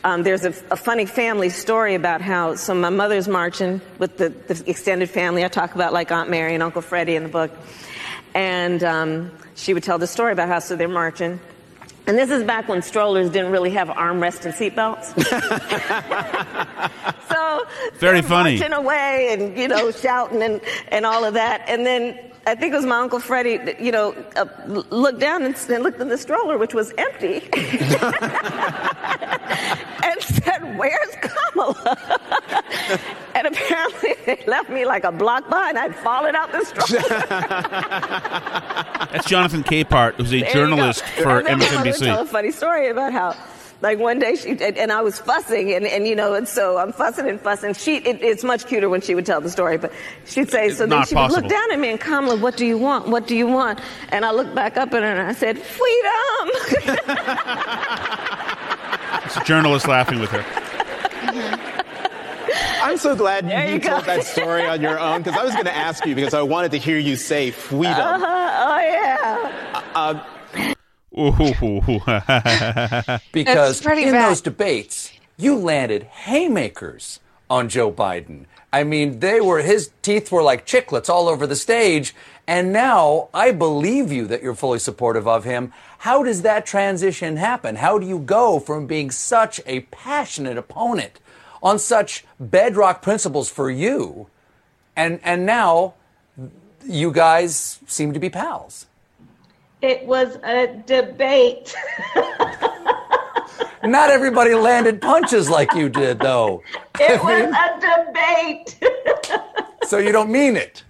Um, 0.06 0.22
there's 0.22 0.44
a, 0.44 0.54
a, 0.70 0.76
funny 0.76 1.04
family 1.04 1.48
story 1.48 1.96
about 1.96 2.20
how, 2.20 2.54
so 2.54 2.72
my 2.76 2.90
mother's 2.90 3.26
marching 3.26 3.80
with 3.98 4.18
the, 4.18 4.28
the, 4.28 4.62
extended 4.70 5.10
family. 5.10 5.44
I 5.44 5.48
talk 5.48 5.74
about 5.74 5.92
like 5.92 6.12
Aunt 6.12 6.30
Mary 6.30 6.54
and 6.54 6.62
Uncle 6.62 6.80
Freddie 6.80 7.16
in 7.16 7.24
the 7.24 7.28
book. 7.28 7.50
And 8.32 8.84
um, 8.84 9.32
she 9.56 9.74
would 9.74 9.82
tell 9.82 9.98
the 9.98 10.06
story 10.06 10.32
about 10.32 10.46
how, 10.46 10.60
so 10.60 10.76
they're 10.76 10.86
marching. 10.86 11.40
And 12.06 12.16
this 12.16 12.30
is 12.30 12.44
back 12.44 12.68
when 12.68 12.82
strollers 12.82 13.30
didn't 13.30 13.50
really 13.50 13.70
have 13.70 13.88
armrests 13.88 14.44
and 14.44 14.54
seatbelts. 14.54 15.06
so 17.28 17.35
very 17.94 18.22
funny. 18.22 18.58
Marching 18.58 18.72
away 18.74 19.28
and 19.32 19.56
you 19.56 19.68
know 19.68 19.90
shouting 20.02 20.42
and 20.42 20.60
and 20.88 21.06
all 21.06 21.24
of 21.24 21.34
that, 21.34 21.62
and 21.68 21.84
then 21.86 22.18
I 22.46 22.54
think 22.54 22.72
it 22.72 22.76
was 22.76 22.86
my 22.86 23.00
Uncle 23.00 23.18
Freddie, 23.18 23.74
you 23.82 23.90
know, 23.90 24.14
uh, 24.36 24.46
looked 24.66 25.18
down 25.18 25.42
and, 25.42 25.56
and, 25.68 25.82
looked 25.82 26.00
in 26.00 26.08
the 26.08 26.16
stroller, 26.16 26.56
which 26.58 26.74
was 26.74 26.92
empty, 26.96 27.42
and 30.04 30.22
said, 30.22 30.78
Where's 30.78 31.16
Kamala? 31.20 31.98
and 33.34 33.48
apparently 33.48 34.14
they 34.26 34.44
left 34.46 34.70
me 34.70 34.86
like 34.86 35.02
a 35.02 35.10
block 35.10 35.48
behind. 35.48 35.76
I'd 35.76 35.96
fallen 35.96 36.36
out 36.36 36.52
the 36.52 36.64
stroller. 36.64 37.02
That's 39.10 39.26
Jonathan 39.26 39.64
Capehart, 39.64 40.14
who's 40.14 40.32
a 40.32 40.42
there 40.42 40.52
journalist 40.52 41.04
for 41.04 41.42
MSNBC. 41.42 41.98
tell 42.04 42.22
a 42.22 42.26
funny 42.26 42.52
story 42.52 42.90
about 42.90 43.12
how 43.12 43.34
like 43.82 43.98
one 43.98 44.18
day 44.18 44.36
she 44.36 44.58
and 44.58 44.90
I 44.90 45.02
was 45.02 45.18
fussing 45.18 45.72
and, 45.72 45.86
and 45.86 46.06
you 46.06 46.16
know 46.16 46.34
and 46.34 46.48
so 46.48 46.78
I'm 46.78 46.92
fussing 46.92 47.28
and 47.28 47.40
fussing. 47.40 47.74
She 47.74 47.96
it, 47.96 48.22
it's 48.22 48.42
much 48.42 48.66
cuter 48.66 48.88
when 48.88 49.00
she 49.00 49.14
would 49.14 49.26
tell 49.26 49.40
the 49.40 49.50
story, 49.50 49.76
but 49.76 49.92
she'd 50.24 50.50
say 50.50 50.70
so. 50.70 50.86
Then 50.86 51.04
she 51.04 51.14
possible. 51.14 51.42
would 51.42 51.44
look 51.44 51.50
down 51.50 51.72
at 51.72 51.78
me 51.78 51.90
and 51.90 52.00
Kamala, 52.00 52.36
what 52.36 52.56
do 52.56 52.64
you 52.64 52.78
want? 52.78 53.08
What 53.08 53.26
do 53.26 53.36
you 53.36 53.46
want? 53.46 53.80
And 54.08 54.24
I 54.24 54.30
looked 54.30 54.54
back 54.54 54.76
up 54.76 54.94
at 54.94 55.02
her 55.02 55.08
and 55.08 55.28
I 55.28 55.34
said, 55.34 55.58
freedom. 55.58 56.04
it's 59.24 59.36
a 59.36 59.44
journalist 59.44 59.86
laughing 59.86 60.20
with 60.20 60.30
her. 60.30 60.44
I'm 62.82 62.98
so 62.98 63.16
glad 63.16 63.50
you, 63.50 63.56
you, 63.56 63.74
you 63.74 63.80
told 63.80 64.04
that 64.04 64.24
story 64.24 64.64
on 64.64 64.80
your 64.80 64.98
own 64.98 65.22
because 65.22 65.38
I 65.38 65.44
was 65.44 65.54
going 65.54 65.66
to 65.66 65.74
ask 65.74 66.06
you 66.06 66.14
because 66.14 66.34
I 66.34 66.42
wanted 66.42 66.70
to 66.70 66.78
hear 66.78 66.98
you 66.98 67.16
say 67.16 67.50
freedom. 67.50 67.92
Uh-huh. 67.92 68.24
Oh 68.24 68.78
yeah. 68.78 69.52
Uh, 69.74 69.82
uh 69.94 70.24
because 73.32 73.86
in 73.86 74.12
bad. 74.12 74.28
those 74.28 74.42
debates, 74.42 75.12
you 75.38 75.56
landed 75.56 76.02
haymakers 76.02 77.20
on 77.48 77.70
Joe 77.70 77.90
Biden. 77.90 78.44
I 78.70 78.84
mean, 78.84 79.20
they 79.20 79.40
were 79.40 79.62
his 79.62 79.92
teeth 80.02 80.30
were 80.30 80.42
like 80.42 80.66
chiclets 80.66 81.08
all 81.08 81.28
over 81.28 81.46
the 81.46 81.56
stage, 81.56 82.14
and 82.46 82.70
now 82.70 83.30
I 83.32 83.50
believe 83.50 84.12
you 84.12 84.26
that 84.26 84.42
you're 84.42 84.54
fully 84.54 84.78
supportive 84.78 85.26
of 85.26 85.44
him. 85.44 85.72
How 85.98 86.22
does 86.22 86.42
that 86.42 86.66
transition 86.66 87.36
happen? 87.36 87.76
How 87.76 87.98
do 87.98 88.06
you 88.06 88.18
go 88.18 88.60
from 88.60 88.86
being 88.86 89.10
such 89.10 89.58
a 89.64 89.80
passionate 89.80 90.58
opponent 90.58 91.18
on 91.62 91.78
such 91.78 92.26
bedrock 92.38 93.00
principles 93.00 93.48
for 93.48 93.70
you, 93.70 94.26
and 94.94 95.18
and 95.22 95.46
now 95.46 95.94
you 96.84 97.10
guys 97.10 97.80
seem 97.86 98.12
to 98.12 98.20
be 98.20 98.28
pals? 98.28 98.84
It 99.82 100.06
was 100.06 100.36
a 100.42 100.68
debate. 100.86 101.74
Not 103.84 104.10
everybody 104.10 104.54
landed 104.54 105.00
punches 105.00 105.50
like 105.50 105.72
you 105.74 105.88
did, 105.88 106.18
though. 106.18 106.62
It 106.98 107.22
was 107.22 107.54
a 107.54 107.78
debate. 108.08 108.78
so 109.86 109.98
you 109.98 110.12
don't 110.12 110.30
mean 110.30 110.56
it? 110.56 110.82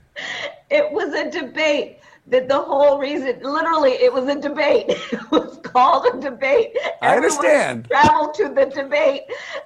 It 0.70 0.92
was 0.92 1.12
a 1.14 1.28
debate. 1.28 1.98
That 2.28 2.48
the 2.48 2.60
whole 2.60 2.98
reason, 2.98 3.40
literally, 3.42 3.92
it 3.92 4.12
was 4.12 4.28
a 4.28 4.40
debate. 4.40 4.86
It 4.88 5.30
was 5.32 5.58
called 5.64 6.06
a 6.06 6.20
debate. 6.20 6.76
I 7.02 7.16
understand. 7.16 7.86
Traveled 7.86 8.34
to 8.34 8.48
the 8.48 8.66
debate. 8.66 9.22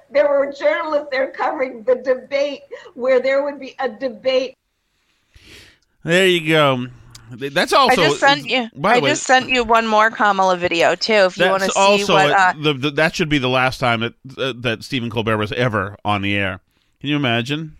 There 0.09 0.27
were 0.27 0.51
journalists 0.51 1.07
there 1.11 1.31
covering 1.31 1.83
the 1.83 1.95
debate, 1.95 2.61
where 2.95 3.19
there 3.19 3.43
would 3.43 3.59
be 3.59 3.75
a 3.79 3.89
debate. 3.89 4.57
There 6.03 6.27
you 6.27 6.47
go. 6.47 6.87
That's 7.31 7.73
also. 7.73 8.01
I 8.01 8.07
just 8.07 8.19
sent 8.19 8.49
you. 8.49 8.69
I 8.83 8.99
way, 8.99 9.09
just 9.09 9.23
sent 9.23 9.49
you 9.49 9.63
one 9.63 9.87
more 9.87 10.11
Kamala 10.11 10.57
video 10.57 10.95
too. 10.95 11.13
If 11.13 11.37
you 11.37 11.49
want 11.49 11.63
to 11.63 11.71
see 11.71 11.79
also 11.79 12.13
what. 12.13 12.31
Uh, 12.31 12.53
the, 12.57 12.73
the, 12.73 12.91
that 12.91 13.15
should 13.15 13.29
be 13.29 13.37
the 13.37 13.49
last 13.49 13.79
time 13.79 14.01
that 14.01 14.13
uh, 14.37 14.53
that 14.57 14.83
Stephen 14.83 15.09
Colbert 15.09 15.37
was 15.37 15.51
ever 15.53 15.97
on 16.03 16.21
the 16.21 16.35
air. 16.35 16.59
Can 16.99 17.09
you 17.09 17.15
imagine? 17.15 17.77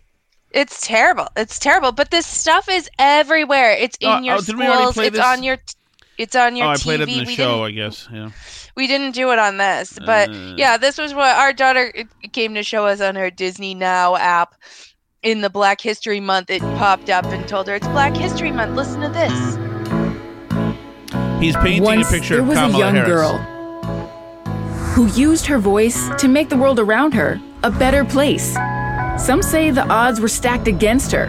It's 0.52 0.86
terrible. 0.86 1.28
It's 1.36 1.58
terrible. 1.58 1.92
But 1.92 2.10
this 2.10 2.26
stuff 2.26 2.68
is 2.68 2.88
everywhere. 2.98 3.72
It's 3.72 3.96
in 4.00 4.08
uh, 4.08 4.20
your 4.20 4.36
oh, 4.36 4.40
schools. 4.40 4.98
It's 4.98 5.16
this? 5.16 5.24
on 5.24 5.42
your. 5.42 5.58
It's 6.18 6.36
on 6.36 6.56
your. 6.56 6.66
Oh, 6.66 6.70
I 6.70 6.74
TV. 6.74 6.82
played 6.82 7.00
it 7.00 7.08
in 7.08 7.18
the 7.18 7.24
we 7.24 7.34
show. 7.34 7.64
I 7.64 7.70
guess. 7.70 8.08
Yeah. 8.12 8.30
We 8.74 8.86
didn't 8.86 9.12
do 9.12 9.30
it 9.32 9.38
on 9.38 9.58
this, 9.58 9.98
but 10.06 10.30
uh. 10.30 10.54
yeah, 10.56 10.78
this 10.78 10.96
was 10.96 11.12
what 11.12 11.36
our 11.36 11.52
daughter 11.52 11.92
came 12.32 12.54
to 12.54 12.62
show 12.62 12.86
us 12.86 13.02
on 13.02 13.16
her 13.16 13.30
Disney 13.30 13.74
Now 13.74 14.16
app 14.16 14.54
in 15.22 15.40
the 15.40 15.50
Black 15.50 15.80
History 15.80 16.20
Month, 16.20 16.50
it 16.50 16.60
popped 16.60 17.08
up 17.08 17.24
and 17.26 17.46
told 17.46 17.68
her 17.68 17.76
it's 17.76 17.86
Black 17.88 18.16
History 18.16 18.50
Month. 18.50 18.74
Listen 18.74 19.00
to 19.02 19.08
this. 19.08 19.32
He's 21.40 21.56
painting 21.56 21.82
Once, 21.82 22.08
a 22.08 22.12
picture 22.12 22.36
there 22.36 22.44
was 22.44 22.58
of 22.58 22.72
Kamala 22.72 22.76
a 22.76 22.78
young 22.78 22.94
Harris. 22.94 23.08
girl 23.08 23.38
who 24.94 25.06
used 25.18 25.46
her 25.46 25.58
voice 25.58 26.08
to 26.18 26.28
make 26.28 26.48
the 26.48 26.56
world 26.56 26.78
around 26.78 27.14
her 27.14 27.40
a 27.62 27.70
better 27.70 28.04
place. 28.04 28.54
Some 29.18 29.42
say 29.42 29.70
the 29.70 29.86
odds 29.88 30.20
were 30.20 30.28
stacked 30.28 30.68
against 30.68 31.12
her, 31.12 31.28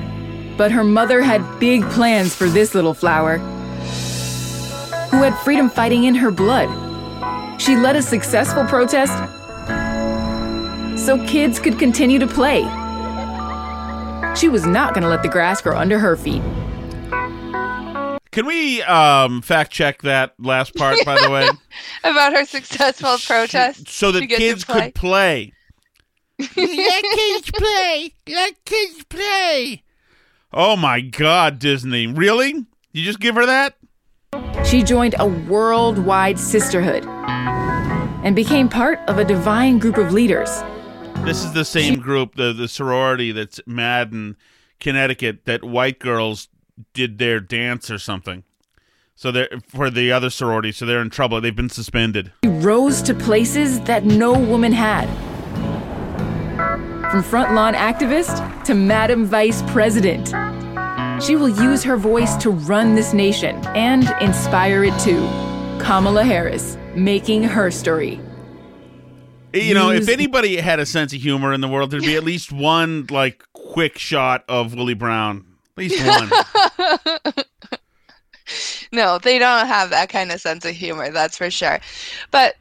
but 0.58 0.72
her 0.72 0.84
mother 0.84 1.22
had 1.22 1.42
big 1.60 1.84
plans 1.92 2.36
for 2.36 2.48
this 2.48 2.76
little 2.76 2.94
flower 2.94 3.38
who 5.10 5.22
had 5.22 5.38
freedom 5.40 5.70
fighting 5.70 6.06
in 6.06 6.16
her 6.16 6.32
blood. 6.32 6.68
She 7.62 7.76
led 7.76 7.96
a 7.96 8.02
successful 8.02 8.66
protest 8.66 9.14
so 11.00 11.24
kids 11.26 11.60
could 11.60 11.80
continue 11.80 12.20
to 12.20 12.28
play 12.28 12.64
she 14.36 14.50
was 14.50 14.66
not 14.66 14.94
going 14.94 15.04
to 15.04 15.10
let 15.10 15.24
the 15.24 15.30
grass 15.30 15.62
grow 15.62 15.78
under 15.78 16.00
her 16.00 16.16
feet. 16.16 16.42
Can 18.32 18.48
we 18.48 18.82
um, 18.82 19.44
fact 19.44 19.72
check 19.72 20.02
that 20.02 20.34
last 20.40 20.74
part, 20.76 20.98
by 21.06 21.22
the 21.22 21.30
way? 21.30 21.48
About 22.04 22.34
her 22.34 22.46
successful 22.46 23.18
protest? 23.24 23.88
So 23.88 24.12
that 24.12 24.26
kids 24.28 24.66
play. 24.66 24.82
could 24.82 24.96
play. 24.96 25.54
let 26.40 27.04
kids 27.04 27.52
play. 27.52 28.14
Let 28.28 28.66
kids 28.66 29.04
play. 29.04 29.84
Oh 30.52 30.76
my 30.76 31.02
God, 31.02 31.60
Disney. 31.60 32.08
Really? 32.08 32.66
You 32.92 33.04
just 33.04 33.20
give 33.20 33.36
her 33.36 33.46
that? 33.46 33.76
She 34.66 34.82
joined 34.82 35.14
a 35.20 35.28
worldwide 35.28 36.40
sisterhood 36.40 37.06
and 37.08 38.36
became 38.36 38.68
part 38.68 39.00
of 39.08 39.20
a 39.20 39.26
divine 39.26 39.78
group 39.78 39.98
of 39.98 40.12
leaders 40.12 40.64
this 41.26 41.44
is 41.44 41.54
the 41.54 41.66
same 41.66 42.00
group, 42.00 42.36
the 42.36 42.54
the 42.54 42.68
sorority 42.68 43.32
that's 43.32 43.62
mad 43.66 44.12
in 44.12 44.36
Connecticut 44.80 45.46
that 45.46 45.64
white 45.64 46.00
girls 46.00 46.50
did 46.94 47.18
their 47.18 47.40
dance 47.40 47.90
or 47.90 47.98
something. 47.98 48.44
So 49.16 49.32
they're 49.32 49.50
for 49.68 49.90
the 49.90 50.12
other 50.12 50.30
sorority, 50.30 50.72
so 50.72 50.86
they're 50.86 51.02
in 51.02 51.10
trouble. 51.10 51.40
They've 51.40 51.56
been 51.56 51.70
suspended. 51.70 52.32
She 52.44 52.50
rose 52.50 53.02
to 53.04 53.14
places 53.14 53.80
that 53.82 54.04
no 54.06 54.34
woman 54.38 54.72
had. 54.72 55.08
From 57.12 57.24
front 57.24 57.54
lawn 57.54 57.74
activist 57.74 58.64
to 58.66 58.74
Madam 58.74 59.26
Vice 59.26 59.62
President. 59.72 60.34
She 61.24 61.36
will 61.36 61.50
use 61.50 61.84
her 61.84 61.96
voice 61.96 62.36
to 62.38 62.50
run 62.50 62.96
this 62.96 63.14
nation 63.14 63.56
and 63.68 64.10
inspire 64.20 64.84
it 64.84 65.00
too. 65.00 65.22
Kamala 65.80 66.24
Harris, 66.24 66.78
making 66.96 67.44
her 67.44 67.70
story. 67.72 68.20
You 69.54 69.74
know, 69.74 69.92
if 69.92 70.10
anybody 70.10 70.58
had 70.58 70.80
a 70.80 70.86
sense 70.86 71.14
of 71.14 71.22
humor 71.22 71.54
in 71.54 71.62
the 71.62 71.68
world, 71.68 71.92
there'd 71.92 72.04
be 72.04 72.16
at 72.16 72.24
least 72.24 72.52
one 72.52 73.06
like 73.10 73.44
quick 73.54 74.00
shot 74.00 74.44
of 74.50 74.74
Willie 74.74 74.96
Brown. 74.96 75.46
At 75.72 75.78
least 75.78 76.06
one. 77.26 77.46
no, 78.92 79.20
they 79.20 79.38
don't 79.38 79.68
have 79.68 79.92
that 79.92 80.10
kind 80.10 80.32
of 80.32 80.42
sense 80.42 80.66
of 80.66 80.72
humor, 80.72 81.12
that's 81.12 81.38
for 81.38 81.52
sure. 81.52 81.80
But 82.32 82.56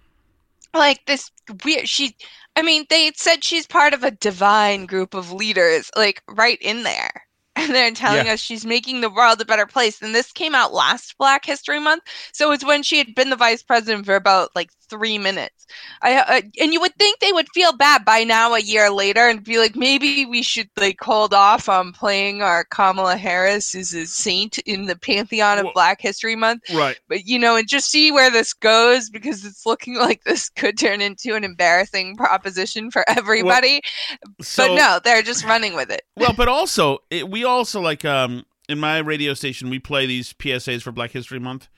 like 0.75 1.05
this 1.07 1.31
weird 1.65 1.89
she 1.89 2.15
I 2.55 2.63
mean, 2.63 2.85
they 2.91 3.11
said 3.15 3.43
she's 3.43 3.67
part 3.67 3.95
of 3.95 4.05
a 4.05 4.11
divine 4.11 4.85
group 4.85 5.15
of 5.15 5.33
leaders, 5.33 5.91
like 5.97 6.23
right 6.29 6.59
in 6.61 6.83
there 6.83 7.27
and 7.57 7.75
they're 7.75 7.91
telling 7.93 8.27
yeah. 8.27 8.33
us 8.33 8.41
she's 8.41 8.65
making 8.65 9.01
the 9.01 9.11
world 9.11 9.41
a 9.41 9.45
better 9.45 9.67
place. 9.67 10.01
And 10.01 10.15
this 10.15 10.33
came 10.33 10.55
out 10.55 10.73
last 10.73 11.17
Black 11.19 11.45
History 11.45 11.81
Month, 11.81 12.05
so 12.33 12.53
it's 12.53 12.65
when 12.65 12.83
she 12.83 12.99
had 12.99 13.15
been 13.15 13.31
the 13.31 13.37
vice 13.37 13.63
president 13.63 14.07
for 14.07 14.17
about 14.17 14.51
like 14.55 14.71
three 14.93 15.17
minutes. 15.17 15.67
I 16.03 16.17
uh, 16.17 16.41
and 16.61 16.73
you 16.73 16.81
would 16.81 16.95
think 16.97 17.19
they 17.19 17.33
would 17.33 17.49
feel 17.55 17.73
bad 17.73 18.05
by 18.05 18.25
now, 18.25 18.53
a 18.53 18.61
year 18.61 18.91
later, 18.91 19.27
and 19.27 19.43
be 19.43 19.59
like, 19.59 19.75
maybe 19.75 20.27
we 20.27 20.43
should 20.43 20.69
like 20.77 21.01
hold 21.01 21.33
off 21.33 21.67
on 21.67 21.93
playing 21.93 22.43
our 22.43 22.65
Kamala 22.65 23.17
Harris 23.17 23.75
is 23.75 23.95
a 23.95 24.07
saint 24.07 24.59
in 24.59 24.85
the 24.85 24.97
pantheon 24.97 25.59
of 25.59 25.65
well, 25.65 25.73
Black 25.73 26.03
History 26.03 26.37
Month, 26.37 26.65
right? 26.75 26.99
But 27.09 27.25
you 27.25 27.39
know, 27.39 27.57
and 27.57 27.67
just 27.67 27.91
see 27.91 28.13
where 28.13 28.31
this 28.31 28.53
goes 28.53 29.09
because 29.09 29.47
it's 29.47 29.65
looking 29.65 29.95
like 29.99 30.25
this 30.25 30.51
could 30.51 30.77
turn 30.79 31.01
into 31.01 31.35
an 31.35 31.43
embarrassing 31.43 32.17
proposition 32.17 32.91
for 32.91 33.05
everybody. 33.09 33.81
Well, 34.11 34.35
so, 34.43 34.69
but 34.69 34.75
no, 34.75 35.01
they're 35.03 35.23
just 35.23 35.45
running 35.45 35.75
with 35.75 35.91
it. 35.91 36.03
Well, 36.19 36.35
but 36.37 36.49
also 36.49 36.99
it, 37.11 37.31
we 37.31 37.45
also 37.45 37.81
like 37.81 38.05
um 38.05 38.45
in 38.69 38.79
my 38.79 38.99
radio 38.99 39.33
station 39.33 39.71
we 39.71 39.79
play 39.79 40.05
these 40.05 40.35
PSAs 40.35 40.83
for 40.83 40.93
Black 40.93 41.13
History 41.13 41.39
Month, 41.39 41.69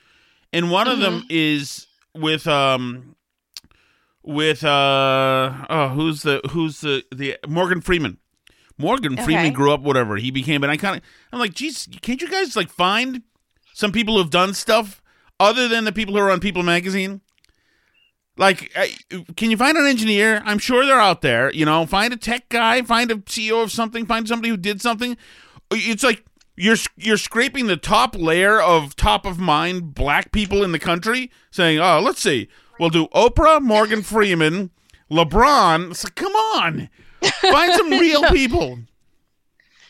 and 0.53 0.69
one 0.69 0.87
mm-hmm. 0.87 0.95
of 0.95 1.01
them 1.01 1.21
mm-hmm. 1.21 1.27
is 1.31 1.87
with 2.15 2.47
um 2.47 3.17
with 4.23 4.65
uh 4.65 5.67
oh 5.69 5.89
who's 5.91 6.23
the 6.23 6.41
who's 6.51 6.81
the 6.81 7.05
the 7.15 7.37
Morgan 7.47 7.81
Freeman. 7.81 8.19
Morgan 8.77 9.17
Freeman 9.17 9.47
Okay. 9.47 9.51
grew 9.55 9.73
up 9.73 9.83
whatever 9.83 10.17
he 10.17 10.31
became, 10.33 10.61
but 10.61 10.71
I 10.71 10.77
kind 10.77 10.97
of 10.97 11.03
I'm 11.33 11.39
like, 11.39 11.55
geez, 11.55 11.89
can't 12.03 12.21
you 12.21 12.29
guys 12.29 12.57
like 12.57 12.71
find 12.71 13.23
some 13.73 13.93
people 13.93 14.17
who've 14.17 14.31
done 14.31 14.53
stuff 14.55 15.01
other 15.39 15.69
than 15.69 15.85
the 15.85 15.93
people 15.93 16.15
who 16.15 16.21
are 16.21 16.31
on 16.31 16.41
People 16.41 16.63
Magazine? 16.63 17.21
Like, 18.37 18.73
I- 18.75 18.97
can 19.37 19.53
you 19.53 19.57
find 19.57 19.77
an 19.79 19.87
engineer? 19.87 20.43
I'm 20.45 20.59
sure 20.59 20.85
they're 20.85 20.99
out 20.99 21.23
there. 21.23 21.53
You 21.53 21.65
know, 21.65 21.87
find 21.87 22.13
a 22.13 22.17
tech 22.17 22.49
guy, 22.49 22.83
find 22.83 23.13
a 23.13 23.17
CEO 23.19 23.63
of 23.63 23.71
something, 23.71 24.07
find 24.07 24.27
somebody 24.27 24.49
who 24.49 24.57
did 24.57 24.81
something. 24.83 25.17
It's 25.71 26.03
like 26.03 26.25
you're 26.57 26.77
you're 26.97 27.17
scraping 27.17 27.67
the 27.67 27.77
top 27.77 28.15
layer 28.17 28.61
of 28.61 28.95
top 28.97 29.27
of 29.27 29.39
mind 29.39 29.95
black 29.95 30.33
people 30.33 30.63
in 30.63 30.73
the 30.73 30.79
country, 30.79 31.31
saying, 31.51 31.79
"Oh, 31.81 32.01
let's 32.01 32.21
see, 32.21 32.49
we'll 32.79 32.91
do 32.91 33.07
Oprah, 33.09 33.61
Morgan 33.61 34.03
Freeman, 34.05 34.71
LeBron." 35.11 35.91
It's 35.91 36.05
like, 36.05 36.15
come 36.15 36.33
on, 36.33 36.89
find 37.41 37.73
some 37.75 37.91
real 38.01 38.23
people. 38.31 38.79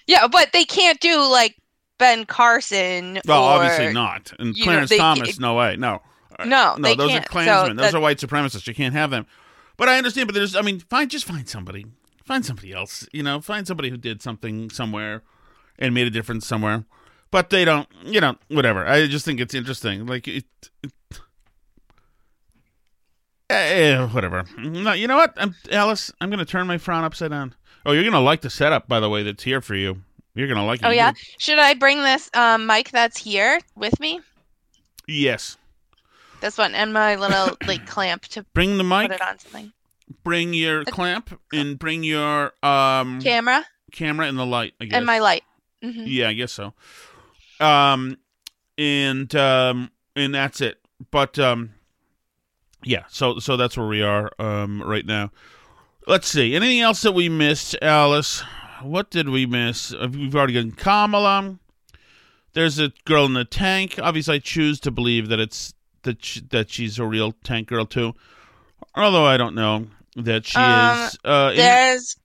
Yeah, 0.07 0.27
but 0.29 0.53
they 0.53 0.65
can't 0.65 1.01
do 1.01 1.19
like 1.31 1.57
Ben 1.99 2.25
Carson. 2.27 3.21
Well, 3.27 3.43
or, 3.45 3.55
obviously 3.61 3.93
not. 3.93 4.33
And 4.39 4.57
know, 4.57 4.65
Clarence 4.65 4.91
they 4.91 4.99
Thomas, 4.99 5.39
no 5.41 5.55
way, 5.55 5.77
no, 5.77 6.03
Uh, 6.39 6.45
No, 6.45 6.77
no, 6.79 6.95
those 6.95 7.13
are 7.15 7.21
Klansmen. 7.23 7.77
So 7.77 7.83
those 7.83 7.93
that- 7.93 7.99
are 7.99 8.01
white 8.01 8.19
supremacists. 8.19 8.67
You 8.67 8.75
can't 8.75 8.95
have 8.95 9.11
them. 9.11 9.27
But 9.77 9.89
I 9.89 9.99
understand. 9.99 10.29
But 10.29 10.35
there's, 10.35 10.55
I 10.55 10.63
mean, 10.63 10.81
find 10.81 11.11
just 11.11 11.25
find 11.25 11.49
somebody, 11.49 11.87
find 12.25 12.45
somebody 12.45 12.73
else. 12.73 13.07
You 13.13 13.23
know, 13.23 13.41
find 13.41 13.67
somebody 13.67 13.91
who 13.91 13.97
did 13.97 14.23
something 14.23 14.71
somewhere 14.71 15.23
and 15.79 15.95
made 15.95 16.07
a 16.07 16.11
difference 16.11 16.47
somewhere. 16.47 16.85
But 17.31 17.51
they 17.51 17.65
don't. 17.65 17.89
You 18.05 18.21
know, 18.21 18.37
whatever. 18.49 18.87
I 18.87 19.07
just 19.07 19.25
think 19.25 19.41
it's 19.41 19.55
interesting. 19.55 20.07
Like 20.07 20.29
it. 20.29 20.45
it 20.83 20.93
eh, 23.51 23.95
eh, 23.95 24.07
whatever. 24.09 24.45
No, 24.59 24.93
you 24.93 25.09
know 25.09 25.17
what, 25.17 25.35
I'm, 25.37 25.55
Alice? 25.71 26.13
I'm 26.21 26.31
going 26.31 26.39
to 26.39 26.45
turn 26.45 26.67
my 26.67 26.79
frown 26.79 27.05
upside 27.05 27.31
down. 27.31 27.55
Oh, 27.87 27.93
you're 27.93 28.03
going 28.03 28.13
to 28.13 28.21
like 28.21 28.41
the 28.41 28.51
setup, 28.51 28.89
by 28.89 29.01
the 29.01 29.11
way. 29.11 29.23
That's 29.23 29.43
here 29.43 29.61
for 29.61 29.75
you. 29.75 30.03
You're 30.35 30.49
going 30.49 30.59
to 30.59 30.65
like 30.65 30.81
it. 30.81 30.87
Oh 30.87 30.91
yeah. 30.91 31.13
Should 31.39 31.59
I 31.59 31.75
bring 31.75 31.99
this 32.03 32.31
um, 32.35 32.67
mic 32.67 32.91
that's 32.91 33.19
here 33.19 33.61
with 33.77 33.99
me? 34.01 34.21
Yes. 35.07 35.57
This 36.41 36.59
one 36.59 36.75
and 36.75 36.93
my 36.93 37.17
little 37.17 37.57
like 37.67 37.87
clamp 37.87 38.23
to 38.29 38.45
Bring 38.55 38.77
the 38.79 38.85
mic. 38.85 39.11
put 39.11 39.17
it 39.17 39.23
on 39.23 39.39
something. 39.39 39.73
bring 40.25 40.53
your 40.53 40.85
clamp 40.85 41.39
and 41.53 41.79
bring 41.79 42.03
your 42.03 42.53
um 42.63 43.21
Camera 43.21 43.65
camera 43.93 44.27
and 44.27 44.39
the 44.39 44.45
light. 44.45 44.75
And 44.81 45.07
my 45.07 45.21
light. 45.21 45.45
Hmm 45.93 46.05
Yeah, 46.07 46.29
I 46.29 46.33
guess 46.33 46.53
so. 46.53 46.73
Um, 47.61 48.19
and 48.79 49.35
um, 49.37 49.91
and 50.17 50.35
that's 50.35 50.61
it. 50.61 50.81
But 51.11 51.39
um, 51.39 51.75
yeah. 52.83 53.05
So 53.09 53.39
so 53.39 53.57
that's 53.57 53.77
where 53.77 53.87
we 53.87 54.03
are 54.03 54.31
um 54.39 54.83
right 54.83 55.07
now. 55.07 55.31
Let's 56.07 56.29
see. 56.29 56.55
Anything 56.55 56.81
else 56.81 57.03
that 57.03 57.13
we 57.13 57.29
missed, 57.29 57.77
Alice? 57.81 58.43
What 58.83 59.11
did 59.11 59.29
we 59.31 59.47
miss? 59.47 59.93
We've 59.93 60.35
already 60.35 60.53
gotten 60.55 60.73
Kamala. 60.73 61.59
There's 62.53 62.79
a 62.79 62.93
girl 63.05 63.25
in 63.25 63.33
the 63.35 63.45
tank. 63.47 63.99
Obviously, 64.03 64.37
I 64.37 64.39
choose 64.39 64.79
to 64.81 64.91
believe 64.91 65.29
that 65.29 65.41
it's 65.41 65.73
that 66.03 66.23
she, 66.25 66.41
that 66.51 66.71
she's 66.71 66.99
a 66.99 67.07
real 67.07 67.33
tank 67.43 67.69
girl 67.69 67.87
too. 67.87 68.15
Although 68.95 69.25
I 69.25 69.37
don't 69.39 69.55
know 69.55 69.87
that 70.17 70.47
she 70.47 70.59
Um, 70.61 70.93
is. 70.93 71.19
Uh, 71.25 71.51
in- 71.53 71.57
There's 71.59 72.17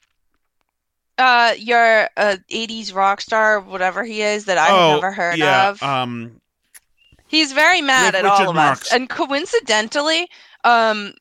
uh 1.20 1.53
your 1.57 2.09
uh 2.17 2.38
80s 2.49 2.95
rock 2.95 3.22
star, 3.22 3.59
whatever 3.59 4.03
he 4.03 4.24
is 4.24 4.45
that 4.45 4.57
I've 4.57 4.74
oh, 4.74 4.95
never 4.95 5.11
heard 5.11 5.38
yeah, 5.38 5.70
of. 5.70 5.84
Um, 5.84 6.41
He's 7.28 7.51
very 7.51 7.82
mad 7.82 8.15
at 8.15 8.26
all 8.26 8.49
of 8.49 8.55
Marx. 8.55 8.88
us. 8.88 8.93
And 8.93 9.07
coincidentally, 9.07 10.28
um 10.63 11.13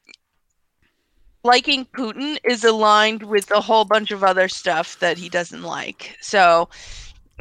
liking 1.45 1.85
Putin 1.85 2.39
is 2.45 2.65
aligned 2.65 3.23
with 3.25 3.51
a 3.51 3.61
whole 3.61 3.85
bunch 3.85 4.11
of 4.11 4.25
other 4.25 4.49
stuff 4.49 4.99
that 5.01 5.19
he 5.19 5.29
doesn't 5.29 5.63
like. 5.63 6.17
So 6.23 6.69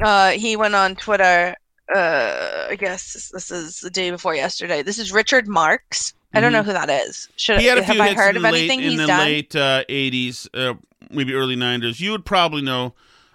uh 0.00 0.32
he 0.32 0.56
went 0.56 0.74
on 0.74 0.96
Twitter 0.96 1.56
uh 1.94 2.66
I 2.68 2.76
guess 2.76 3.30
this 3.32 3.50
is 3.50 3.80
the 3.80 3.90
day 3.90 4.10
before 4.10 4.34
yesterday. 4.34 4.82
This 4.82 4.98
is 4.98 5.12
Richard 5.12 5.48
Marx. 5.48 6.12
I 6.34 6.40
don't 6.40 6.52
know 6.52 6.62
who 6.62 6.74
that 6.74 6.90
is. 6.90 7.28
Should 7.36 7.60
he 7.60 7.66
had 7.66 7.78
a 7.78 7.82
have 7.82 7.98
I 7.98 8.12
heard 8.12 8.36
of 8.36 8.42
late, 8.42 8.68
anything 8.68 8.80
in 8.80 8.90
he's 8.90 9.00
the 9.00 9.06
done? 9.06 9.20
late 9.20 9.56
uh, 9.56 9.82
80s, 9.88 10.48
uh, 10.52 10.74
maybe 11.10 11.34
early 11.34 11.56
90s. 11.56 12.00
You 12.00 12.12
would 12.12 12.24
probably 12.24 12.62
know. 12.62 12.94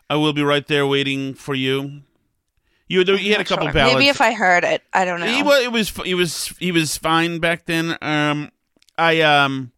I 0.09 0.15
will 0.15 0.33
be 0.33 0.43
right 0.43 0.67
there 0.67 0.85
waiting 0.85 1.33
for 1.33 1.55
you. 1.55 2.01
You 2.87 3.03
he 3.03 3.31
had 3.31 3.41
a 3.41 3.45
couple 3.45 3.65
sure. 3.65 3.73
ballads. 3.73 3.95
Maybe 3.95 4.09
if 4.09 4.21
I 4.21 4.33
heard 4.33 4.63
it, 4.63 4.83
I 4.93 5.05
don't 5.05 5.19
know. 5.19 5.25
He 5.25 5.41
was, 5.41 5.63
it 5.63 5.71
was 5.71 5.89
he 6.05 6.13
was 6.13 6.47
he 6.59 6.71
was 6.71 6.97
fine 6.97 7.39
back 7.39 7.65
then. 7.65 7.97
Um, 8.01 8.51
I 8.97 9.21
um, 9.21 9.71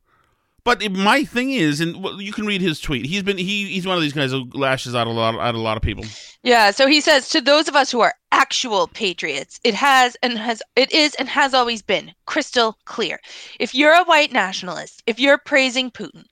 but 0.66 0.82
it- 0.82 0.92
my 0.92 1.24
thing 1.24 1.52
is, 1.52 1.80
and 1.80 2.04
well, 2.04 2.22
you 2.22 2.34
can 2.34 2.46
read 2.46 2.62
his 2.62 2.82
tweet. 2.82 3.06
He's 3.06 3.24
been 3.24 3.38
he 3.38 3.68
he's 3.68 3.88
one 3.88 3.96
of 3.96 4.02
these 4.02 4.14
guys 4.14 4.32
who 4.32 4.50
lashes 4.54 4.96
out 4.96 5.08
a 5.08 5.12
lot 5.12 5.40
at 5.40 5.56
a 5.56 5.60
lot 5.60 5.78
of 5.78 5.84
people. 5.84 6.04
Yeah, 6.44 6.72
so 6.72 6.88
he 6.88 7.00
says 7.00 7.30
to 7.30 7.40
those 7.40 7.68
of 7.68 7.76
us 7.76 7.92
who 7.92 8.02
are 8.02 8.14
actual 8.32 8.88
patriots, 8.88 9.60
it 9.64 9.76
has 9.76 10.18
and 10.22 10.38
has 10.38 10.62
it 10.76 10.92
is 10.92 11.16
and 11.16 11.30
has 11.30 11.54
always 11.54 11.82
been 11.82 12.14
crystal 12.26 12.78
clear. 12.86 13.22
If 13.60 13.74
you're 13.74 13.94
a 13.94 14.04
white 14.04 14.34
nationalist, 14.34 15.04
if 15.06 15.20
you're 15.20 15.38
praising 15.38 15.90
Putin, 15.92 16.26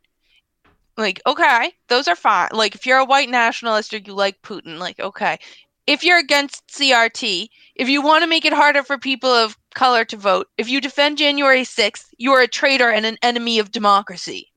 like 0.97 1.21
okay, 1.25 1.73
those 1.87 2.07
are 2.07 2.15
fine. 2.15 2.49
Like 2.51 2.75
if 2.75 2.85
you're 2.85 2.99
a 2.99 3.05
white 3.05 3.29
nationalist 3.29 3.93
or 3.93 3.97
you 3.97 4.13
like 4.13 4.41
Putin, 4.41 4.77
like 4.77 4.99
okay. 4.99 5.37
If 5.85 6.01
you're 6.03 6.19
against 6.19 6.65
CRT, 6.67 7.49
if 7.75 7.89
you 7.89 8.01
want 8.01 8.23
to 8.23 8.29
make 8.29 8.45
it 8.45 8.53
harder 8.53 8.83
for 8.83 8.97
people 8.97 9.29
of 9.29 9.57
color 9.75 10.05
to 10.05 10.15
vote, 10.15 10.47
if 10.57 10.69
you 10.69 10.79
defend 10.79 11.17
January 11.17 11.63
6th, 11.65 12.05
you're 12.17 12.39
a 12.39 12.47
traitor 12.47 12.89
and 12.89 13.05
an 13.05 13.17
enemy 13.21 13.59
of 13.59 13.71
democracy. 13.71 14.49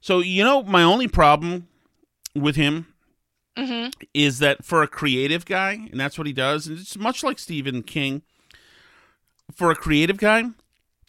So 0.00 0.20
you 0.20 0.42
know, 0.44 0.62
my 0.62 0.82
only 0.82 1.08
problem 1.08 1.68
with 2.34 2.56
him 2.56 2.86
Mhm. 3.58 3.92
is 4.12 4.38
that 4.38 4.64
for 4.64 4.82
a 4.82 4.88
creative 4.88 5.44
guy, 5.44 5.72
and 5.90 6.00
that's 6.00 6.16
what 6.18 6.26
he 6.26 6.32
does, 6.32 6.66
and 6.66 6.78
it's 6.78 6.96
much 6.96 7.22
like 7.22 7.38
Stephen 7.38 7.82
King. 7.82 8.22
For 9.54 9.70
a 9.70 9.76
creative 9.76 10.16
guy, 10.16 10.44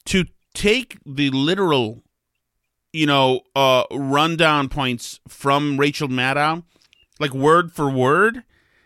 to 0.05 0.25
take 0.53 0.97
the 1.05 1.29
literal, 1.31 2.03
you 2.95 3.05
know, 3.05 3.41
uh, 3.55 3.83
rundown 3.91 4.69
points 4.69 5.19
from 5.27 5.77
Rachel 5.77 6.07
Maddow, 6.07 6.63
like 7.19 7.33
word 7.33 7.73
for 7.73 7.89
word, 7.89 8.43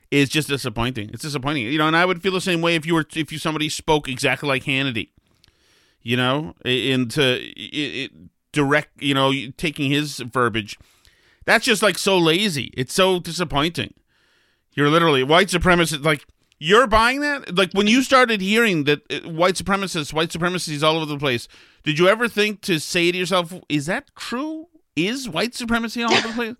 is 0.09 0.29
just 0.29 0.47
disappointing. 0.47 1.11
It's 1.13 1.21
disappointing, 1.21 1.67
you 1.67 1.77
know. 1.77 1.87
And 1.87 1.95
I 1.95 2.05
would 2.05 2.23
feel 2.23 2.31
the 2.31 2.41
same 2.41 2.61
way 2.61 2.73
if 2.73 2.87
you 2.87 2.95
were 2.95 3.05
if 3.15 3.31
you 3.31 3.37
somebody 3.37 3.69
spoke 3.69 4.09
exactly 4.09 4.49
like 4.49 4.63
Hannity, 4.63 5.09
you 6.01 6.17
know, 6.17 6.55
into 6.65 7.39
it, 7.39 7.53
it, 7.55 8.11
direct, 8.51 9.01
you 9.01 9.13
know, 9.13 9.31
taking 9.57 9.91
his 9.91 10.17
verbiage. 10.17 10.79
That's 11.45 11.65
just 11.65 11.83
like 11.83 11.99
so 11.99 12.17
lazy. 12.17 12.73
It's 12.75 12.93
so 12.93 13.19
disappointing. 13.19 13.93
You're 14.73 14.89
literally 14.89 15.21
white 15.21 15.49
supremacist. 15.49 16.03
Like 16.03 16.25
you're 16.57 16.87
buying 16.87 17.21
that. 17.21 17.55
Like 17.55 17.73
when 17.73 17.85
you 17.85 18.01
started 18.01 18.41
hearing 18.41 18.85
that 18.85 19.01
uh, 19.11 19.29
white 19.29 19.53
supremacists, 19.53 20.13
white 20.13 20.31
supremacies 20.31 20.81
all 20.81 20.95
over 20.95 21.05
the 21.05 21.19
place. 21.19 21.47
Did 21.83 21.99
you 21.99 22.07
ever 22.07 22.27
think 22.27 22.61
to 22.61 22.79
say 22.79 23.11
to 23.11 23.17
yourself, 23.17 23.53
"Is 23.69 23.85
that 23.85 24.15
true? 24.15 24.67
Is 24.95 25.29
white 25.29 25.55
supremacy 25.55 26.03
all 26.03 26.13
over 26.13 26.27
the 26.27 26.33
place?" 26.35 26.55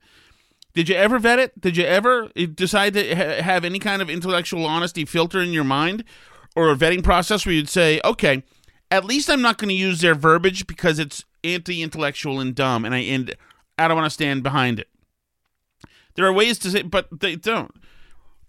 Did 0.74 0.88
you 0.88 0.96
ever 0.96 1.20
vet 1.20 1.40
it? 1.40 1.60
Did 1.60 1.78
you 1.78 1.84
ever 1.84 2.30
uh, 2.38 2.46
decide 2.54 2.94
to 2.94 3.16
ha- 3.16 3.42
have 3.42 3.66
any 3.66 3.80
kind 3.80 4.02
of 4.02 4.10
intellectual 4.10 4.66
honesty 4.66 5.04
filter 5.06 5.42
in 5.42 5.52
your 5.52 5.64
mind, 5.64 6.04
or 6.56 6.70
a 6.70 6.76
vetting 6.76 7.04
process 7.04 7.46
where 7.46 7.56
you'd 7.56 7.70
say, 7.70 8.00
"Okay, 8.06 8.44
at 8.92 9.06
least 9.06 9.30
I'm 9.30 9.42
not 9.42 9.58
going 9.58 9.70
to 9.70 9.76
use 9.76 10.02
their 10.02 10.16
verbiage 10.16 10.68
because 10.68 11.00
it's 11.00 11.26
anti-intellectual 11.44 12.40
and 12.40 12.56
dumb, 12.56 12.86
and 12.86 12.94
I 12.94 13.00
and 13.00 13.36
I 13.78 13.88
don't 13.88 13.98
want 13.98 14.06
to 14.06 14.14
stand 14.14 14.44
behind 14.44 14.80
it." 14.80 14.88
There 16.16 16.26
are 16.26 16.34
ways 16.34 16.60
to 16.60 16.72
say, 16.72 16.82
but 16.82 17.08
they 17.20 17.36
don't. 17.36 17.74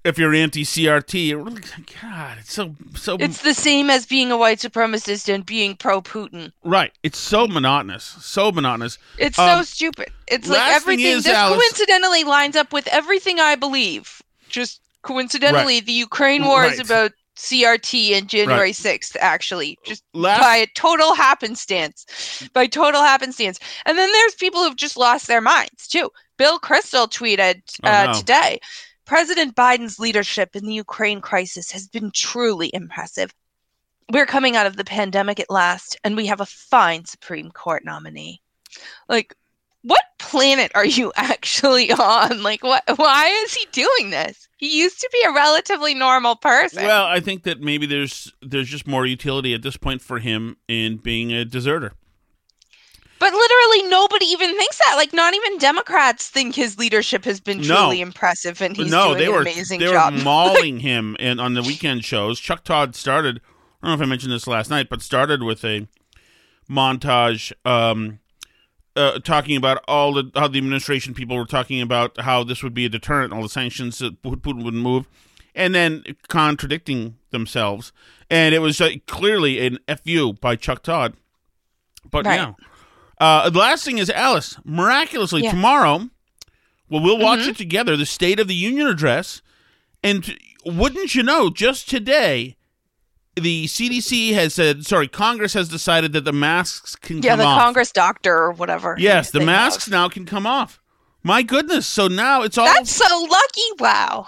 If 0.03 0.17
you're 0.19 0.33
anti-CRT, 0.35 2.01
God, 2.01 2.39
it's 2.41 2.55
so 2.55 2.75
so 2.97 3.17
It's 3.21 3.43
the 3.43 3.53
same 3.53 3.91
as 3.91 4.07
being 4.07 4.33
a 4.33 4.37
white 4.39 4.59
supremacist 4.59 5.33
and 5.33 5.45
being 5.45 5.77
pro 5.77 6.01
Putin. 6.01 6.53
right. 6.65 6.93
It's 7.03 7.19
so 7.19 7.47
monotonous, 7.47 8.05
so 8.23 8.51
monotonous. 8.51 8.97
It's 9.19 9.37
so 9.37 9.45
Um, 9.59 9.65
stupid. 9.65 10.09
It's 10.27 10.49
like 10.49 10.73
everything. 10.73 11.05
is, 11.07 11.25
this 11.25 11.35
Alice- 11.35 11.59
coincidentally 11.63 12.25
lines 12.25 12.57
up 12.57 12.73
with 12.73 12.87
everything 12.89 13.41
I 13.41 13.57
believe. 13.57 14.23
Just 14.49 14.81
coincidentally, 15.03 15.75
Right. 15.77 15.87
the 15.87 15.93
Ukraine 15.93 16.45
war 16.47 16.65
is 16.65 16.79
about 16.81 17.13
CRT 17.37 18.15
and 18.17 18.27
January 18.29 18.69
Right. 18.69 18.75
6th, 18.77 19.17
actually. 19.21 19.79
Just 19.85 20.03
Last- 20.15 20.41
by 20.41 20.57
a 20.57 20.67
total 20.75 21.15
happenstance. 21.15 22.07
By 22.55 22.67
total 22.67 23.03
happenstance. 23.03 23.59
And 23.87 23.99
then 23.99 24.11
there's 24.13 24.35
people 24.35 24.63
who've 24.65 24.77
just 24.77 24.97
lost 24.97 25.27
their 25.27 25.41
minds, 25.43 25.89
too. 25.89 26.11
Bill 26.39 26.59
Kristol 26.59 27.07
tweeted 27.11 27.63
Oh, 27.85 27.89
uh, 27.91 28.07
no. 28.07 28.13
today 28.15 28.61
President 29.11 29.57
Biden's 29.57 29.99
leadership 29.99 30.55
in 30.55 30.67
the 30.67 30.75
Ukraine 30.75 31.21
crisis 31.21 31.73
has 31.73 31.89
been 31.89 32.13
truly 32.13 32.71
impressive. 32.73 33.35
We're 34.13 34.25
coming 34.25 34.55
out 34.55 34.67
of 34.67 34.77
the 34.77 34.85
pandemic 34.85 35.41
at 35.41 35.51
last, 35.51 35.99
and 36.05 36.17
we 36.17 36.27
have 36.27 36.41
a 36.41 36.47
fine 36.47 37.05
Supreme 37.07 37.51
Court 37.51 37.85
nominee. 37.85 38.41
Like, 39.09 39.35
what 39.83 40.05
planet 40.21 40.71
are 40.77 40.85
you 40.85 41.13
actually 41.17 41.91
on? 41.91 42.45
Like, 42.45 42.63
what? 42.63 42.85
Why 42.95 43.27
is 43.43 43.53
he 43.53 43.67
doing 43.73 44.11
this? 44.11 44.47
He 44.59 44.79
used 44.81 45.01
to 45.01 45.11
be 45.13 45.25
a 45.27 45.33
relatively 45.33 45.93
normal 45.93 46.37
person. 46.37 46.85
Well, 46.85 47.07
I 47.07 47.19
think 47.19 47.43
that 47.43 47.61
maybe 47.61 47.87
there's 47.87 48.33
there's 48.41 48.69
just 48.69 48.87
more 48.87 49.07
utility 49.07 49.55
at 49.55 49.63
this 49.63 49.77
point 49.77 50.03
for 50.03 50.21
him 50.21 50.57
in 50.69 50.99
being 50.99 51.33
a 51.33 51.45
deserter. 51.45 51.95
But 53.21 53.33
literally 53.33 53.83
nobody 53.89 54.25
even 54.27 54.57
thinks 54.57 54.79
that. 54.79 54.95
Like 54.97 55.13
not 55.13 55.35
even 55.35 55.59
Democrats 55.59 56.27
think 56.29 56.55
his 56.57 56.77
leadership 56.79 57.25
has 57.27 57.39
been 57.41 57.59
truly 57.63 57.99
No. 57.99 58.03
impressive 58.03 58.61
and 58.61 58.77
he's 58.77 58.91
no, 58.91 59.09
doing 59.09 59.19
they 59.19 59.27
an 59.27 59.33
were 59.33 59.41
amazing 59.43 59.79
they 59.79 59.87
job. 59.87 60.15
were 60.15 60.21
mauling 60.25 60.81
him 60.81 61.17
in 61.21 61.39
on 61.39 61.55
the 61.55 61.63
weekend 61.63 62.05
shows. 62.05 62.41
Chuck 62.41 62.65
Todd 62.65 62.97
started. 62.97 63.41
I 63.83 63.87
don't 63.89 63.99
know 63.99 64.03
if 64.03 64.07
I 64.09 64.11
mentioned 64.11 64.33
this 64.33 64.47
last 64.49 64.69
night, 64.71 64.89
but 64.91 65.01
started 65.03 65.43
with 65.43 65.65
a 65.65 65.87
montage 66.69 67.53
um, 67.65 68.19
uh, 68.97 69.19
talking 69.21 69.57
about 69.57 69.83
all 69.87 70.13
the 70.13 70.31
how 70.35 70.49
the 70.49 70.59
administration 70.59 71.15
people 71.15 71.37
were 71.37 71.45
talking 71.47 71.81
about 71.81 72.21
how 72.21 72.43
this 72.45 72.63
would 72.63 72.75
be 72.75 72.85
a 72.85 72.89
deterrent, 72.89 73.33
all 73.33 73.43
the 73.43 73.49
sanctions 73.49 73.99
that 73.99 74.23
Putin 74.23 74.65
wouldn't 74.65 74.83
move, 74.83 75.09
and 75.55 75.75
then 75.75 76.05
contradicting 76.29 77.17
themselves. 77.31 77.93
And 78.29 78.55
it 78.55 78.61
was 78.61 78.81
uh, 78.81 78.91
clearly 79.07 79.65
an 79.67 79.79
fu 80.05 80.33
by 80.35 80.57
Chuck 80.57 80.83
Todd. 80.83 81.15
But 82.11 82.25
Right. 82.27 82.37
yeah, 82.41 82.53
uh, 83.21 83.51
the 83.51 83.59
last 83.59 83.85
thing 83.85 83.99
is 83.99 84.11
Alice. 84.11 84.57
Miraculously, 84.65 85.43
Yeah. 85.43 85.51
tomorrow, 85.51 86.09
well, 86.89 87.03
we'll 87.03 87.19
watch 87.19 87.41
Mhm. 87.41 87.49
it 87.51 87.57
together. 87.57 87.97
The 87.97 88.07
State 88.07 88.41
of 88.41 88.49
the 88.49 88.55
Union 88.55 88.87
address, 88.87 89.43
and 90.03 90.37
wouldn't 90.65 91.15
you 91.15 91.23
know, 91.23 91.51
just 91.51 91.89
today, 91.89 92.57
the 93.37 93.67
CDC 93.69 94.33
has 94.33 94.55
said, 94.55 94.85
sorry, 94.87 95.07
Congress 95.09 95.55
has 95.55 95.69
decided 95.69 96.13
that 96.15 96.25
the 96.25 96.33
masks 96.33 96.97
can 96.97 97.23
yeah, 97.23 97.37
the 97.37 97.45
off. 97.45 97.61
Congress 97.63 97.93
doctor 97.93 98.37
or 98.37 98.53
whatever. 98.53 98.97
Yes, 98.99 99.31
the 99.31 99.41
masks 99.41 99.85
have. 99.85 99.93
now 99.93 100.09
can 100.09 100.27
come 100.27 100.47
off. 100.47 100.81
My 101.23 101.43
goodness! 101.43 101.87
So 101.87 102.09
now 102.09 102.43
it's 102.43 102.57
all. 102.57 102.65
That's 102.65 102.91
so 102.91 103.05
lucky. 103.23 103.63
Wow. 103.79 104.27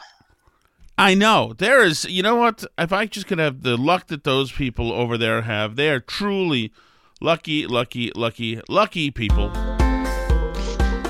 I 0.99 1.14
know 1.14 1.55
there 1.57 1.82
is. 1.82 2.05
You 2.05 2.22
know 2.22 2.36
what? 2.36 2.64
If 2.78 2.93
I 2.93 3.07
just 3.07 3.26
could 3.26 3.38
have 3.38 3.62
the 3.62 3.78
luck 3.78 4.09
that 4.09 4.24
those 4.24 4.53
people 4.53 4.93
over 4.93 5.16
there 5.16 5.40
have, 5.43 5.76
they 5.76 5.88
are 5.88 6.01
truly 6.01 6.70
lucky, 7.22 7.66
lucky, 7.66 8.10
lucky, 8.14 8.60
lucky 8.68 9.10
people. 9.10 9.50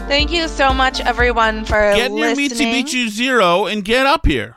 Thank 0.06 0.30
you 0.30 0.46
so 0.46 0.74
much, 0.74 1.00
everyone, 1.00 1.64
for 1.64 1.94
Get 1.94 2.10
your 2.10 2.34
listening. 2.34 2.84
Mitsubishi 2.84 3.08
Zero 3.08 3.66
and 3.66 3.84
get 3.84 4.06
up 4.06 4.26
here. 4.26 4.56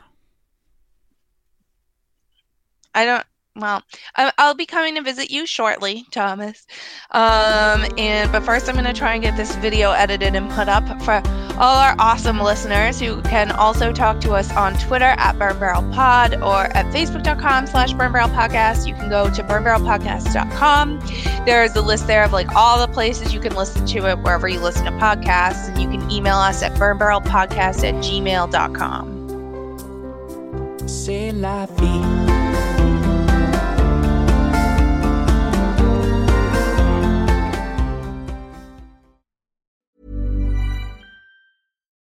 I 2.94 3.04
don't. 3.04 3.24
Well, 3.56 3.82
I'll 4.16 4.54
be 4.54 4.66
coming 4.66 4.94
to 4.96 5.02
visit 5.02 5.30
you 5.30 5.46
shortly, 5.46 6.04
Thomas. 6.10 6.66
Um, 7.12 7.86
and 7.96 8.30
but 8.30 8.42
first, 8.44 8.68
I'm 8.68 8.74
going 8.74 8.84
to 8.84 8.92
try 8.92 9.14
and 9.14 9.22
get 9.22 9.36
this 9.36 9.56
video 9.56 9.92
edited 9.92 10.34
and 10.34 10.50
put 10.50 10.68
up 10.68 10.86
for 11.02 11.22
all 11.58 11.78
our 11.78 11.96
awesome 11.98 12.38
listeners 12.38 13.00
who 13.00 13.22
can 13.22 13.50
also 13.50 13.92
talk 13.92 14.20
to 14.20 14.32
us 14.32 14.52
on 14.52 14.74
Twitter 14.78 15.14
at 15.16 15.38
Burn 15.38 15.58
Barrel 15.58 15.82
Pod 15.92 16.34
or 16.42 16.64
at 16.76 16.84
Facebook.com 16.86 17.66
slash 17.66 17.94
Burn 17.94 18.12
Barrel 18.12 18.28
Podcast. 18.28 18.86
You 18.86 18.94
can 18.94 19.08
go 19.08 19.30
to 19.30 19.42
burnbarrelpodcast.com. 19.42 21.00
There's 21.46 21.74
a 21.74 21.82
list 21.82 22.06
there 22.06 22.24
of 22.24 22.32
like 22.32 22.54
all 22.54 22.78
the 22.86 22.92
places 22.92 23.32
you 23.32 23.40
can 23.40 23.54
listen 23.54 23.86
to 23.86 24.06
it 24.10 24.18
wherever 24.18 24.46
you 24.48 24.60
listen 24.60 24.84
to 24.84 24.90
podcasts, 24.92 25.68
and 25.68 25.80
you 25.80 25.88
can 25.88 26.10
email 26.10 26.36
us 26.36 26.62
at 26.62 26.72
burnbarrelpodcast 26.72 27.84
at 27.84 27.94
gmail.com. 28.04 29.16
C'est 30.86 31.32
la 31.32 31.66
vie. 31.66 32.45